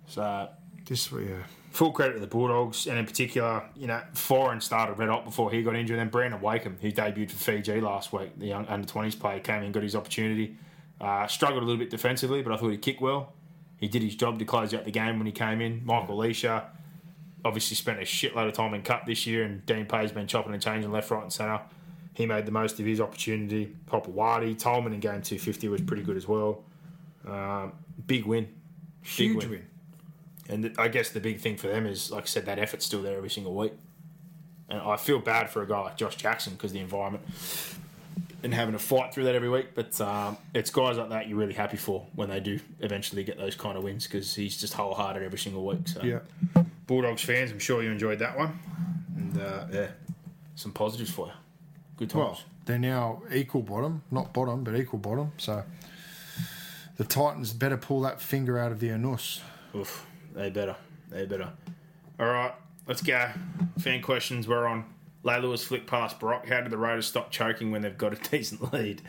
[0.07, 0.49] So
[0.85, 1.43] This, yeah.
[1.71, 5.49] full credit to the Bulldogs, and in particular, you know, Foran started red hot before
[5.51, 5.97] he got injured.
[5.97, 9.63] Then Brandon Wakeham, who debuted for Fiji last week, the young under twenties player, came
[9.63, 10.57] in, got his opportunity.
[10.99, 13.33] Uh, struggled a little bit defensively, but I thought he kicked well.
[13.85, 15.85] He did his job to close out the game when he came in.
[15.85, 16.63] Michael Lichaa
[17.45, 20.53] obviously spent a shitload of time in cup this year, and Dean Pay's been chopping
[20.53, 21.61] and changing left, right, and centre.
[22.15, 23.75] He made the most of his opportunity.
[23.91, 26.63] Hopoate, Tolman in game 250 was pretty good as well.
[27.27, 27.73] Um,
[28.07, 28.45] big win.
[28.45, 28.53] Big
[29.03, 29.67] Huge win.
[30.49, 32.87] And th- I guess the big thing for them is, like I said, that effort's
[32.87, 33.73] still there every single week.
[34.67, 37.23] And I feel bad for a guy like Josh Jackson because the environment
[38.43, 39.69] and having to fight through that every week.
[39.75, 43.37] But um, it's guys like that you're really happy for when they do eventually get
[43.37, 45.87] those kind of wins because he's just wholehearted every single week.
[45.87, 46.19] So Yeah.
[46.87, 48.59] Bulldogs fans, I'm sure you enjoyed that one.
[49.17, 49.87] And uh, yeah,
[50.55, 51.33] some positives for you.
[51.97, 52.19] Good times.
[52.19, 55.31] Well, they're now equal bottom, not bottom, but equal bottom.
[55.37, 55.63] So
[56.97, 59.41] the Titans better pull that finger out of the anus.
[59.75, 60.75] Oof, they better.
[61.09, 61.49] They better.
[62.19, 62.53] All right,
[62.87, 63.29] let's go.
[63.79, 64.47] Fan questions.
[64.47, 64.85] We're on.
[65.25, 66.47] Lay Lewis flick past Brock.
[66.47, 69.01] How did the Raiders stop choking when they've got a decent lead?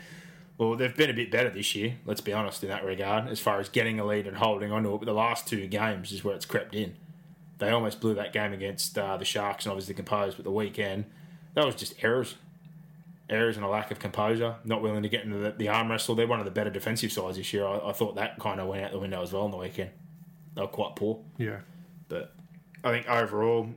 [0.57, 3.39] Well, they've been a bit better this year, let's be honest, in that regard, as
[3.39, 4.97] far as getting a lead and holding onto it.
[4.97, 6.95] But the last two games is where it's crept in.
[7.59, 11.05] They almost blew that game against uh, the Sharks and obviously composed, but the weekend,
[11.53, 12.35] that was just errors.
[13.29, 16.15] Errors and a lack of composure, not willing to get into the, the arm wrestle.
[16.15, 17.67] They're one of the better defensive sides this year.
[17.67, 19.91] I, I thought that kind of went out the window as well on the weekend.
[20.55, 21.19] They were quite poor.
[21.37, 21.59] Yeah.
[22.09, 22.33] But
[22.83, 23.69] I think overall,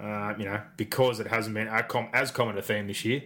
[0.00, 3.22] uh, you know, because it hasn't been as com- as common a theme this year,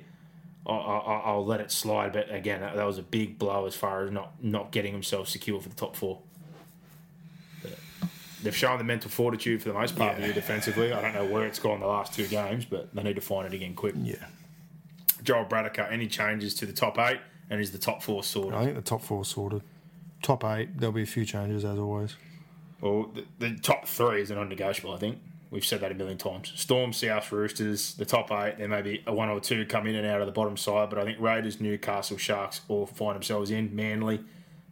[0.67, 2.13] I- I- I'll let it slide.
[2.13, 5.31] But again, that, that was a big blow as far as not not getting themselves
[5.31, 6.21] secure for the top four.
[7.63, 7.79] But
[8.43, 10.93] they've shown the mental fortitude for the most part year defensively.
[10.93, 13.47] I don't know where it's gone the last two games, but they need to find
[13.47, 13.95] it again quick.
[14.03, 14.17] Yeah.
[15.23, 18.55] Joel Bradiker, any changes to the top eight, and is the top four sorted?
[18.59, 19.63] I think the top four sorted.
[20.23, 22.17] Top eight, there'll be a few changes as always.
[22.81, 24.93] Well, the, the top three is a non-negotiable.
[24.95, 25.19] I think
[25.55, 26.53] we've said that a million times.
[26.57, 28.59] Storm, South, Roosters, the top eight.
[28.59, 30.91] There may be a one or two come in and out of the bottom side,
[30.91, 33.75] but I think Raiders, Newcastle, Sharks all find themselves in.
[33.75, 34.21] Manly,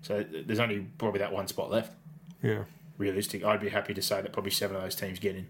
[0.02, 1.94] so there's only probably that one spot left.
[2.42, 2.64] Yeah.
[2.98, 5.46] Realistic, I'd be happy to say that probably seven of those teams get in.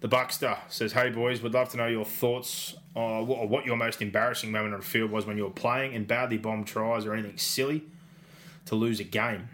[0.00, 3.66] The Buckster says, "Hey boys, would love to know your thoughts uh, on what, what
[3.66, 6.68] your most embarrassing moment on the field was when you were playing and badly bombed
[6.68, 7.82] tries or anything silly
[8.66, 9.48] to lose a game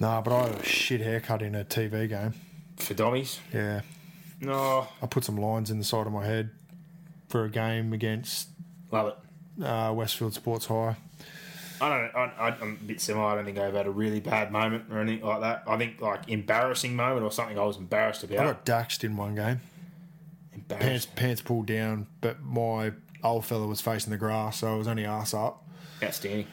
[0.00, 2.34] Nah, but I had a shit haircut in a TV game.
[2.76, 3.82] For dummies." Yeah.
[4.40, 6.50] No, I put some lines in the side of my head
[7.28, 8.48] for a game against
[8.90, 9.14] love
[9.58, 9.64] it.
[9.64, 10.96] uh, Westfield Sports High.
[11.80, 12.14] I don't.
[12.14, 13.26] I, I, I'm a bit similar.
[13.26, 15.64] I don't think I've had a really bad moment or anything like that.
[15.66, 18.40] I think like embarrassing moment or something I was embarrassed about.
[18.40, 19.60] I got daxed in one game.
[20.68, 22.92] Pants pants pulled down, but my
[23.22, 25.66] old fella was facing the grass, so I was only ass up.
[26.02, 26.46] Outstanding.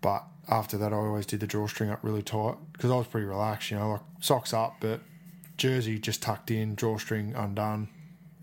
[0.00, 3.26] But after that, I always did the drawstring up really tight because I was pretty
[3.26, 5.00] relaxed, you know, like socks up, but
[5.56, 7.88] jersey just tucked in, drawstring undone,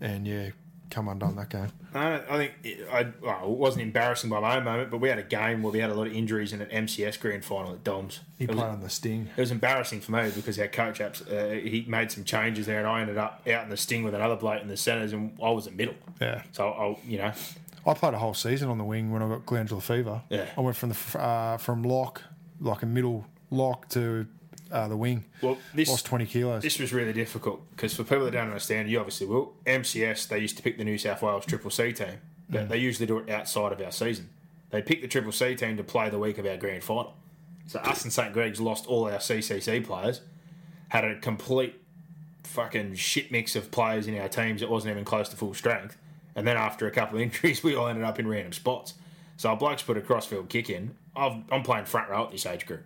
[0.00, 0.50] and yeah,
[0.90, 1.68] come undone that game.
[1.94, 5.08] I, I think it, I, well, it wasn't embarrassing by my own moment, but we
[5.08, 7.72] had a game where we had a lot of injuries in an MCS grand final
[7.72, 8.20] at Doms.
[8.38, 9.28] He It was, played on the sting.
[9.36, 12.86] it was embarrassing for me because our coach uh, he made some changes there, and
[12.88, 15.50] I ended up out in the sting with another bloke in the centres, and I
[15.50, 15.94] was at middle.
[16.20, 16.42] Yeah.
[16.52, 17.32] So I, you know,
[17.86, 20.22] I played a whole season on the wing when I got glandular fever.
[20.30, 20.46] Yeah.
[20.56, 22.22] I went from the uh, from lock,
[22.60, 24.26] like a middle lock, to
[24.70, 25.24] uh, the wing.
[25.42, 26.62] well, this Lost twenty kilos.
[26.62, 29.54] This was really difficult because for people that don't understand, you obviously will.
[29.66, 33.06] MCS, they used to pick the New South Wales Triple C team, but they usually
[33.06, 34.30] do it outside of our season.
[34.70, 37.14] They pick the Triple C team to play the week of our grand final.
[37.66, 40.20] So us and St Greg's lost all our CCC players,
[40.88, 41.80] had a complete
[42.42, 45.96] fucking shit mix of players in our teams that wasn't even close to full strength.
[46.36, 48.94] And then after a couple of injuries, we all ended up in random spots.
[49.36, 50.94] So our blokes put a crossfield kick in.
[51.16, 52.84] I've, I'm playing front row at this age group.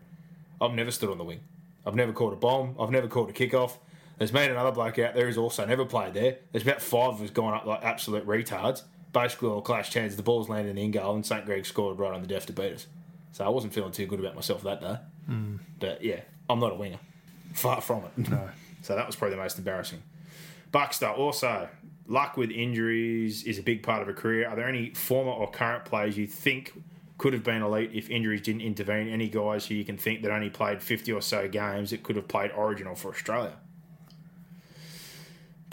[0.60, 1.40] I've never stood on the wing.
[1.88, 2.76] I've never caught a bomb.
[2.78, 3.78] I've never caught a kickoff.
[4.18, 6.36] There's me and another bloke out there who's also never played there.
[6.52, 8.82] There's about five of us going up like absolute retards.
[9.12, 10.16] Basically, all clash chances.
[10.16, 11.46] The ball's landed in the in goal, and St.
[11.46, 12.86] Greg scored right on the death to beat us.
[13.32, 14.96] So I wasn't feeling too good about myself that day.
[15.80, 16.20] But yeah,
[16.50, 16.98] I'm not a winger.
[17.54, 18.30] Far from it.
[18.30, 18.50] No.
[18.82, 20.02] so that was probably the most embarrassing.
[20.70, 21.68] Buckster also
[22.06, 24.46] luck with injuries is a big part of a career.
[24.46, 26.72] Are there any former or current players you think
[27.18, 29.08] could have been elite if injuries didn't intervene?
[29.08, 32.16] Any guys who you can think that only played 50 or so games that could
[32.16, 33.56] have played Original for Australia?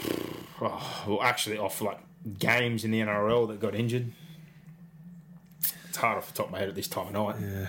[0.58, 1.98] Oh, well, actually, off like
[2.38, 4.10] games in the NRL that got injured.
[5.88, 7.36] It's hard off the top of my head at this time of night.
[7.42, 7.68] yeah.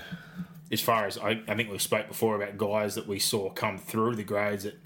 [0.71, 3.77] As far as I, I think we spoke before about guys that we saw come
[3.77, 4.77] through the grades that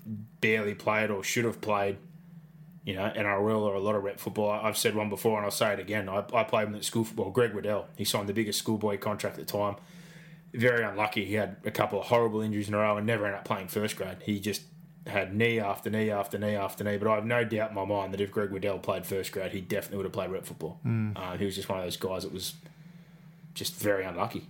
[0.42, 1.98] barely played or should have played,
[2.84, 4.50] you know, NRL or a lot of rep football.
[4.50, 6.10] I've said one before and I'll say it again.
[6.10, 7.30] I, I played him at school football.
[7.30, 9.76] Greg Waddell, he signed the biggest schoolboy contract at the time.
[10.54, 11.26] Very unlucky.
[11.26, 13.68] He had a couple of horrible injuries in a row and never ended up playing
[13.68, 14.18] first grade.
[14.24, 14.64] He just
[15.08, 16.98] had knee after knee after knee after knee.
[16.98, 19.52] But I have no doubt in my mind that if Greg Waddell played first grade,
[19.52, 20.80] he definitely would have played rep football.
[21.16, 22.56] Uh, he was just one of those guys that was
[23.54, 24.48] just very unlucky.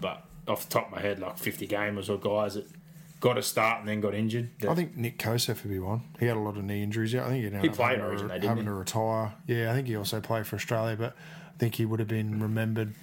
[0.00, 2.66] But off the top of my head, like 50 gamers or guys that
[3.20, 4.50] got a start and then got injured.
[4.66, 6.02] I think Nick Kosef would be one.
[6.18, 7.12] He had a lot of knee injuries.
[7.12, 9.34] Yeah, I think he, ended He played having, Origin, to, though, having to retire.
[9.46, 11.14] Yeah, I think he also played for Australia, but
[11.54, 12.94] I think he would have been remembered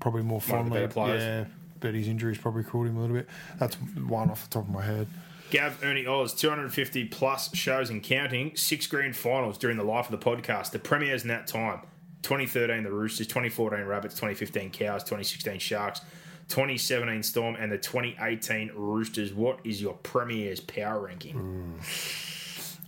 [0.00, 0.88] probably more fondly.
[0.96, 1.44] Yeah,
[1.80, 3.28] but his injuries probably cooled him a little bit.
[3.58, 5.06] That's one off the top of my head.
[5.50, 10.18] Gav Ernie Oz, 250 plus shows and counting, six grand finals during the life of
[10.18, 10.70] the podcast.
[10.70, 11.80] The premieres in that time
[12.22, 16.00] 2013 the Roosters, 2014 Rabbits, 2015 Cows, 2016 Sharks,
[16.52, 19.32] 2017 Storm, and the 2018 Roosters.
[19.32, 21.80] What is your Premier's power ranking?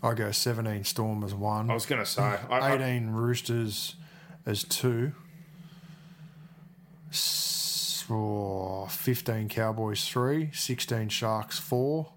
[0.02, 1.70] I go 17 Storm as one.
[1.70, 3.96] I was going to say, I, I, 18 Roosters
[4.44, 5.12] as two.
[7.10, 10.50] S- oh, 15 Cowboys three.
[10.52, 12.12] 16 Sharks four.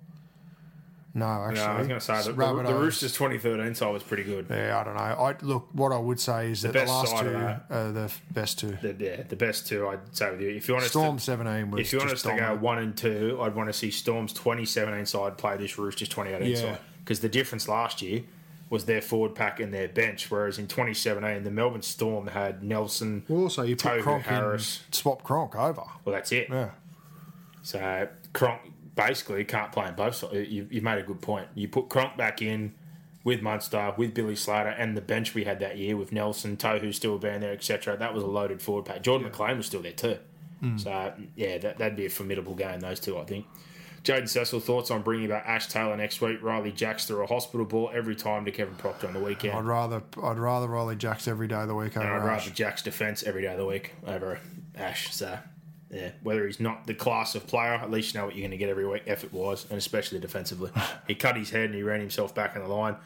[1.17, 1.55] No, actually.
[1.55, 4.45] no, I was going to say, the, the, the Roosters 2013 side was pretty good.
[4.49, 5.01] Yeah, I don't know.
[5.01, 5.67] I look.
[5.73, 8.77] What I would say is that the last side two are uh, the best two.
[8.81, 10.49] The, yeah, the best two, I'd say with you.
[10.49, 12.95] If you want Storm to, seventeen was if you want us to go one and
[12.95, 16.73] two, I'd want to see Storm's 2017 side play this Roosters 2018 Yeah.
[16.73, 16.77] side.
[16.99, 18.23] Because the difference last year
[18.69, 23.23] was their forward pack and their bench, whereas in 2017, the Melbourne Storm had Nelson.
[23.29, 24.83] Well, also, you put Cronk Harris.
[24.91, 25.83] swap Cronk over.
[26.03, 26.49] Well, that's it.
[26.49, 26.71] Yeah,
[27.63, 28.59] So Cronk,
[28.97, 30.33] basically can't play in both sides.
[30.33, 31.47] You, you've made a good point.
[31.55, 32.73] You put Cronk back in
[33.23, 36.93] with Munster, with Billy Slater, and the bench we had that year with Nelson, Tohu
[36.93, 37.95] still being there, etc.
[37.97, 39.01] That was a loaded forward pack.
[39.03, 40.17] Jordan McLean was still there too.
[40.61, 40.79] Mm.
[40.79, 42.79] So yeah, that, that'd be a formidable game.
[42.81, 43.45] Those two, I think.
[44.03, 46.41] Jaden Cecil, thoughts on bringing back Ash Taylor next week?
[46.41, 49.53] Ryley Jacks through a hospital ball every time to Kevin Proctor on the weekend.
[49.57, 52.45] I'd rather I'd rather Ryley Jacks every day of the week over And I'd Ash.
[52.45, 54.39] rather Jack's defence every day of the week over
[54.75, 55.13] Ash.
[55.13, 55.37] So,
[55.89, 58.51] yeah, whether he's not the class of player, at least you know what you're going
[58.51, 60.71] to get every week, effort wise, and especially defensively.
[61.07, 62.97] he cut his head and he ran himself back in the line.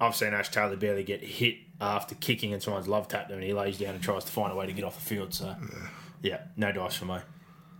[0.00, 3.46] I've seen Ash Taylor barely get hit after kicking and someone's love tapped him and
[3.46, 5.32] he lays down and tries to find a way to get off the field.
[5.32, 5.56] So,
[6.22, 7.18] yeah, no dice for me.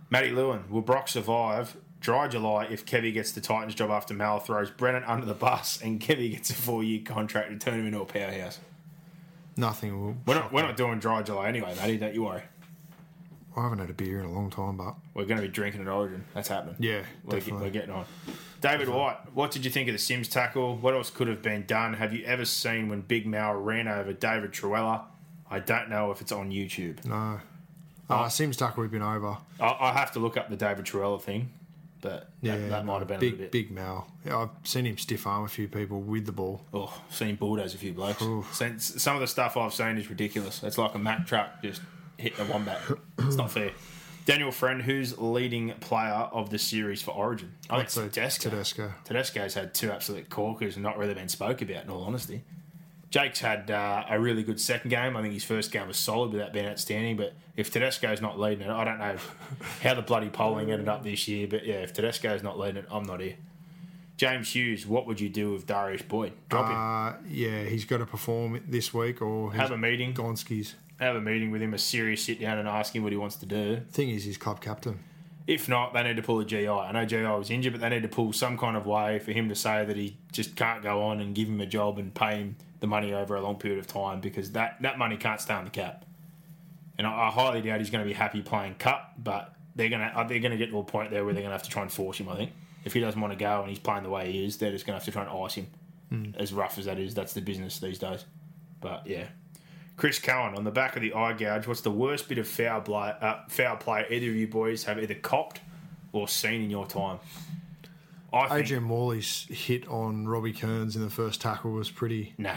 [0.09, 4.39] Matty Lewin, will Brock survive dry July if Kevy gets the Titans job after Mal
[4.39, 7.87] throws Brennan under the bus and Kevy gets a four year contract to turn him
[7.87, 8.59] into a powerhouse?
[9.55, 10.15] Nothing will.
[10.25, 12.43] We're not, we're not doing dry July anyway, Matty, don't you worry.
[13.57, 15.81] I haven't had a beer in a long time, but We're going to be drinking
[15.81, 16.23] at Origin.
[16.35, 16.75] That's happening.
[16.79, 17.65] Yeah, we're, get, definitely.
[17.67, 18.05] we're getting on.
[18.61, 20.75] David White, what did you think of the Sims tackle?
[20.77, 21.93] What else could have been done?
[21.95, 25.03] Have you ever seen when Big Mal ran over David Trewhella?
[25.49, 27.03] I don't know if it's on YouTube.
[27.05, 27.39] no.
[28.09, 29.35] Uh, Sims tackle we've been over.
[29.59, 31.51] I, I have to look up the David Trewhella thing,
[31.99, 33.51] but Yeah, that, that no, might have been big, a bit.
[33.51, 34.07] big Mal.
[34.25, 36.61] Yeah, I've seen him stiff arm a few people with the ball.
[36.73, 38.23] Oh, seen bulldoze a few blokes.
[38.57, 40.63] Seen, some of the stuff I've seen is ridiculous.
[40.63, 41.81] It's like a Mack truck just
[42.17, 42.79] hitting a wombat.
[43.19, 43.71] it's not fair.
[44.25, 47.53] Daniel Friend, who's leading player of the series for Origin?
[47.69, 48.49] I think Tedesco.
[48.49, 48.93] Tedesco.
[49.05, 52.43] Tedesco's had two absolute corkers and not really been spoke about, in all honesty.
[53.09, 55.15] Jake's had uh, a really good second game.
[55.15, 57.15] I think his first game was solid without being outstanding.
[57.15, 59.15] But if Tedesco's not leading it, I don't know
[59.81, 61.47] how the bloody polling ended up this year.
[61.47, 63.35] But yeah, if Tedesco's not leading it, I'm not here.
[64.17, 66.33] James Hughes, what would you do with Darius Boyd?
[66.49, 66.75] Drop him.
[66.75, 70.13] Uh, yeah, he's got to perform this week or Have a meeting.
[70.13, 70.75] Gonski's.
[70.99, 73.35] Have a meeting with him, a serious sit down, and ask him what he wants
[73.37, 73.81] to do.
[73.91, 74.99] Thing is, he's club captain.
[75.45, 76.67] If not, they need to pull a GI.
[76.67, 79.31] I know GI was injured, but they need to pull some kind of way for
[79.31, 82.13] him to say that he just can't go on and give him a job and
[82.13, 85.39] pay him the money over a long period of time because that, that money can't
[85.39, 86.05] stay on the cap.
[86.97, 90.01] And I, I highly doubt he's going to be happy playing cup, but they're going
[90.01, 91.63] to uh, they're going to get to a point there where they're going to have
[91.63, 92.27] to try and force him.
[92.27, 92.51] I think
[92.83, 94.85] if he doesn't want to go and he's playing the way he is, they're just
[94.85, 95.67] going to have to try and ice him.
[96.09, 96.31] Hmm.
[96.35, 98.25] As rough as that is, that's the business these days.
[98.81, 99.27] But yeah,
[99.97, 101.67] Chris Cowan on the back of the eye gouge.
[101.67, 104.99] What's the worst bit of foul play, uh, foul play either of you boys have
[104.99, 105.59] either copped
[106.13, 107.19] or seen in your time?
[108.31, 112.33] I think Adrian Morley's hit on Robbie Kearns in the first tackle was pretty.
[112.37, 112.55] nah.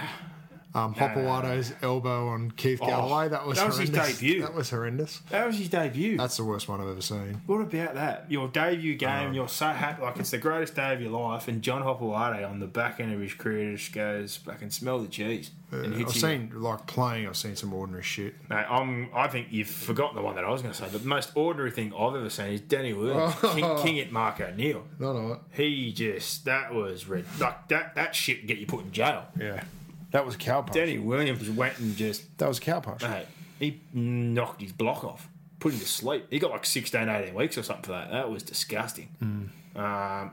[0.73, 4.19] Um, Hopoate's elbow on Keith Oh, Galloway that was that was his horrendous.
[4.21, 4.41] debut.
[4.43, 5.21] That was horrendous.
[5.31, 6.17] That was his debut.
[6.17, 7.43] That's the worst one I've ever seen.
[7.47, 8.27] what about that?
[8.31, 11.61] Your debut game, you're so happy, like it's the greatest day of your life, and
[11.61, 15.09] John Hopoate on the back end of his career just goes, I can smell the
[15.09, 15.51] cheese.
[15.73, 16.09] and I've you.
[16.11, 17.27] seen like playing.
[17.27, 18.35] I've seen some ordinary shit.
[18.49, 20.89] No, I'm, I think you've forgotten the one that I was going to say.
[20.89, 24.85] The most ordinary thing I've ever seen is Danny Williams, king, king it Mark O'Neill.
[25.01, 25.41] No, no.
[25.51, 27.25] He just that was red.
[27.41, 29.25] Like that that shit get you put in jail.
[29.39, 29.63] Yeah,
[30.11, 30.75] that was cow punch.
[30.75, 33.03] Danny Williams went and just That was cow punch.
[33.03, 33.27] mate,
[33.59, 35.29] he knocked his block off,
[35.59, 36.27] put him to sleep.
[36.31, 38.11] He got like 16, 18 weeks or something for that.
[38.11, 39.51] That was disgusting.
[39.77, 40.31] Um,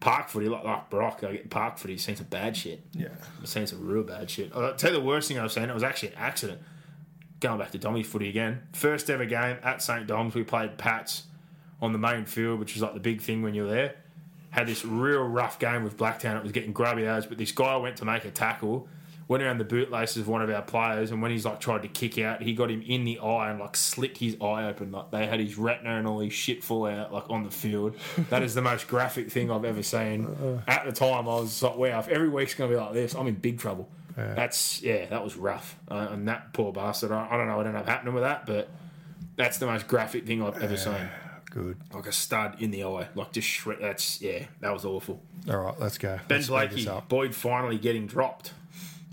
[0.00, 2.80] park footy, like, like Brock, I get park footy, seen some bad shit.
[2.92, 3.08] Yeah.
[3.40, 4.52] I've seen some real bad shit.
[4.54, 6.60] I'll tell you the worst thing I've seen, it was actually an accident.
[7.40, 8.62] Going back to Dommy footy again.
[8.72, 10.06] First ever game at St.
[10.06, 11.24] Dom's, we played Pats
[11.82, 13.96] on the main field, which was like the big thing when you're there.
[14.54, 16.36] Had this real rough game with Blacktown.
[16.36, 18.86] It was getting grubby hours, but this guy went to make a tackle,
[19.26, 21.88] went around the bootlaces of one of our players, and when he's like tried to
[21.88, 24.92] kick out, he got him in the eye and like slit his eye open.
[24.92, 27.96] Like they had his retina and all his shit fall out like on the field.
[28.30, 30.62] that is the most graphic thing I've ever seen.
[30.68, 33.26] At the time, I was like, wow, if every week's gonna be like this, I'm
[33.26, 33.88] in big trouble.
[34.36, 35.76] That's yeah, that was rough.
[35.90, 38.46] Uh, and that poor bastard, I, I don't know what ended up happening with that,
[38.46, 38.68] but
[39.34, 41.08] that's the most graphic thing I've ever seen.
[41.54, 41.76] Good.
[41.92, 43.78] Like a stud in the eye, like just shred.
[43.80, 45.22] That's yeah, that was awful.
[45.48, 46.18] All right, let's go.
[46.26, 46.88] Ben Let's Blakey.
[47.08, 48.52] Boyd finally getting dropped.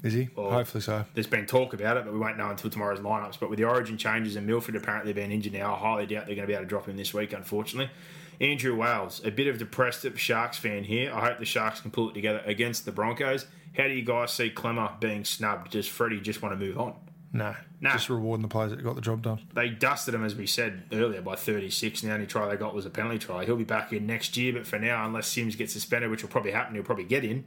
[0.02, 0.30] Is he?
[0.36, 1.06] Hopefully so.
[1.14, 3.40] There's been talk about it, but we won't know until tomorrow's lineups.
[3.40, 6.34] But with the origin changes and Milford apparently being injured now, I highly doubt they're
[6.34, 7.92] going to be able to drop him this week, unfortunately.
[8.40, 11.14] Andrew Wales, a bit of depressed Sharks fan here.
[11.14, 13.46] I hope the Sharks can pull it together against the Broncos.
[13.78, 15.70] How do you guys see Klemmer being snubbed?
[15.72, 16.96] Does Freddie just want to move on?
[17.34, 17.56] No.
[17.80, 17.94] Nah.
[17.94, 19.40] Just rewarding the players that got the job done.
[19.54, 22.02] They dusted him, as we said earlier, by 36.
[22.02, 23.46] And the only try they got was a penalty try.
[23.46, 26.30] He'll be back in next year, but for now, unless Sims gets suspended, which will
[26.30, 27.46] probably happen, he'll probably get in.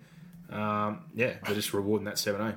[0.50, 2.56] Um, yeah, they're just rewarding that 7 0.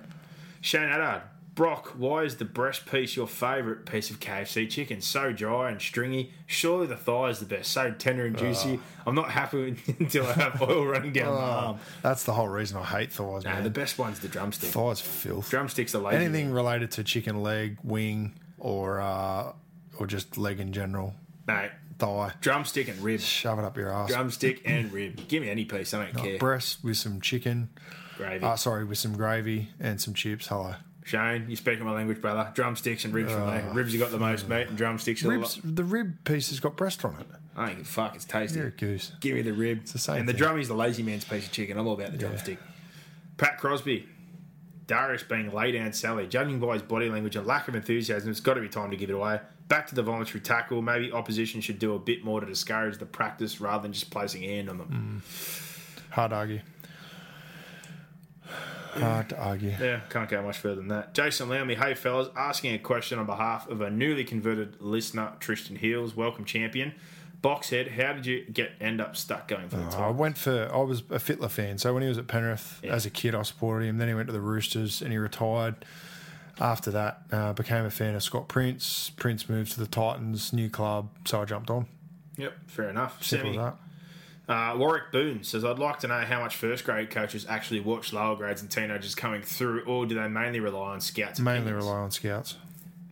[0.61, 1.23] Shane Addard.
[1.57, 5.01] Brock, why is the breast piece your favourite piece of KFC chicken?
[5.01, 6.31] So dry and stringy.
[6.45, 7.71] Surely the thigh is the best.
[7.71, 8.79] So tender and juicy.
[9.07, 11.79] I'm not happy until I have oil running down my arm.
[12.03, 13.63] That's the whole reason I hate thighs, Nah, man.
[13.63, 14.69] the best one's the drumstick.
[14.69, 15.49] thighs filth.
[15.49, 16.25] Drumsticks are lazy.
[16.25, 19.53] Anything related to chicken leg, wing, or uh,
[19.97, 21.15] or just leg in general,
[21.47, 22.33] Mate, thigh.
[22.39, 23.19] drumstick and rib.
[23.19, 24.09] Shove it up your ass.
[24.09, 25.27] Drumstick and rib.
[25.27, 25.91] Give me any piece.
[25.95, 26.37] I don't care.
[26.37, 27.69] breast with some chicken.
[28.15, 28.45] Gravy.
[28.45, 30.47] Uh, sorry, with some gravy and some chips.
[30.49, 30.75] Hello.
[31.07, 32.51] Shane, you're speaking my language, brother.
[32.53, 33.37] Drumsticks and ribs ah.
[33.37, 33.73] from me.
[33.73, 35.59] Ribs you got the most, mate, and drumsticks are the Ribs.
[35.63, 37.27] The rib piece has got breast on it.
[37.55, 38.13] I a fuck.
[38.13, 38.59] It's tasty.
[38.59, 39.13] You're a goose.
[39.21, 39.85] Give me the rib.
[39.85, 40.39] the same and the thing.
[40.39, 41.77] drummy's the lazy man's piece of chicken.
[41.77, 42.59] I'm all about the drumstick.
[43.37, 44.05] Pat Crosby.
[44.85, 46.27] Darius being laid down Sally.
[46.27, 48.97] Judging by his body language and lack of enthusiasm, it's got to be time to
[48.97, 49.39] give it away.
[49.67, 50.81] Back to the voluntary tackle.
[50.81, 54.43] Maybe opposition should do a bit more to discourage the practice rather than just placing
[54.43, 55.23] a hand on them.
[55.23, 56.11] Mm.
[56.11, 56.59] Hard to argue.
[58.93, 59.73] Hard to argue.
[59.79, 61.13] Yeah, can't go much further than that.
[61.13, 65.75] Jason Lamy, hey fellas, asking a question on behalf of a newly converted listener, Tristan
[65.77, 66.15] Heels.
[66.15, 66.93] Welcome, champion.
[67.43, 70.17] Boxhead, how did you get end up stuck going for the I time?
[70.17, 70.69] went for.
[70.73, 73.43] I was a Fittler fan, so when he was at Penrith as a kid, I
[73.43, 73.97] supported him.
[73.99, 75.75] Then he went to the Roosters and he retired.
[76.59, 79.11] After that, uh, became a fan of Scott Prince.
[79.11, 81.85] Prince moved to the Titans, new club, so I jumped on.
[82.37, 83.23] Yep, fair enough.
[83.23, 83.77] Simple Sammy, as that.
[84.47, 88.13] Uh, Warwick Boone says, I'd like to know how much first grade coaches actually watch
[88.13, 91.39] lower grades and teenagers coming through, or do they mainly rely on scouts?
[91.39, 91.85] Mainly opinions?
[91.85, 92.55] rely on scouts.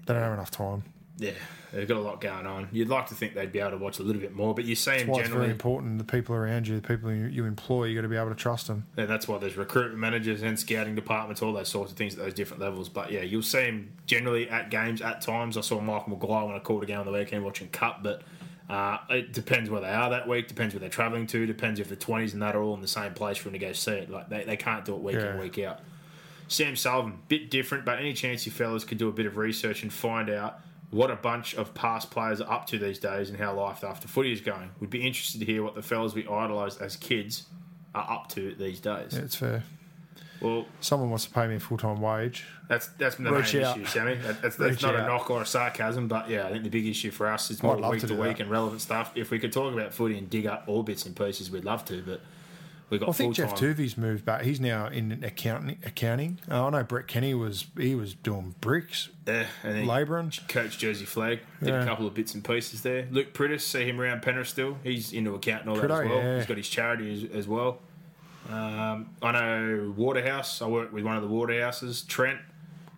[0.05, 0.83] They don't have enough time.
[1.17, 1.31] Yeah,
[1.73, 2.69] they've got a lot going on.
[2.71, 4.75] You'd like to think they'd be able to watch a little bit more, but you
[4.75, 5.97] see them Why it's very important.
[5.97, 8.35] The people around you, the people you, you employ, you got to be able to
[8.35, 8.85] trust them.
[8.95, 12.19] And that's why there's recruitment managers and scouting departments, all those sorts of things at
[12.19, 12.87] those different levels.
[12.87, 15.57] But yeah, you'll see them generally at games at times.
[15.57, 18.23] I saw Michael Maguire when I called a game on the weekend watching Cup, but
[18.69, 21.89] uh, it depends where they are that week, depends where they're travelling to, depends if
[21.89, 23.91] the 20s and that are all in the same place for them to go see
[23.91, 24.09] it.
[24.09, 25.79] Like they, they can't do it week in, week out.
[26.47, 29.83] Sam Sullivan, bit different, but any chance you fellas could do a bit of research
[29.83, 30.59] and find out
[30.91, 34.07] what a bunch of past players are up to these days and how life after
[34.07, 34.71] footy is going.
[34.79, 37.43] We'd be interested to hear what the fellas we idolised as kids
[37.93, 39.13] are up to these days.
[39.13, 39.63] Yeah, it's fair.
[40.41, 42.45] Well, Someone wants to pay me a full time wage.
[42.67, 43.77] that's that's the Reach main out.
[43.77, 44.15] issue, Sammy.
[44.15, 46.85] That, that's that's not a knock or a sarcasm, but yeah, I think the big
[46.87, 48.41] issue for us is more week to, to week that.
[48.43, 49.11] and relevant stuff.
[49.15, 51.85] If we could talk about footy and dig up all bits and pieces, we'd love
[51.85, 52.21] to, but
[52.89, 53.53] we've got I think Jeff.
[53.55, 54.41] Tuvey's moved back.
[54.43, 55.77] He's now in accounting.
[55.85, 56.39] Accounting.
[56.51, 60.33] Uh, I know Brett Kenny was he was doing bricks, Yeah, and labouring.
[60.49, 63.07] coach Jersey Flegg did a couple of bits and pieces there.
[63.09, 64.77] Luke Priddis, see him around Penrith still.
[64.83, 66.17] He's into accounting all that as well.
[66.17, 66.35] yeah.
[66.37, 67.79] He's got his charity as, as well.
[68.49, 70.61] Um, I know Waterhouse.
[70.61, 72.01] I worked with one of the Waterhouses.
[72.03, 72.39] Trent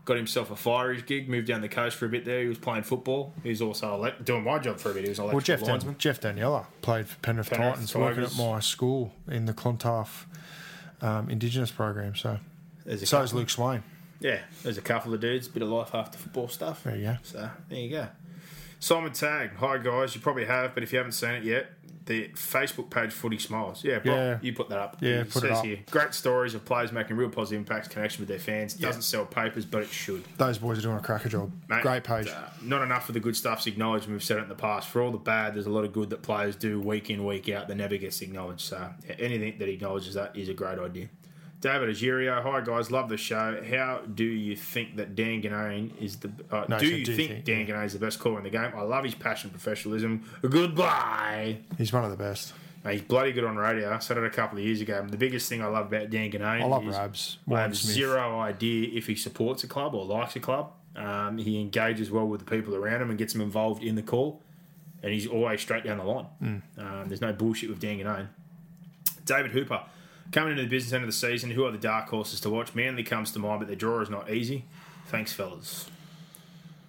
[0.05, 1.29] got himself a fireage gig.
[1.29, 2.41] Moved down the coast for a bit there.
[2.41, 3.33] He was playing football.
[3.43, 5.03] He was also elect- doing my job for a bit.
[5.03, 5.63] He was Well, Jeff.
[5.63, 10.25] Dan- Jeff Daniela played for Penrith, Penrith Titans, working at my school in the Clontarf
[11.01, 12.15] um, Indigenous program.
[12.15, 12.39] So,
[13.05, 13.33] so is.
[13.33, 13.83] Luke Swain.
[14.19, 15.47] Yeah, there's a couple of dudes.
[15.47, 16.83] Bit of life after football stuff.
[16.83, 17.17] There you go.
[17.23, 18.07] So there you go.
[18.79, 20.13] Simon Tag, hi guys.
[20.15, 21.67] You probably have, but if you haven't seen it yet,
[22.07, 23.83] the Facebook page Footy Smiles.
[23.83, 24.39] Yeah, Brock, Yeah.
[24.41, 24.97] you put that up.
[24.99, 25.65] Yeah, it put it says up.
[25.65, 25.79] here.
[25.91, 28.73] Great stories of players making real positive impacts, connection with their fans.
[28.73, 30.23] Doesn't sell papers, but it should.
[30.37, 31.51] Those boys are doing a cracker job.
[31.69, 32.27] Mate, Great page.
[32.27, 34.87] uh, not enough of the good stuff's acknowledged, and we've said it in the past.
[34.89, 37.49] For all the bad, there's a lot of good that players do week in, week
[37.49, 38.61] out that never gets acknowledged.
[38.61, 41.09] So yeah, anything that acknowledges that is a great idea.
[41.59, 43.63] David Agirio, hi guys, love the show.
[43.67, 46.29] How do you think that Dan Ginnane is the?
[46.51, 48.43] Uh, No, do so you do think think, Dan Ginnane is the best caller in
[48.43, 48.71] the game?
[48.75, 50.23] I love his passion, professionalism.
[50.47, 51.57] Goodbye.
[51.77, 52.53] He's one of the best.
[52.85, 53.91] Mate, he's bloody good on radio.
[53.91, 55.03] I said it a couple of years ago.
[55.09, 57.37] The biggest thing I love about Dan Ginnane I love is Rabs.
[57.51, 57.95] I have Smith.
[57.95, 60.73] zero idea if he supports a club or likes a club.
[60.95, 64.01] Um, he engages well with the people around him and gets them involved in the
[64.03, 64.43] call,
[65.01, 66.25] and he's always straight down the line.
[66.39, 66.57] Hmm.
[66.77, 68.27] Um, there's no bullshit with Dan Ginnane.
[69.25, 69.81] David Hooper.
[70.31, 72.75] Coming into the business end of the season, who are the dark horses to watch?
[72.75, 74.65] Manly comes to mind, but their draw is not easy.
[75.07, 75.89] Thanks, fellas.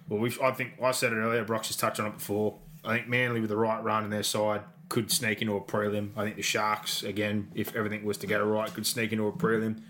[0.09, 1.43] Well, we've, I think I said it earlier.
[1.45, 2.55] Brock's just touched on it before.
[2.83, 6.09] I think Manly, with the right run in their side, could sneak into a prelim.
[6.17, 9.31] I think the Sharks, again, if everything was to go right, could sneak into a
[9.31, 9.81] prelim.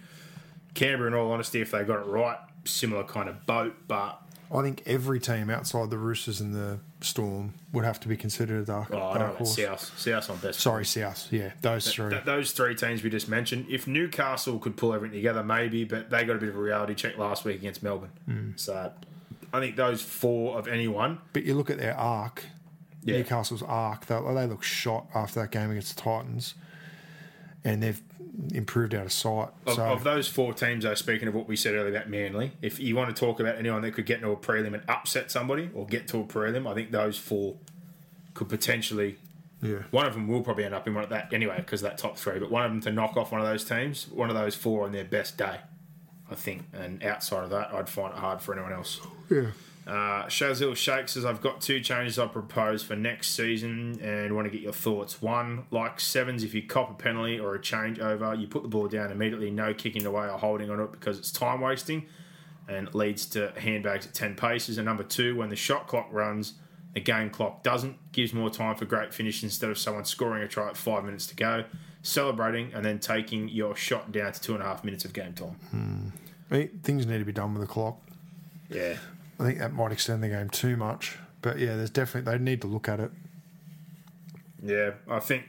[0.73, 3.75] Canberra, in all honesty, if they got it right, similar kind of boat.
[3.87, 4.21] But
[4.51, 8.63] I think every team outside the Roosters and the Storm would have to be considered
[8.63, 9.55] a dark, oh, dark horse.
[9.55, 9.99] South.
[9.99, 10.59] South on best.
[10.59, 11.27] Sorry, South.
[11.31, 12.09] Yeah, those three.
[12.09, 13.67] Th- those three teams we just mentioned.
[13.69, 16.95] If Newcastle could pull everything together, maybe, but they got a bit of a reality
[16.95, 18.09] check last week against Melbourne.
[18.25, 18.51] Hmm.
[18.55, 18.91] So
[19.53, 21.19] I think those four of anyone.
[21.33, 22.43] But you look at their arc,
[23.03, 23.17] Yeah.
[23.17, 26.55] Newcastle's arc, they, they look shot after that game against the Titans,
[27.63, 28.01] and they've
[28.53, 29.49] improved out of sight.
[29.65, 32.51] Of, so of those four teams, though, speaking of what we said earlier about Manly,
[32.61, 35.31] if you want to talk about anyone that could get into a prelim and upset
[35.31, 37.55] somebody or get to a prelim, I think those four
[38.33, 39.17] could potentially.
[39.61, 41.97] yeah, One of them will probably end up in one of that anyway because that
[41.97, 42.39] top three.
[42.39, 44.85] But one of them to knock off one of those teams, one of those four
[44.85, 45.57] on their best day,
[46.31, 46.63] I think.
[46.73, 49.01] And outside of that, I'd find it hard for anyone else.
[49.29, 49.47] yeah.
[49.89, 54.45] Uh, Shazil Shake says, I've got two changes I propose for next season and want
[54.45, 55.19] to get your thoughts.
[55.21, 58.87] One, like sevens, if you cop a penalty or a changeover, you put the ball
[58.87, 62.05] down immediately, no kicking away or holding on it because it's time wasting
[62.67, 64.77] and leads to handbags at 10 paces.
[64.77, 66.53] And number two, when the shot clock runs,
[66.93, 67.97] The game clock doesn't.
[68.11, 71.27] Gives more time for great finish instead of someone scoring a try at five minutes
[71.27, 71.63] to go,
[72.01, 75.33] celebrating, and then taking your shot down to two and a half minutes of game
[75.33, 76.13] time.
[76.51, 77.99] I think things need to be done with the clock.
[78.69, 78.97] Yeah.
[79.39, 81.17] I think that might extend the game too much.
[81.41, 83.11] But yeah, there's definitely they need to look at it.
[84.61, 85.45] Yeah, I think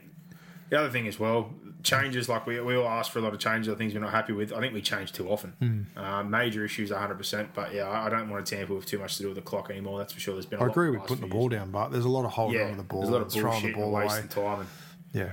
[0.69, 1.53] the other thing as well,
[1.83, 4.11] changes like we, we all ask for a lot of changes of things we're not
[4.11, 4.53] happy with.
[4.53, 5.87] I think we change too often.
[5.97, 7.49] Uh, major issues, 100%.
[7.53, 9.41] But yeah, I I don't want to tamper with too much to do with the
[9.41, 9.97] clock anymore.
[9.99, 10.35] That's for sure.
[10.35, 11.59] There's been a I agree with putting the ball years.
[11.59, 13.33] down, but there's a lot of holding Yeah, on the ball, there's a lot of
[13.33, 14.05] throwing the ball away.
[14.05, 14.59] wasting time.
[14.61, 14.67] And
[15.13, 15.31] Yeah,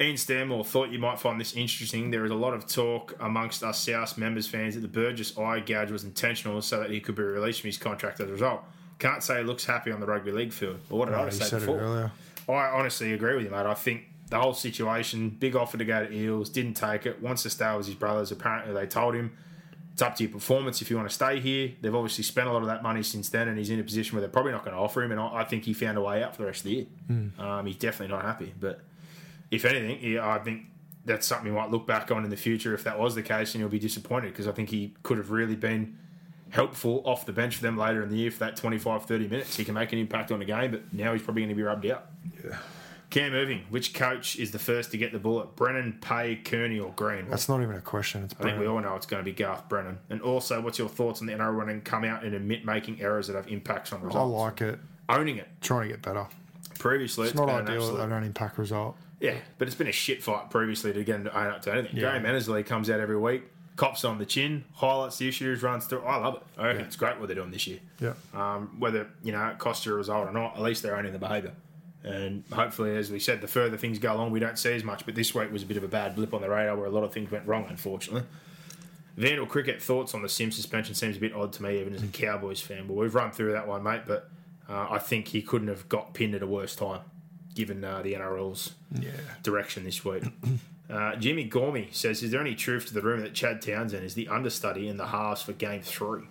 [0.00, 2.10] Ian Stanmore thought you might find this interesting.
[2.10, 5.60] There is a lot of talk amongst us South members fans that the Burgess eye
[5.60, 8.62] gouge was intentional so that he could be released from his contract as a result.
[8.98, 10.78] Can't say he looks happy on the rugby league field.
[10.88, 11.78] Well, what did I No, just say said before?
[11.80, 12.10] earlier.
[12.48, 13.66] I honestly agree with you, mate.
[13.66, 17.20] I think the whole situation, big offer to go to Eels, didn't take it.
[17.20, 18.32] Wants to stay with his brothers.
[18.32, 19.32] Apparently, they told him
[19.92, 21.72] it's up to your performance if you want to stay here.
[21.80, 24.16] They've obviously spent a lot of that money since then, and he's in a position
[24.16, 25.10] where they're probably not going to offer him.
[25.12, 26.86] And I, I think he found a way out for the rest of the year.
[27.38, 28.54] Um, he's definitely not happy.
[28.58, 28.80] But
[29.52, 30.62] if anything, yeah, I think
[31.04, 33.54] that's something he might look back on in the future if that was the case,
[33.54, 35.98] and he'll be disappointed because I think he could have really been
[36.50, 39.56] helpful off the bench for them later in the year for that 25, 30 minutes.
[39.56, 41.62] He can make an impact on the game, but now he's probably going to be
[41.62, 42.06] rubbed out.
[43.10, 45.54] Cam Irving, which coach is the first to get the bullet?
[45.54, 47.28] Brennan, Pay, Kearney, or Green?
[47.28, 48.24] that's not even a question.
[48.24, 49.98] It's I think we all know it's going to be Garth Brennan.
[50.08, 53.26] And also, what's your thoughts on the NRL running come out and admit making errors
[53.26, 54.16] that have impacts on results?
[54.16, 54.78] I like it.
[55.10, 55.48] Owning it.
[55.60, 56.26] Trying to get better.
[56.78, 58.96] Previously, It's it's not ideal that they don't impact result.
[59.22, 61.72] Yeah, but it's been a shit fight previously to get him to own up to
[61.72, 61.94] anything.
[61.94, 62.10] Yeah.
[62.10, 63.44] Graham Annesley comes out every week,
[63.76, 66.02] cops on the chin, highlights the issues, runs through.
[66.02, 66.42] I love it.
[66.58, 67.78] I reckon it's great what they're doing this year.
[68.00, 68.14] Yeah.
[68.34, 71.12] Um, whether you know it costs you a result or not, at least they're owning
[71.12, 71.52] the behaviour.
[72.04, 75.06] And hopefully, as we said, the further things go along, we don't see as much.
[75.06, 76.90] But this week was a bit of a bad blip on the radar where a
[76.90, 78.24] lot of things went wrong, unfortunately.
[79.16, 82.02] Vandal Cricket thoughts on the Sim suspension seems a bit odd to me, even as
[82.02, 82.88] a Cowboys fan.
[82.88, 84.02] But we've run through that one, mate.
[84.04, 84.28] But
[84.68, 87.02] uh, I think he couldn't have got pinned at a worse time,
[87.54, 89.10] given uh, the NRL's Yeah.
[89.42, 90.24] direction this week.
[90.90, 94.12] Uh, Jimmy Gormy says, "Is there any truth to the rumor that Chad Townsend is
[94.12, 96.24] the understudy in the halves for Game Three?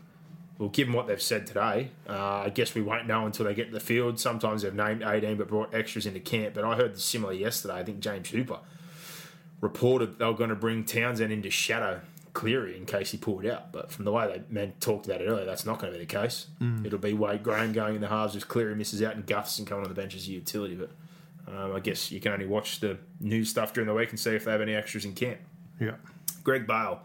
[0.59, 3.67] Well, given what they've said today, uh, I guess we won't know until they get
[3.69, 4.19] to the field.
[4.19, 6.53] Sometimes they've named 18 but brought extras into camp.
[6.53, 7.73] But I heard similar yesterday.
[7.75, 8.59] I think James Hooper
[9.61, 12.01] reported they were going to bring Townsend into shadow
[12.33, 13.71] Cleary in case he pulled out.
[13.71, 16.05] But from the way they men talked about it earlier, that's not going to be
[16.05, 16.47] the case.
[16.85, 19.83] It'll be Wade Graham going in the halves if Cleary misses out and Gutherson coming
[19.85, 20.75] on the bench as a utility.
[20.75, 20.91] But
[21.55, 24.31] um, I guess you can only watch the news stuff during the week and see
[24.31, 25.39] if they have any extras in camp.
[25.79, 25.95] Yeah.
[26.43, 27.01] Greg Bale.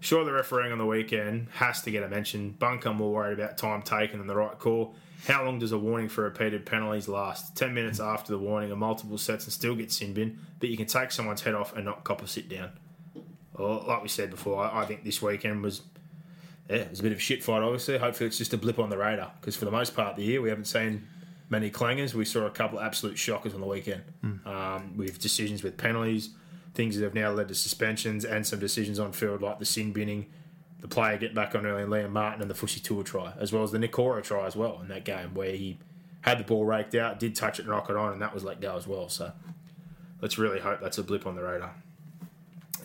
[0.00, 2.50] Sure, the refereeing on the weekend has to get a mention.
[2.50, 4.94] Bunker more worried about time taken and the right call.
[5.26, 7.56] How long does a warning for repeated penalties last?
[7.56, 10.76] 10 minutes after the warning, a multiple sets and still get sin bin, but you
[10.76, 12.70] can take someone's head off and not cop a sit down.
[13.56, 15.82] Well, like we said before, I, I think this weekend was
[16.68, 17.98] yeah, it was a bit of a shit fight, obviously.
[17.98, 20.24] Hopefully, it's just a blip on the radar because for the most part of the
[20.24, 21.06] year, we haven't seen
[21.52, 22.14] many clangers.
[22.14, 24.02] We saw a couple of absolute shockers on the weekend
[24.46, 26.30] um, with decisions with penalties,
[26.74, 29.92] things that have now led to suspensions, and some decisions on field like the sin
[29.92, 30.26] binning,
[30.80, 33.62] the player get back on early, and Liam Martin and the Fusitu'a try, as well
[33.62, 35.78] as the Nikora try as well in that game where he
[36.22, 38.42] had the ball raked out, did touch it and knock it on, and that was
[38.42, 39.08] let go as well.
[39.08, 39.32] So
[40.20, 41.74] let's really hope that's a blip on the radar.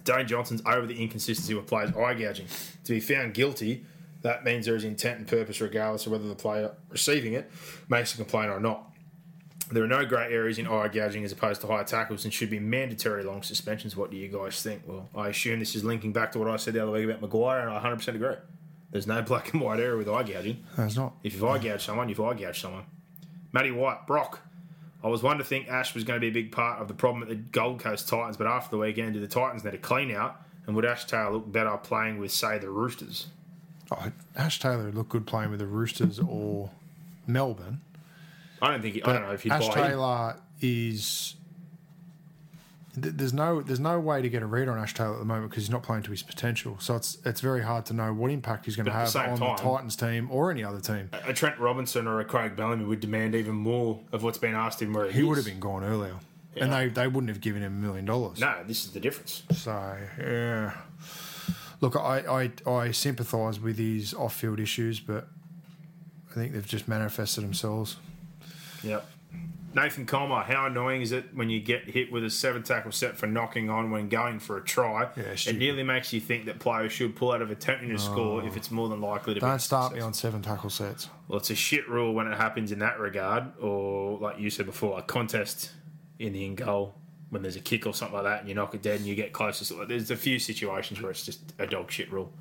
[0.04, 2.48] Dane Johnson's over the inconsistency with players eye gouging.
[2.84, 3.86] To be found guilty,
[4.22, 7.52] that means there is intent and purpose regardless of whether the player receiving it
[7.90, 8.84] makes a complaint or not.
[9.70, 12.50] There are no grey areas in eye gouging as opposed to high tackles and should
[12.50, 13.98] be mandatory long suspensions.
[13.98, 14.84] What do you guys think?
[14.88, 17.22] Well, I assume this is linking back to what I said the other week about
[17.22, 18.36] McGuire, and I 100% agree.
[18.92, 20.64] There's no black and white area with eye gouging.
[20.78, 21.16] It's not.
[21.22, 22.86] If you've eye gouged someone, you've eye gouged someone.
[23.52, 24.40] Matty White, Brock.
[25.04, 26.94] I was one to think Ash was going to be a big part of the
[26.94, 29.78] problem at the Gold Coast Titans, but after the weekend, do the Titans need a
[29.78, 30.42] clean out?
[30.66, 33.28] And would Ash Taylor look better playing with, say, the Roosters?
[33.92, 36.70] Oh, Ash Taylor would look good playing with the Roosters or
[37.26, 37.82] Melbourne.
[38.62, 38.96] I don't think.
[38.96, 39.74] He, I don't know if he'd Ash buy.
[39.74, 41.36] Taylor is.
[43.02, 45.26] th- There's no there's no way to get a read on Ash Taylor at the
[45.26, 46.78] moment because he's not playing to his potential.
[46.80, 49.30] So it's it's very hard to know what impact he's going to the have same
[49.30, 51.10] on the Titans team or any other team.
[51.26, 54.82] a Trent Robinson or a Craig Bellamy would demand even more of what's been asked
[54.82, 54.94] of him.
[54.96, 55.26] Where He is.
[55.26, 56.16] would have been gone earlier,
[56.56, 58.40] and they, they wouldn't have given him a million dollars.
[58.40, 59.44] No, this is the difference.
[59.54, 60.74] So yeah,
[61.82, 65.28] look, I I, I sympathise with his off field issues, but
[66.32, 67.98] I think they've just manifested themselves.
[68.84, 69.06] Yep.
[69.74, 73.16] Nathan Comer, how annoying is it when you get hit with a seven tackle set
[73.16, 75.08] for knocking on when going for a try?
[75.16, 78.44] Yeah, it nearly makes you think that players should pull out of attempting to score
[78.44, 78.56] if oh.
[78.56, 79.46] it's more than likely to be.
[79.46, 81.10] Don't start me on seven tackle sets.
[81.28, 84.66] Well, it's a shit rule when it happens in that regard, or like you said
[84.66, 85.72] before, a contest
[86.18, 86.96] in the in goal
[87.30, 89.16] when there's a kick or something like that, and you knock it dead and you
[89.16, 89.86] get closer.
[89.86, 92.32] There's a few situations where it's just a dog shit rule.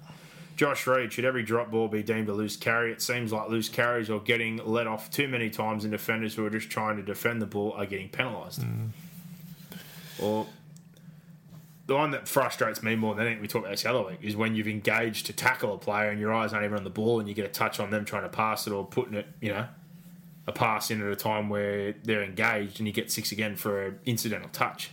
[0.57, 2.91] Josh Reed, should every drop ball be deemed a loose carry?
[2.91, 6.47] It seems like loose carries or getting let off too many times, and defenders who
[6.47, 8.63] are just trying to defend the ball are getting penalised.
[8.63, 8.89] Mm.
[10.19, 10.47] Or
[11.87, 14.19] the one that frustrates me more than anything we talked about this the other week
[14.23, 16.91] is when you've engaged to tackle a player and your eyes aren't even on the
[16.91, 19.27] ball and you get a touch on them trying to pass it or putting it,
[19.41, 19.67] you know,
[20.47, 23.83] a pass in at a time where they're engaged and you get six again for
[23.87, 24.91] an incidental touch.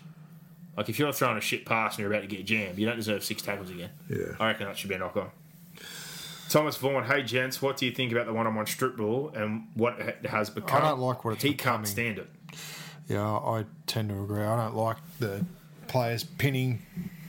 [0.76, 2.96] Like if you're throwing a shit pass and you're about to get jammed, you don't
[2.96, 3.92] deserve six tackles again.
[4.10, 4.36] Yeah.
[4.40, 5.30] I reckon that should be a knock on.
[6.50, 10.00] Thomas Vaughan, hey gents, what do you think about the one-on-one strip ball and what
[10.00, 10.78] it has become?
[10.84, 11.80] I don't like what it's he becoming.
[11.82, 12.30] can't stand it.
[13.08, 14.44] Yeah, I tend to agree.
[14.44, 15.46] I don't like the
[15.88, 16.82] players pinning,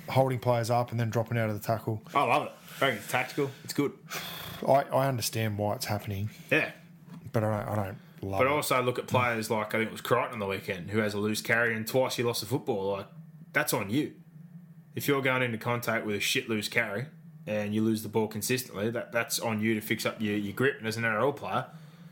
[0.08, 2.02] holding players up, and then dropping out of the tackle.
[2.14, 2.52] I love it.
[2.80, 3.50] I reckon it's tactical.
[3.64, 3.92] It's good.
[4.68, 6.70] I, I understand why it's happening, Yeah.
[7.32, 7.68] but I don't.
[7.78, 8.50] I don't love But it.
[8.52, 11.14] also look at players like I think it was Crichton on the weekend who has
[11.14, 12.92] a loose carry and twice he lost the football.
[12.92, 13.06] Like
[13.52, 14.12] that's on you.
[14.94, 17.06] If you're going into contact with a shit loose carry
[17.46, 20.52] and you lose the ball consistently, that that's on you to fix up your, your
[20.54, 20.78] grip.
[20.78, 21.66] And as an NRL player,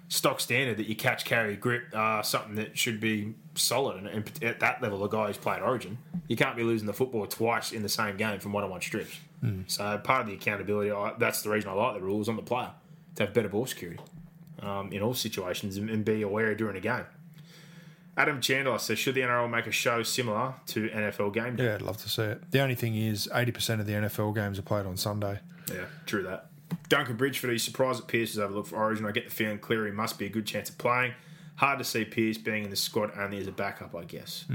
[0.08, 3.96] stock standard that you catch, carry, grip are something that should be solid.
[3.98, 5.98] And, and at that level, a guy who's played Origin,
[6.28, 9.18] you can't be losing the football twice in the same game from one-on-one strips.
[9.40, 9.62] Hmm.
[9.68, 12.42] So part of the accountability, I, that's the reason I like the rules on the
[12.42, 12.72] player
[13.14, 14.00] to have better ball security
[14.62, 17.04] um, in all situations and, and be aware during a game.
[18.16, 21.64] Adam Chandler says, should the NRL make a show similar to NFL game day?
[21.64, 22.50] Yeah, I'd love to see it.
[22.50, 25.40] The only thing is, eighty percent of the NFL games are played on Sunday.
[25.72, 26.48] Yeah, true that.
[26.88, 29.06] Duncan Bridgeford, he's surprised that Pearce is overlooked for Origin.
[29.06, 31.12] I get the feeling Cleary must be a good chance of playing.
[31.56, 34.46] Hard to see Pearce being in the squad only as a backup, I guess.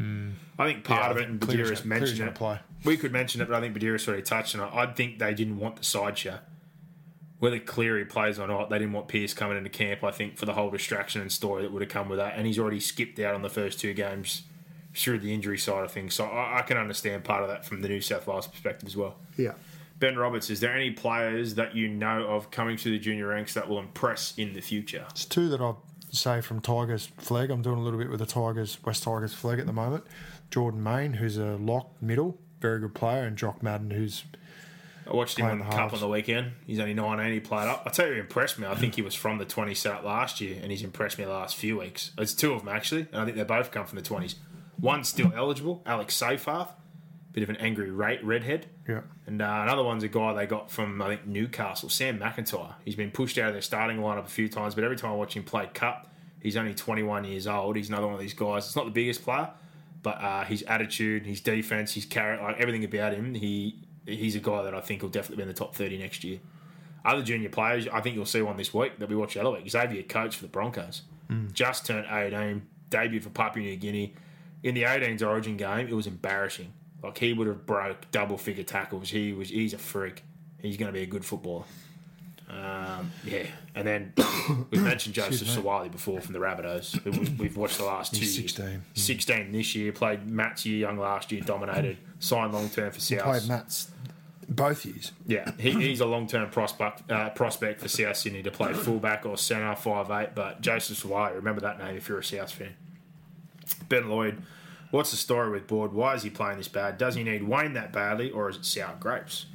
[0.60, 2.36] I think part Yeah, of it, and Badiris mentioned it.
[2.36, 2.60] play.
[2.84, 4.72] We could mention it, but I think Badiris already touched on it.
[4.76, 6.38] I think they didn't want the side show.
[7.40, 10.46] Whether Cleary plays or not, they didn't want Pearce coming into camp, I think, for
[10.46, 12.34] the whole distraction and story that would have come with that.
[12.36, 14.44] And he's already skipped out on the first two games
[14.96, 16.16] through the injury side of things.
[16.16, 18.98] So I, I can understand part of that from the New South Wales perspective as
[18.98, 19.18] well.
[19.38, 19.54] Yeah.
[20.00, 23.54] Ben Roberts, is there any players that you know of coming through the junior ranks
[23.54, 25.06] that will impress in the future?
[25.10, 25.76] It's two that I'd
[26.12, 27.50] say from Tigers flag.
[27.50, 30.04] I'm doing a little bit with the Tigers, West Tigers flag at the moment.
[30.52, 34.24] Jordan Main, who's a lock middle, very good player, and Jock Madden, who's
[35.10, 35.94] I watched him on the Cup halves.
[35.96, 36.52] on the weekend.
[36.66, 37.32] He's only 19.
[37.34, 37.84] He played up.
[37.86, 38.68] I tell you, who impressed me.
[38.68, 41.26] I think he was from the 20 set up last year, and he's impressed me
[41.26, 42.12] the last few weeks.
[42.18, 44.36] It's two of them actually, and I think they both come from the 20s.
[44.80, 46.70] One's still eligible, Alex Seyfarth,
[47.32, 48.68] bit of an angry rate redhead.
[48.88, 49.02] yeah.
[49.26, 52.76] And uh, another one's a guy they got from I think Newcastle, Sam McIntyre.
[52.86, 55.16] He's been pushed out of their starting lineup a few times, but every time I
[55.16, 57.76] watch him play Cup, he's only 21 years old.
[57.76, 58.66] He's another one of these guys.
[58.66, 59.50] It's not the biggest player,
[60.04, 63.76] but uh, his attitude, his defense, his character, like everything about him, he
[64.08, 66.40] he's a guy that I think will definitely be in the top 30 next year.
[67.06, 69.52] Other junior players, I think you'll see one this week that we watched the other
[69.52, 69.70] week.
[69.70, 71.04] Xavier Coates for the Broncos.
[71.30, 71.54] Mm.
[71.54, 74.14] Just turned 18, debuted for Papua New Guinea.
[74.64, 76.74] In the 18s Origin game, it was embarrassing.
[77.04, 79.10] Like he would have broke double figure tackles.
[79.10, 80.24] He was he's a freak.
[80.60, 81.64] He's going to be a good footballer.
[82.50, 84.14] Um, yeah, and then
[84.72, 87.00] we mentioned Joseph Suaalii before from the Rabbitohs.
[87.02, 88.56] who We've watched the last two He's years.
[88.56, 88.84] 16.
[88.94, 89.92] 16 this year.
[89.92, 91.42] Played Matt's year young last year.
[91.42, 91.98] Dominated.
[92.20, 93.24] Signed long term for South.
[93.24, 93.92] Played Mats
[94.48, 95.12] both years.
[95.26, 99.26] Yeah, he, he's a long term prospect uh, prospect for South Sydney to play fullback
[99.26, 100.36] or centre, five eight.
[100.36, 102.74] But Joseph Suaalii, remember that name if you're a South fan.
[103.90, 104.42] Ben Lloyd,
[104.92, 105.92] what's the story with Boyd?
[105.92, 106.98] Why is he playing this bad?
[106.98, 109.48] Does he need Wayne that badly, or is it sour grapes?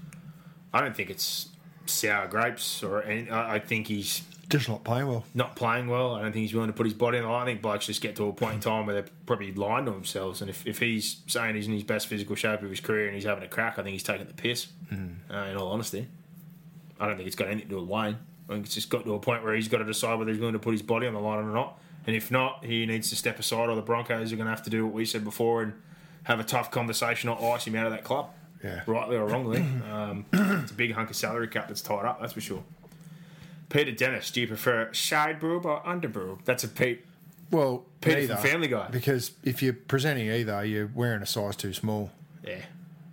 [0.74, 1.48] I don't think it's
[1.86, 5.24] sour grapes, or any, I think he's Just not playing well.
[5.34, 6.14] not playing well.
[6.14, 7.42] I don't think he's willing to put his body in the line.
[7.42, 9.90] I think blokes just get to a point in time where they're probably lying to
[9.90, 10.40] themselves.
[10.40, 13.14] And if, if he's saying he's in his best physical shape of his career and
[13.14, 16.06] he's having a crack, I think he's taking the piss, uh, in all honesty.
[17.00, 18.18] I don't think it's got anything to do with Wayne.
[18.48, 20.40] I think it's just got to a point where he's got to decide whether he's
[20.40, 21.78] willing to put his body on the line or not.
[22.06, 24.62] And if not, he needs to step aside, or the Broncos are going to have
[24.64, 25.72] to do what we said before and
[26.24, 28.30] have a tough conversation or ice him out of that club.
[28.62, 28.82] Yeah.
[28.86, 29.64] Rightly or wrongly.
[29.90, 32.62] Um, it's a big hunk of salary cap that's tied up, that's for sure.
[33.68, 36.40] Peter Dennis, do you prefer shade boob or under boob?
[36.44, 37.04] That's a Pete.
[37.50, 38.88] Well, Peter either, from Family Guy.
[38.90, 42.10] Because if you're presenting either, you're wearing a size too small.
[42.46, 42.60] Yeah.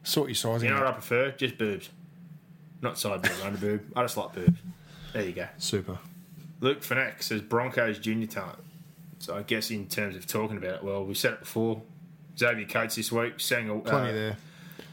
[0.03, 1.31] Sort your sizing You know what I prefer?
[1.31, 1.89] Just boobs.
[2.81, 3.81] Not side boob, under boob.
[3.95, 4.59] I just like boobs.
[5.13, 5.47] There you go.
[5.57, 5.97] Super.
[6.61, 8.59] Luke Fanack says Broncos junior talent.
[9.19, 11.81] So I guess in terms of talking about it, well, we said it before.
[12.37, 14.37] Xavier Coates this week, sang a, Plenty uh, there.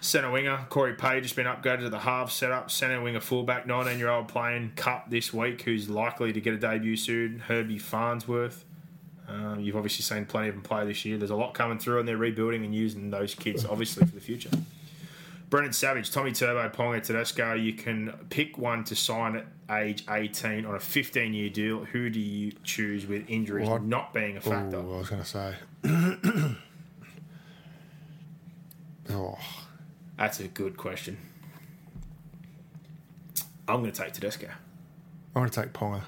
[0.07, 2.71] Centre winger, Cory Paix has been upgraded to the half setup.
[2.71, 6.57] Centre winger fullback, 19 year old playing Cup this week, who's likely to get a
[6.57, 7.41] debut soon.
[7.41, 8.65] Herbie Farnsworth.
[9.29, 11.19] Um, you've obviously seen plenty of them play this year.
[11.19, 14.21] There's a lot coming through, and they're rebuilding and using those kids, obviously, for the
[14.21, 14.51] future.
[15.51, 17.55] Brendan Savage, Tommy Turbo, Ponga Tedesco.
[17.55, 19.47] You can pick one to sign at
[19.77, 21.85] age 18 on a 15 year deal.
[21.85, 24.77] Who do you choose with injuries Well, not being a factor?
[24.77, 25.55] Oh, I was going to say.
[29.11, 29.39] oh,
[30.17, 31.19] That's a good question.
[33.69, 34.49] I'm going to take Tedesco.
[34.49, 36.03] I'm going to take Ponga.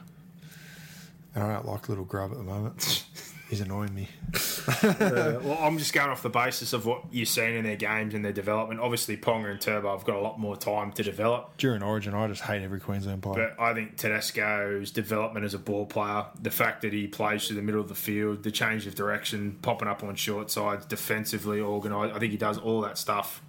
[1.34, 3.04] And I don't like little grub at the moment.
[3.50, 4.08] He's annoying me.
[4.34, 8.12] Uh, well, I'm just going off the basis of what you've seen in their games
[8.12, 8.80] and their development.
[8.80, 11.56] Obviously, Ponga and Turbo have got a lot more time to develop.
[11.56, 13.54] During Origin, I just hate every Queensland player.
[13.56, 17.56] But I think Tedesco's development as a ball player, the fact that he plays through
[17.56, 21.58] the middle of the field, the change of direction, popping up on short sides, defensively
[21.58, 23.40] organised, I think he does all that stuff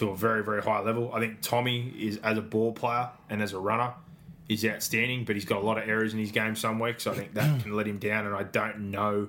[0.00, 1.12] to a very, very high level.
[1.14, 3.94] I think Tommy is, as a ball player and as a runner,
[4.48, 7.04] is outstanding, but he's got a lot of errors in his game some weeks.
[7.04, 9.28] So I think that can let him down, and I don't know.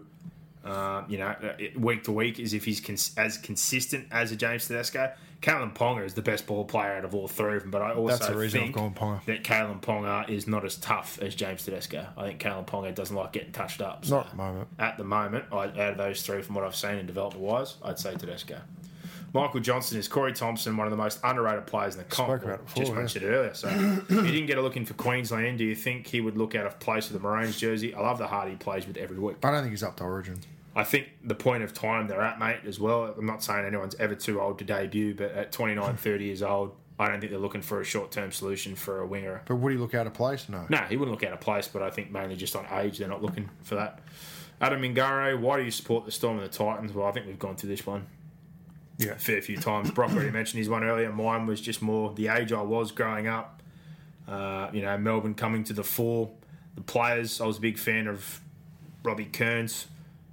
[0.66, 4.36] Uh, you know, uh, week to week is if he's cons- as consistent as a
[4.36, 5.12] James Tedesco.
[5.42, 7.94] Kalyn Ponga is the best ball player out of all three of them, but I
[7.94, 9.26] also That's the reason I've think gone Ponga.
[9.26, 12.06] that Kalyn Ponga is not as tough as James Tedesco.
[12.16, 14.06] I think Kalyn Ponga doesn't like getting touched up.
[14.06, 14.68] So Not at the moment.
[14.78, 17.76] At the moment, I, out of those three, from what I've seen in development wise,
[17.84, 18.62] I'd say Tedesco.
[19.34, 22.30] Michael Johnson is Corey Thompson, one of the most underrated players in the comp.
[22.30, 22.98] Spoke about it before, Just yeah.
[22.98, 23.54] mentioned it earlier.
[23.54, 25.58] So he didn't get a look in for Queensland.
[25.58, 27.94] Do you think he would look out of place with the Maroons jersey?
[27.94, 29.38] I love the heart he plays with every week.
[29.44, 30.40] I don't think he's up to Origin.
[30.76, 33.14] I think the point of time they're at, mate, as well.
[33.18, 36.76] I'm not saying anyone's ever too old to debut, but at 29, 30 years old,
[37.00, 39.42] I don't think they're looking for a short term solution for a winger.
[39.46, 40.48] But would he look out of place?
[40.50, 40.66] No.
[40.70, 43.08] No, he wouldn't look out of place, but I think mainly just on age, they're
[43.08, 44.00] not looking for that.
[44.60, 46.94] Adam Mingare, why do you support the Storm and the Titans?
[46.94, 48.08] Well, I think we've gone through this one
[49.06, 49.14] Yeah.
[49.14, 49.92] a fair few times.
[49.92, 51.12] Brock already mentioned his one earlier.
[51.12, 53.62] Mine was just more the age I was growing up.
[54.28, 56.30] Uh, you know, Melbourne coming to the fore.
[56.76, 58.40] The players, I was a big fan of
[59.04, 59.88] Robbie Kearns.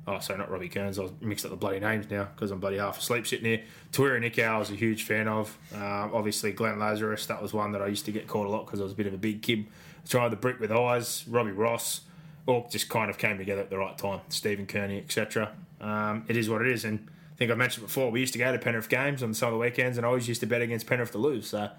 [0.06, 0.98] Oh, sorry, not Robbie Kearns.
[0.98, 3.62] I was mixed up the bloody names now because I'm bloody half asleep sitting here.
[3.92, 5.56] Tawera Nikau, I was a huge fan of.
[5.74, 8.64] Uh, obviously, Glenn Lazarus, that was one that I used to get caught a lot
[8.66, 9.66] because I was a bit of a big kid.
[10.08, 12.02] Tried the brick with eyes, Robbie Ross.
[12.46, 14.20] All just kind of came together at the right time.
[14.30, 15.52] Stephen Kearney, etc.
[15.82, 16.86] Um, it is what it is.
[16.86, 17.06] And
[17.38, 19.60] think I mentioned before, we used to go to Penrith games on some of the
[19.60, 21.48] weekends and I always used to bet against Penrith to lose.
[21.48, 21.70] So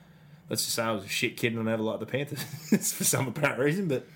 [0.49, 2.43] let's just say I was a shit kid and I never liked the Panthers
[2.93, 3.89] for some apparent reason.
[3.89, 4.07] But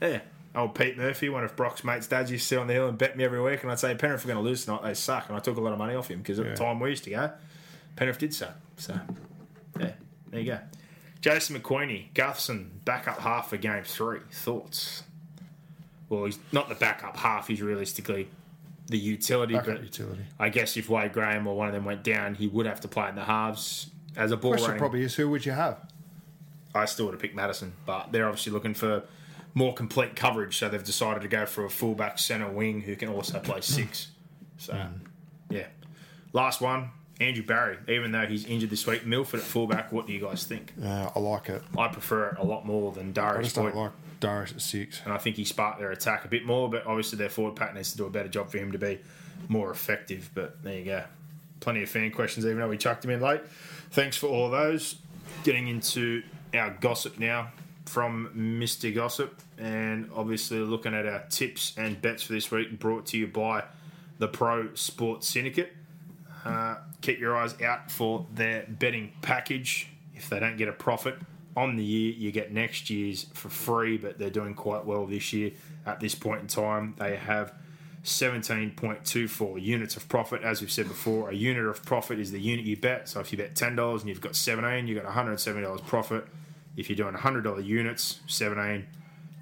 [0.00, 0.20] yeah,
[0.54, 2.96] old Pete Murphy, one of Brock's mates' dads, used to sit on the hill and
[2.96, 3.62] bet me every week.
[3.62, 4.84] And I'd say Penrith are going to lose tonight.
[4.84, 5.28] They suck.
[5.28, 7.04] And I took a lot of money off him because at the time we used
[7.04, 7.32] to go,
[7.96, 8.54] Penrith did suck.
[8.76, 8.98] So
[9.80, 9.92] yeah,
[10.30, 10.60] there you go.
[11.20, 14.20] Jason McQueenie, Gutherson, backup half for game three.
[14.30, 15.02] Thoughts?
[16.08, 17.48] Well, he's not the backup half.
[17.48, 18.28] He's realistically
[18.86, 19.54] the utility.
[19.54, 20.24] Backup but utility.
[20.38, 22.88] I guess if Wade Graham or one of them went down, he would have to
[22.88, 24.78] play in the halves as a ball Question running.
[24.78, 25.78] probably is who would you have?
[26.74, 29.04] I still would have picked Madison, but they're obviously looking for
[29.54, 33.08] more complete coverage, so they've decided to go for a fullback centre wing who can
[33.08, 34.08] also play six.
[34.58, 34.88] So,
[35.50, 35.66] yeah.
[36.32, 36.90] Last one,
[37.20, 37.78] Andrew Barry.
[37.88, 39.92] Even though he's injured this week, Milford at fullback.
[39.92, 40.72] What do you guys think?
[40.82, 41.62] Uh, I like it.
[41.78, 43.74] I prefer it a lot more than I just don't Boyd.
[43.76, 45.00] like Darius at six.
[45.04, 46.68] and I think he sparked their attack a bit more.
[46.70, 49.00] But obviously, their forward pack needs to do a better job for him to be
[49.48, 50.30] more effective.
[50.34, 51.04] But there you go.
[51.60, 53.40] Plenty of fan questions, even though we chucked him in late.
[53.90, 54.96] Thanks for all those.
[55.44, 56.22] Getting into
[56.52, 57.48] our gossip now
[57.86, 58.94] from Mr.
[58.94, 63.26] Gossip, and obviously looking at our tips and bets for this week, brought to you
[63.26, 63.64] by
[64.18, 65.72] the Pro Sports Syndicate.
[66.44, 69.88] Uh, keep your eyes out for their betting package.
[70.14, 71.16] If they don't get a profit
[71.56, 75.32] on the year, you get next year's for free, but they're doing quite well this
[75.32, 75.52] year
[75.86, 76.94] at this point in time.
[76.98, 77.54] They have
[78.04, 80.42] 17.24 units of profit.
[80.42, 83.08] As we've said before, a unit of profit is the unit you bet.
[83.08, 86.26] So if you bet $10 and you've got 17, you've got $170 profit.
[86.76, 88.86] If you're doing $100 units, 17,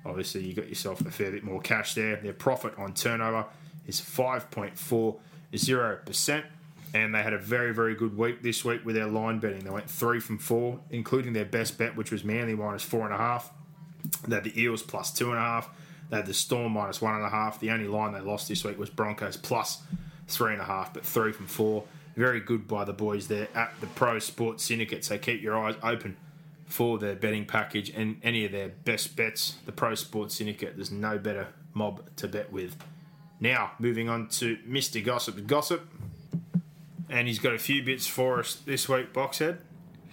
[0.05, 2.16] obviously you got yourself a fair bit more cash there.
[2.16, 3.47] Their profit on turnover
[3.86, 6.44] is 5.40%.
[6.94, 9.60] And they had a very, very good week this week with their line betting.
[9.60, 13.14] They went three from four, including their best bet, which was Manly minus four and
[13.14, 13.51] a half.
[14.27, 15.70] They had the Eels plus two and a half.
[16.10, 17.60] They had the Storm minus one and a half.
[17.60, 19.81] The only line they lost this week was Broncos plus
[20.28, 21.85] three and a half, but three from four.
[22.14, 25.05] Very good by the boys there at the Pro Sports Syndicate.
[25.05, 26.19] So keep your eyes open
[26.66, 29.56] for their betting package and any of their best bets.
[29.64, 32.77] The Pro Sports Syndicate, there's no better mob to bet with.
[33.40, 35.02] Now, moving on to Mr.
[35.02, 35.47] Gossip.
[35.47, 35.89] Gossip,
[37.08, 39.58] and he's got a few bits for us this week, Boxhead.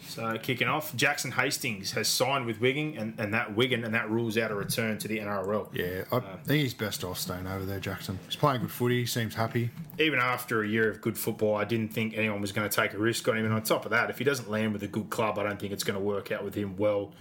[0.08, 4.10] So kicking off, Jackson Hastings has signed with Wigan, and, and that Wigan, and that
[4.10, 5.68] rules out a return to the NRL.
[5.72, 8.18] Yeah, I uh, think he's best off staying over there, Jackson.
[8.26, 9.70] He's playing good footy, seems happy.
[10.00, 12.94] Even after a year of good football, I didn't think anyone was going to take
[12.94, 13.46] a risk on him.
[13.46, 15.60] And on top of that, if he doesn't land with a good club, I don't
[15.60, 17.12] think it's going to work out with him well,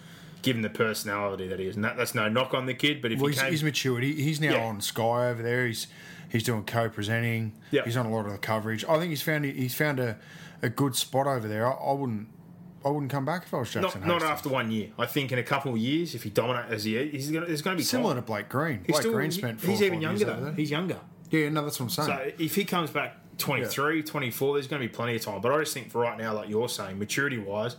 [0.41, 1.77] given the personality that he is.
[1.77, 3.65] And that, that's no knock on the kid, but if Well, he he's, came, he's
[3.65, 4.03] matured.
[4.03, 4.65] He's now Yeah.
[4.65, 5.67] on Sky over there.
[5.67, 5.89] He's
[6.29, 7.53] he's doing co-presenting.
[7.71, 7.83] Yeah.
[7.85, 8.85] He's on a lot of the coverage.
[8.85, 10.17] I think he's found he's found a,
[10.63, 11.67] a good spot over there.
[11.67, 12.29] I, I wouldn't
[12.85, 14.01] I wouldn't come back if I was Jackson.
[14.03, 14.91] not, not after one year.
[14.99, 17.63] I think in a couple of years, if he dominates as he is, he's there's
[17.63, 18.23] going to be Similar time.
[18.23, 18.83] to Blake Green.
[18.87, 19.61] Blake still- Green spent.
[19.61, 20.53] Four He's even younger though.
[20.53, 20.99] He's younger.
[21.31, 22.09] Yeah, no, that's what I'm saying.
[22.09, 25.41] So if he comes back 23, 24, there's going to be plenty of time.
[25.43, 27.77] But I just think for right now, like you're saying, maturity wise,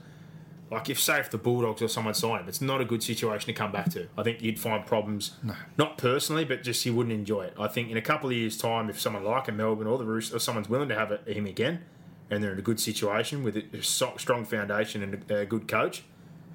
[0.71, 3.47] Like if say if the Bulldogs or someone signed him, it's not a good situation
[3.47, 4.07] to come back to.
[4.17, 5.35] I think you'd find problems,
[5.77, 7.55] not personally, but just you wouldn't enjoy it.
[7.59, 10.05] I think in a couple of years' time, if someone like a Melbourne or the
[10.05, 11.81] Roosters or someone's willing to have it, him again,
[12.29, 16.03] and they're in a good situation with a strong foundation and a, a good coach,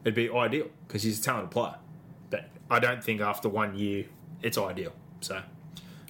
[0.05, 1.77] it'd be ideal because he's a talented player.
[2.31, 4.07] But I don't think after one year
[4.43, 4.93] it's ideal.
[5.21, 5.43] So.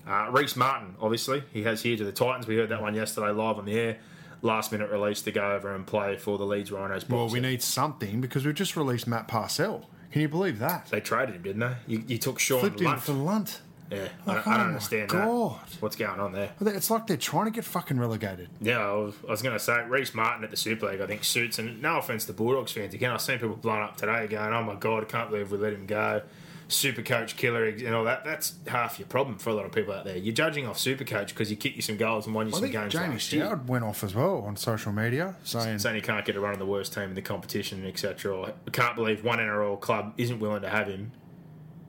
[0.06, 2.46] Uh, Rhys Martin, obviously, he has here to the Titans.
[2.46, 3.96] We heard that one yesterday live on the air.
[4.44, 7.08] Last minute release to go over and play for the Leeds Rhinos.
[7.08, 7.42] Well, we set.
[7.42, 9.88] need something because we've just released Matt Parcell.
[10.12, 10.86] Can you believe that?
[10.90, 11.74] They traded him, didn't they?
[11.86, 13.00] You, you took Shaun Flipped him Lunt.
[13.00, 13.60] for Lunt.
[13.90, 15.60] Yeah, I oh don't, Oh I don't understand God.
[15.70, 15.82] that.
[15.82, 16.50] What's going on there?
[16.60, 18.48] It's like they're trying to get fucking relegated.
[18.60, 21.00] Yeah, I was, was going to say Rhys Martin at the Super League.
[21.00, 22.94] I think suits, and no offense to Bulldogs fans.
[22.94, 25.58] Again, I've seen people blown up today going, "Oh my god, I can't believe we
[25.58, 26.22] let him go."
[26.68, 28.24] Super coach killer and all that.
[28.24, 30.16] That's half your problem for a lot of people out there.
[30.16, 32.60] You're judging off super coach because he kicked you some goals and won you I
[32.60, 33.44] some games Jamie last year.
[33.44, 36.52] Soward went off as well on social media saying, saying he can't get a run
[36.52, 38.34] of the worst team in the competition, etc.
[38.34, 41.12] Or I can't believe one NRL club isn't willing to have him,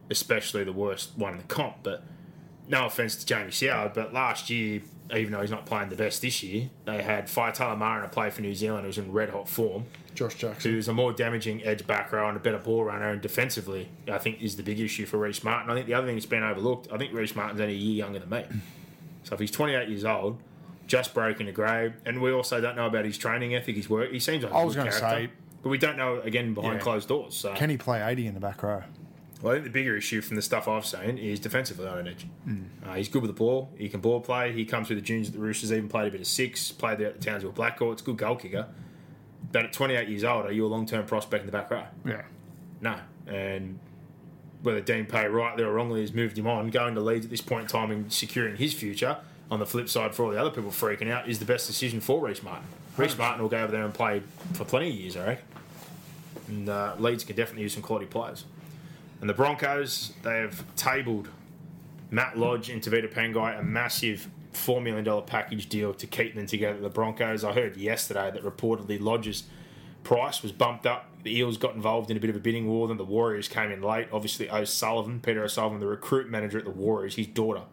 [0.09, 1.77] especially the worst one in the comp.
[1.83, 2.03] But
[2.67, 4.81] no offense to Jamie Soward, but last year,
[5.15, 8.41] even though he's not playing the best this year, they had Faitala Mariner play for
[8.41, 10.71] New Zealand, who's in red hot form, Josh Jackson.
[10.71, 14.17] who's a more damaging edge back row and a better ball runner, and defensively, I
[14.17, 15.69] think is the big issue for Rhys Martin.
[15.69, 17.95] I think the other thing that's been overlooked, I think Rhys Martin's only a year
[17.97, 18.45] younger than me.
[19.23, 20.39] So if he's 28 years old,
[20.87, 24.11] just breaking the grade, and we also don't know about his training ethic, his work.
[24.11, 26.53] He seems like a I was good gonna character, say- but we don't know again
[26.53, 26.79] behind Yeah.
[26.79, 27.35] closed doors.
[27.35, 28.83] So Can he play 80 in the back row?
[29.41, 32.07] Well, I think the bigger issue from the stuff I've seen is defensively on an
[32.07, 32.25] edge.
[32.85, 33.69] Uh, he's good with the ball.
[33.77, 34.53] He can ball play.
[34.53, 35.71] He comes through the juniors at the Roosters.
[35.71, 36.71] Even played a bit of six.
[36.71, 37.93] Played there at the Townsville Blackhawks.
[37.93, 38.67] It's a good goal kicker.
[39.51, 41.83] But at 28 years old, are you a long term prospect in the back row?
[42.05, 42.23] Yeah.
[42.81, 42.95] No.
[43.27, 43.79] And
[44.63, 47.41] whether Dean Pay rightly or wrongly has moved him on, going to Leeds at this
[47.41, 49.17] point in time and securing his future,
[49.51, 51.99] on the flip side, for all the other people freaking out, is the best decision
[52.01, 52.65] for Rhys Martin.
[52.97, 55.45] Rhys Martin will go over there and play for plenty of years, I reckon.
[56.47, 58.45] And uh, Leeds can definitely use some quality players.
[59.25, 61.29] And the Broncos, they have tabled
[62.11, 66.79] Matt Lodge and Tavita Pangai a massive $4 million package deal to keep them together.
[66.79, 69.45] The Broncos, I heard yesterday that reportedly Lodge's
[70.03, 71.09] price was bumped up.
[71.23, 72.87] The Eels got involved in a bit of a bidding war.
[72.87, 74.09] Then the Warriors came in late.
[74.13, 77.63] Obviously, O'Sullivan, Peter O'Sullivan, the recruit manager at the Warriors, his daughter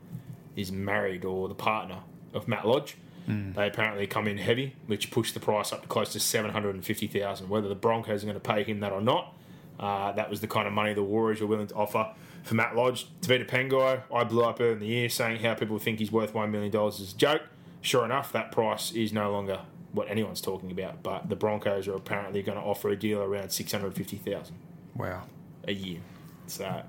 [0.57, 1.99] is married or the partner
[2.33, 2.97] of Matt Lodge.
[3.27, 3.53] Hmm.
[3.53, 6.77] They apparently come in heavy, which pushed the price up to close to seven hundred
[6.77, 7.51] and fifty thousand.
[7.51, 9.35] Whether the Broncos are going to pay him that or not,
[9.81, 12.11] uh, that was the kind of money the Warriors were willing to offer
[12.43, 13.07] for Matt Lodge.
[13.20, 16.32] Tavita Pangai, I blew up earlier in the year saying how people think he's worth
[16.32, 17.43] $1 million is a joke.
[17.81, 19.61] Sure enough, that price is no longer
[19.93, 23.51] what anyone's talking about, but the Broncos are apparently going to offer a deal around
[23.51, 24.55] 650000
[24.94, 25.24] Wow.
[25.66, 26.01] a year.
[26.47, 26.82] So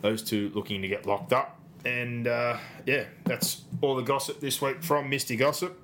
[0.00, 1.58] those two looking to get locked up.
[1.84, 2.56] And uh,
[2.86, 5.78] yeah, that's all the gossip this week from Misty Gossip.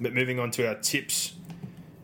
[0.00, 1.34] But moving on to our tips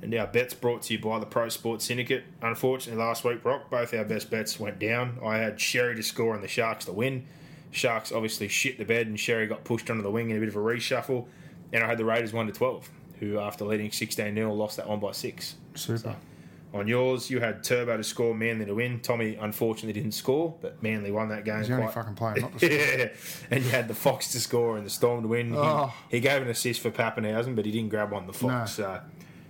[0.02, 2.24] and our bets brought to you by the Pro Sports Syndicate.
[2.42, 5.18] Unfortunately, last week, Brock, both our best bets went down.
[5.24, 7.26] I had Xerri to score and the Sharks to win.
[7.70, 10.48] Sharks obviously shit the bed, and Xerri got pushed onto the wing in a bit
[10.48, 11.26] of a reshuffle.
[11.72, 12.88] And I had the Raiders 1 to 12,
[13.20, 15.56] who, after leading 16 0, lost that one by six.
[15.74, 16.14] Super.
[16.74, 19.00] On yours, you had Turbo to score, Manly to win.
[19.00, 21.58] Tommy unfortunately didn't score, but Manly won that game.
[21.58, 23.08] He's the only fucking player not to yeah,
[23.50, 25.52] and you had the Fox to score and the Storm to win.
[25.52, 25.92] He, Oh.
[26.10, 28.72] he gave an assist for Papenhuyzen, but he didn't grab one the Fox.
[28.72, 29.00] So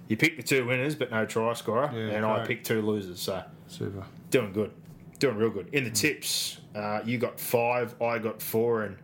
[0.08, 3.20] you picked the two winners, but no try scorer, Yeah, and I picked two losers.
[3.20, 4.04] So Super.
[4.30, 4.72] doing good,
[5.18, 5.68] doing real good.
[5.72, 8.96] In the tips, uh, you got five, I got four, and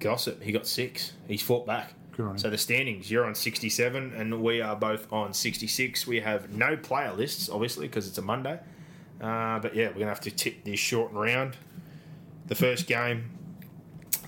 [0.00, 1.12] Gossip he got six.
[1.28, 1.92] He's fought back.
[2.16, 2.38] Good on him.
[2.38, 6.06] So the standings, you're on 67, and we are both on 66.
[6.06, 8.58] We have no player lists, obviously, because it's a Monday.
[9.20, 11.56] Uh, but yeah, we're gonna have to tip this short round.
[12.46, 13.30] The first game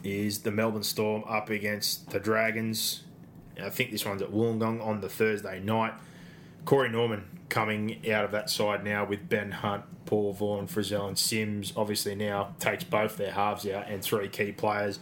[0.04, 3.02] is the Melbourne Storm up against the Dragons.
[3.62, 5.94] I think this one's at Wollongong on the Thursday night.
[6.64, 11.18] Corey Norman coming out of that side now with Ben Hunt, Paul Vaughan, Frizzell, and
[11.18, 11.72] Sims.
[11.76, 14.98] Obviously now takes both their halves out and three key players.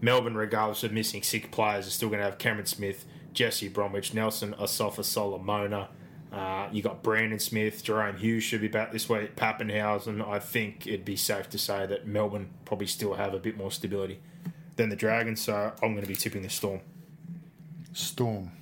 [0.00, 3.04] Melbourne, regardless of missing six players, are still going to have Cameron Smith,
[3.34, 5.88] Jesse Bromwich, Nelson Asofa Solomona.
[6.32, 9.34] Uh, you got Brandon Smith, Jahrome Hughes should be back this week.
[9.36, 10.26] Papenhuyzen.
[10.26, 13.70] I think it'd be safe to say that Melbourne probably still have a bit more
[13.70, 14.20] stability
[14.76, 15.40] than the Dragons.
[15.40, 16.80] So I'm going to be tipping the Storm.
[17.92, 18.52] Storm.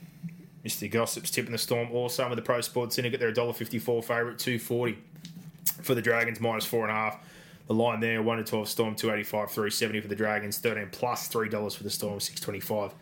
[0.65, 0.91] Mr.
[0.91, 1.91] Gossip's tipping the Storm.
[1.93, 4.99] Also, with the Pro Sports Syndicate, they're a $1.54 favourite, two forty
[5.83, 7.19] for the Dragons, minus four and a half.
[7.69, 10.57] The line there, one to twelve Storm, two eighty five, three seventy for the Dragons,
[10.59, 12.95] thirteen plus three dollars for the Storm, six twenty five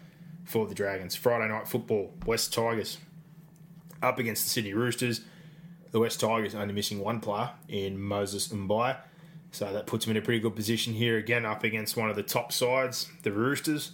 [0.45, 1.15] for the Dragons.
[1.15, 2.99] Friday night football, West Tigers
[4.03, 5.21] up against the Sydney Roosters.
[5.93, 8.97] The West Tigers only missing one player in Moses Mbye,
[9.53, 12.17] so that puts them in a pretty good position here again, up against one of
[12.17, 13.93] the top sides, the Roosters.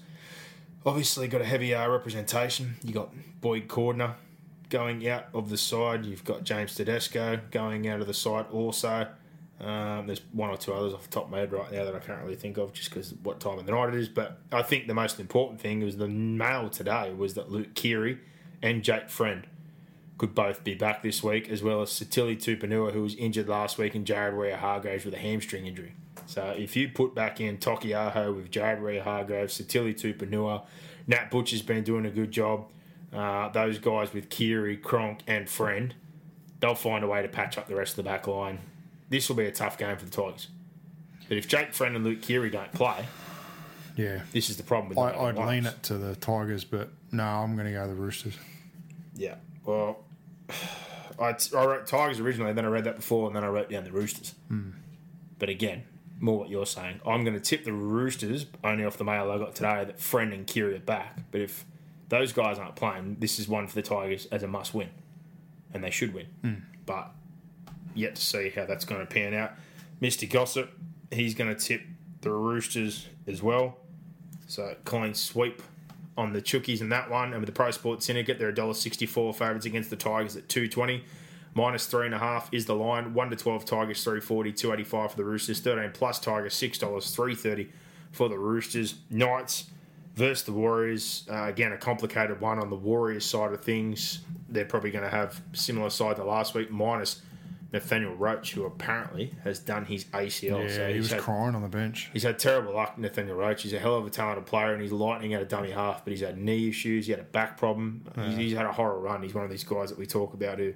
[0.85, 2.77] Obviously, got a heavy uh, representation.
[2.83, 4.15] You got Boyd Cordner,
[4.69, 6.05] going out of the side.
[6.05, 9.07] You've got James Tedesco going out of the side also.
[9.61, 11.95] Um, there's one or two others off the top of my head right now that
[11.95, 14.09] I can't really think of just because what time of the night it is.
[14.09, 18.19] But I think the most important thing was the mail today was that Luke Keary
[18.61, 19.47] and Jake Friend
[20.19, 23.79] could both be back this week, as well as Sitili Tupouniua, who was injured last
[23.79, 25.95] week, and Jared Waerea-Hargreaves with a hamstring injury.
[26.27, 30.65] So if you put back in Taukeiaho with Jared Weir Hargraves, Sitili Tupouniua,
[31.07, 32.67] Nat Butcher's been doing a good job.
[33.13, 35.95] Uh, those guys with Keary, Kronk, and Friend,
[36.61, 38.61] they'll find a way to patch up the rest of the back line.
[39.11, 40.49] This will be a tough game for the Tigers.
[41.29, 43.05] But if Jake Friend and Luke Keary don't play,
[43.97, 44.23] Yeah.
[44.33, 45.39] this is the problem with I, Lions.
[45.39, 48.37] lean it to the Tigers, but no, I'm going to go the Roosters.
[49.15, 49.35] Yeah.
[49.67, 50.05] Well,
[51.21, 53.85] I, I wrote Tigers originally, then I read that before, and then I wrote down
[53.85, 54.35] the Roosters.
[55.39, 55.83] But again,
[56.23, 57.01] more what you're saying.
[57.05, 60.33] I'm going to tip the Roosters only off the mail I got today that Friend
[60.33, 61.19] and Keary are back.
[61.33, 61.65] But if
[62.09, 64.89] those guys aren't playing, this is one for the Tigers as a must win.
[65.75, 66.27] And they should win.
[66.43, 66.55] Hmm.
[66.87, 67.11] But
[67.95, 69.53] yet to see how that's going to pan out.
[70.01, 70.31] Mr.
[70.31, 70.71] Gossip,
[71.11, 71.83] he's going to tip
[72.21, 73.79] the Roosters as well.
[74.47, 75.61] So clean sweep
[76.17, 77.33] on the Chookies in that one.
[77.33, 81.05] And with the Pro Sports Syndicate, they're $1.64 favourites against the Tigers at 220
[81.55, 83.13] Minus three and a half is the line.
[83.15, 85.61] One to twelve Tigers, three forty, two eighty five for the Roosters.
[85.61, 87.71] Thirteen plus Tigers, six dollars, three thirty
[88.11, 88.95] for the Roosters.
[89.11, 89.71] Knights
[90.15, 91.27] versus the Warriors.
[91.31, 94.21] Uh, again, a complicated one on the Warriors side of things.
[94.49, 97.21] They're probably going to have similar side to last week, minus
[97.73, 100.63] Nathaniel Roache, who apparently has done his ACL.
[100.69, 102.11] Yeah, so he was had- crying on the bench.
[102.13, 103.61] He's had terrible luck, Nathaniel Roache.
[103.61, 106.05] He's a hell of a talented player, and he's lightning at a dummy half.
[106.05, 107.07] But he's had knee issues.
[107.07, 108.05] He had a back problem.
[108.27, 109.23] He's, he's had a horror run.
[109.23, 110.73] He's one of these guys that we talk about who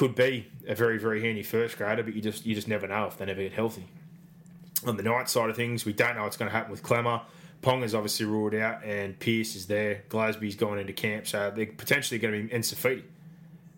[0.00, 3.04] could be a very, very handy first grader, but you just you just never know
[3.04, 3.84] if they never get healthy.
[4.86, 7.20] On the night side of things, we don't know what's going to happen with Klemmer.
[7.60, 10.04] Pong is obviously ruled out, and Pearce is there.
[10.08, 13.02] Glasby's going into camp, so they're potentially going to be in Saifiti.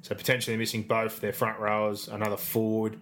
[0.03, 3.01] So potentially missing both their front rowers, another forward,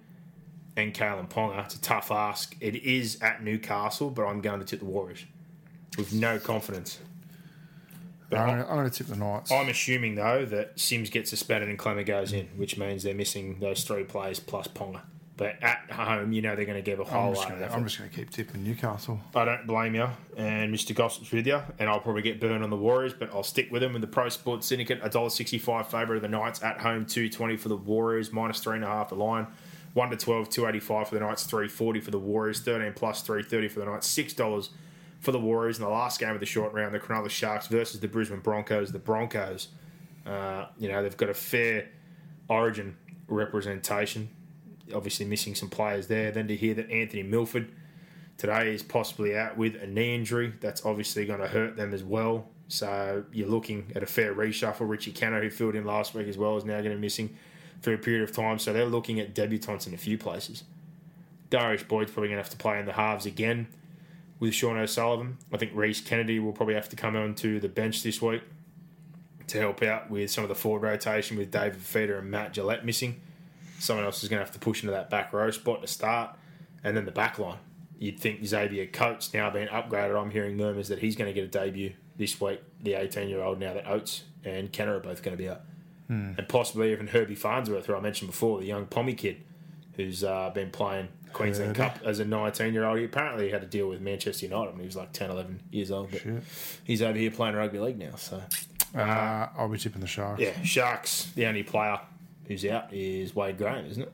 [0.79, 1.63] and Kalyn Ponga.
[1.67, 2.57] It's a tough ask.
[2.59, 5.27] It is at Newcastle, but I'm going to tip the Warriors
[5.99, 6.99] with no confidence.
[8.31, 9.51] But I'm I'm, going, to, I'm going to tip the Knights.
[9.53, 13.59] I'm assuming though that Sims gets suspended and Klemmer goes in, which means they're missing
[13.61, 15.01] those three players plus Ponga.
[15.37, 17.65] But at home, you know they're going to give a whole I'm just lot gonna-
[17.65, 17.77] effort.
[17.77, 19.19] I'm just going to keep tipping Newcastle.
[19.35, 20.95] I don't blame you, and Mr.
[20.95, 23.81] Gossip's with you, and I'll probably get burned on the Warriors, but I'll stick with
[23.81, 25.01] them with the Pro Sports Syndicate.
[25.03, 28.61] A dollar sixty-five favourite of the Knights at home, two twenty for the Warriors, minus
[28.61, 29.47] three and a half the line.
[29.95, 33.43] One to 12, 285 for the Knights, three forty for the Warriors, thirteen plus three
[33.43, 34.69] thirty for the Knights, six dollars
[35.21, 38.01] for the Warriors in the last game of the short round, the Cronulla Sharks versus
[38.01, 38.91] the Brisbane Broncos.
[38.91, 39.69] The Broncos,
[40.27, 41.89] uh, you know, they've got a fair
[42.49, 42.97] Origin
[43.29, 44.31] representation.
[44.93, 46.33] Obviously, missing some players there.
[46.33, 47.71] Then to hear that Anthony Milford
[48.39, 52.03] today is possibly out with a knee injury, that's obviously going to hurt them as
[52.03, 52.49] well.
[52.69, 54.89] So you're looking at a fair reshuffle.
[54.89, 57.37] Richie Kennar, who filled in last week as well, is now going to be missing
[57.81, 58.59] for a period of time.
[58.59, 60.65] So they're looking at debutants in a few places.
[61.51, 63.69] Darius Boyd's probably going to have to play in the halves again
[64.41, 65.37] with Sean O'Sullivan.
[65.53, 68.43] I think Reese Kennedy will probably have to come onto the bench this week
[69.47, 72.85] to help out with some of the forward rotation with David Fifita and Matt Gillett
[72.85, 73.21] missing.
[73.79, 76.37] Someone else is going to have to push into that back row spot to start.
[76.83, 77.59] And then the back line.
[77.99, 80.19] You'd think Xavier Coates now being upgraded.
[80.19, 83.43] I'm hearing murmurs that he's going to get a debut this week, the 18 year
[83.43, 85.61] old, now that Oates and Kennar are both going to be out.
[86.39, 89.43] And possibly even Herbie Farnsworth, who I mentioned before, the young Pommy kid
[89.97, 91.75] who's uh, been playing Queensland.
[91.75, 92.99] Cup as a 19 year old.
[92.99, 95.91] He apparently had to deal with Manchester United when he was like 10, 11 years
[95.91, 96.11] old.
[96.11, 96.43] But Shit.
[96.85, 98.15] he's over here playing rugby league now.
[98.17, 98.43] So,
[98.95, 100.41] Uh, I'll be tipping the Sharks.
[100.41, 102.01] yeah, Sharks, the only player
[102.49, 104.13] who's out is Wade Graham, isn't it?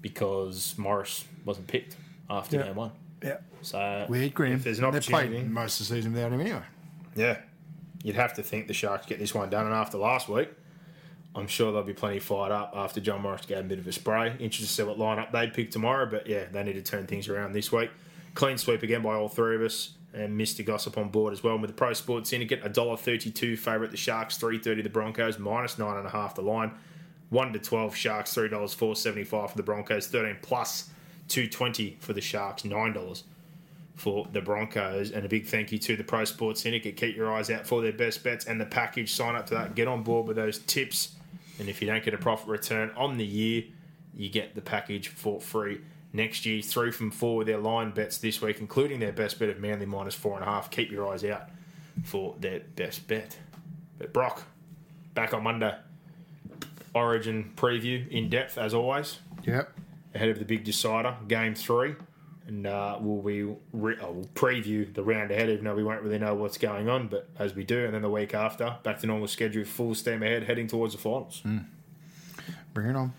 [0.00, 1.96] Because Morris wasn't picked
[2.30, 2.92] after game one.
[3.22, 3.38] Yeah.
[3.62, 4.60] So Wade Graham.
[4.60, 6.62] there's an they opportunity, played most of the season without him anyway.
[7.16, 7.38] yeah,
[8.04, 9.66] you'd have to think the Sharks get this one done.
[9.66, 10.48] And after last week,
[11.38, 13.92] I'm sure they'll be plenty fired up after John Morris gave a bit of a
[13.92, 14.28] spray.
[14.38, 17.28] Interested to see what lineup they pick tomorrow, but yeah, they need to turn things
[17.28, 17.90] around this week.
[18.34, 19.92] Clean sweep again by all three of us.
[20.14, 20.64] And Mr.
[20.64, 21.52] Gossip on board as well.
[21.52, 25.78] And with the Pro Sports Syndicate, $1.32 favourite the Sharks, three thirty the Broncos, minus
[25.78, 26.72] nine and a half the line.
[27.28, 30.88] One to twelve Sharks, three dollars four seventy five for the Broncos, thirteen plus
[31.28, 33.24] two twenty for the Sharks, nine dollars
[33.96, 35.10] for the Broncos.
[35.10, 36.96] And a big thank you to the Pro Sports Syndicate.
[36.96, 39.12] Keep your eyes out for their best bets and the package.
[39.12, 39.74] Sign up to that.
[39.74, 41.16] Get on board with those tips.
[41.58, 43.64] And if you don't get a profit return on the year,
[44.14, 45.80] you get the package for free
[46.12, 46.62] next year.
[46.62, 49.86] Three from four with their line bets this week, including their best bet of Manly
[49.86, 50.70] minus four and a half.
[50.70, 51.48] Keep your eyes out
[52.04, 53.36] for their best bet.
[53.98, 54.44] But Brock,
[55.14, 55.74] back on Monday.
[56.94, 59.72] Origin preview in depth as always Yep.
[60.14, 61.94] ahead of the big decider, game three.
[62.48, 63.42] And uh, we'll be
[63.72, 65.48] re- oh, we'll preview the round ahead.
[65.50, 68.02] Even though we won't really know what's going on, but as we do, and then
[68.02, 71.42] the week after, back to normal schedule, full steam ahead, heading towards the finals.
[72.74, 73.12] Bring it on.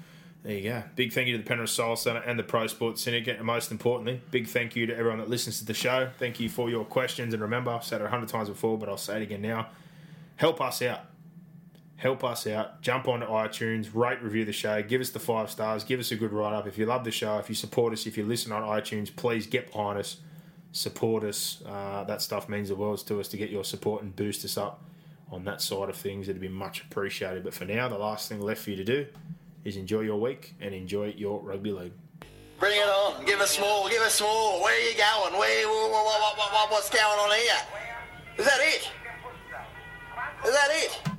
[0.43, 0.83] There you go.
[0.95, 3.37] Big thank you to the Penrith Soul Centre and the Pro Sports Syndicate.
[3.37, 6.09] And most importantly, big thank you to everyone that listens to the show.
[6.17, 7.33] Thank you for your questions.
[7.33, 9.67] And remember, I've said it a hundred times before, but I'll say it again now.
[10.37, 11.01] Help us out.
[11.99, 12.81] Help us out.
[12.81, 16.15] Jump onto iTunes, rate, review the show, give us the five stars, give us a
[16.15, 16.65] good write up.
[16.65, 19.45] If you love the show, if you support us, if you listen on iTunes, please
[19.45, 20.15] get behind us,
[20.71, 21.61] support us.
[21.65, 24.57] Uh, that stuff means the world to us to get your support and boost us
[24.57, 24.81] up
[25.29, 26.29] on that side of things.
[26.29, 27.43] It'd be much appreciated.
[27.43, 29.05] But for now, the last thing left for you to do
[29.65, 31.93] is enjoy your week and enjoy your rugby league.
[32.61, 33.25] Bring it on.
[33.25, 33.89] Give us more.
[33.89, 34.63] Give us more.
[34.63, 35.37] Where are you going?
[35.37, 35.67] Where?
[35.67, 37.53] What, what, what, what's going on here?
[38.37, 38.89] Is that it?
[40.45, 41.18] Is that it?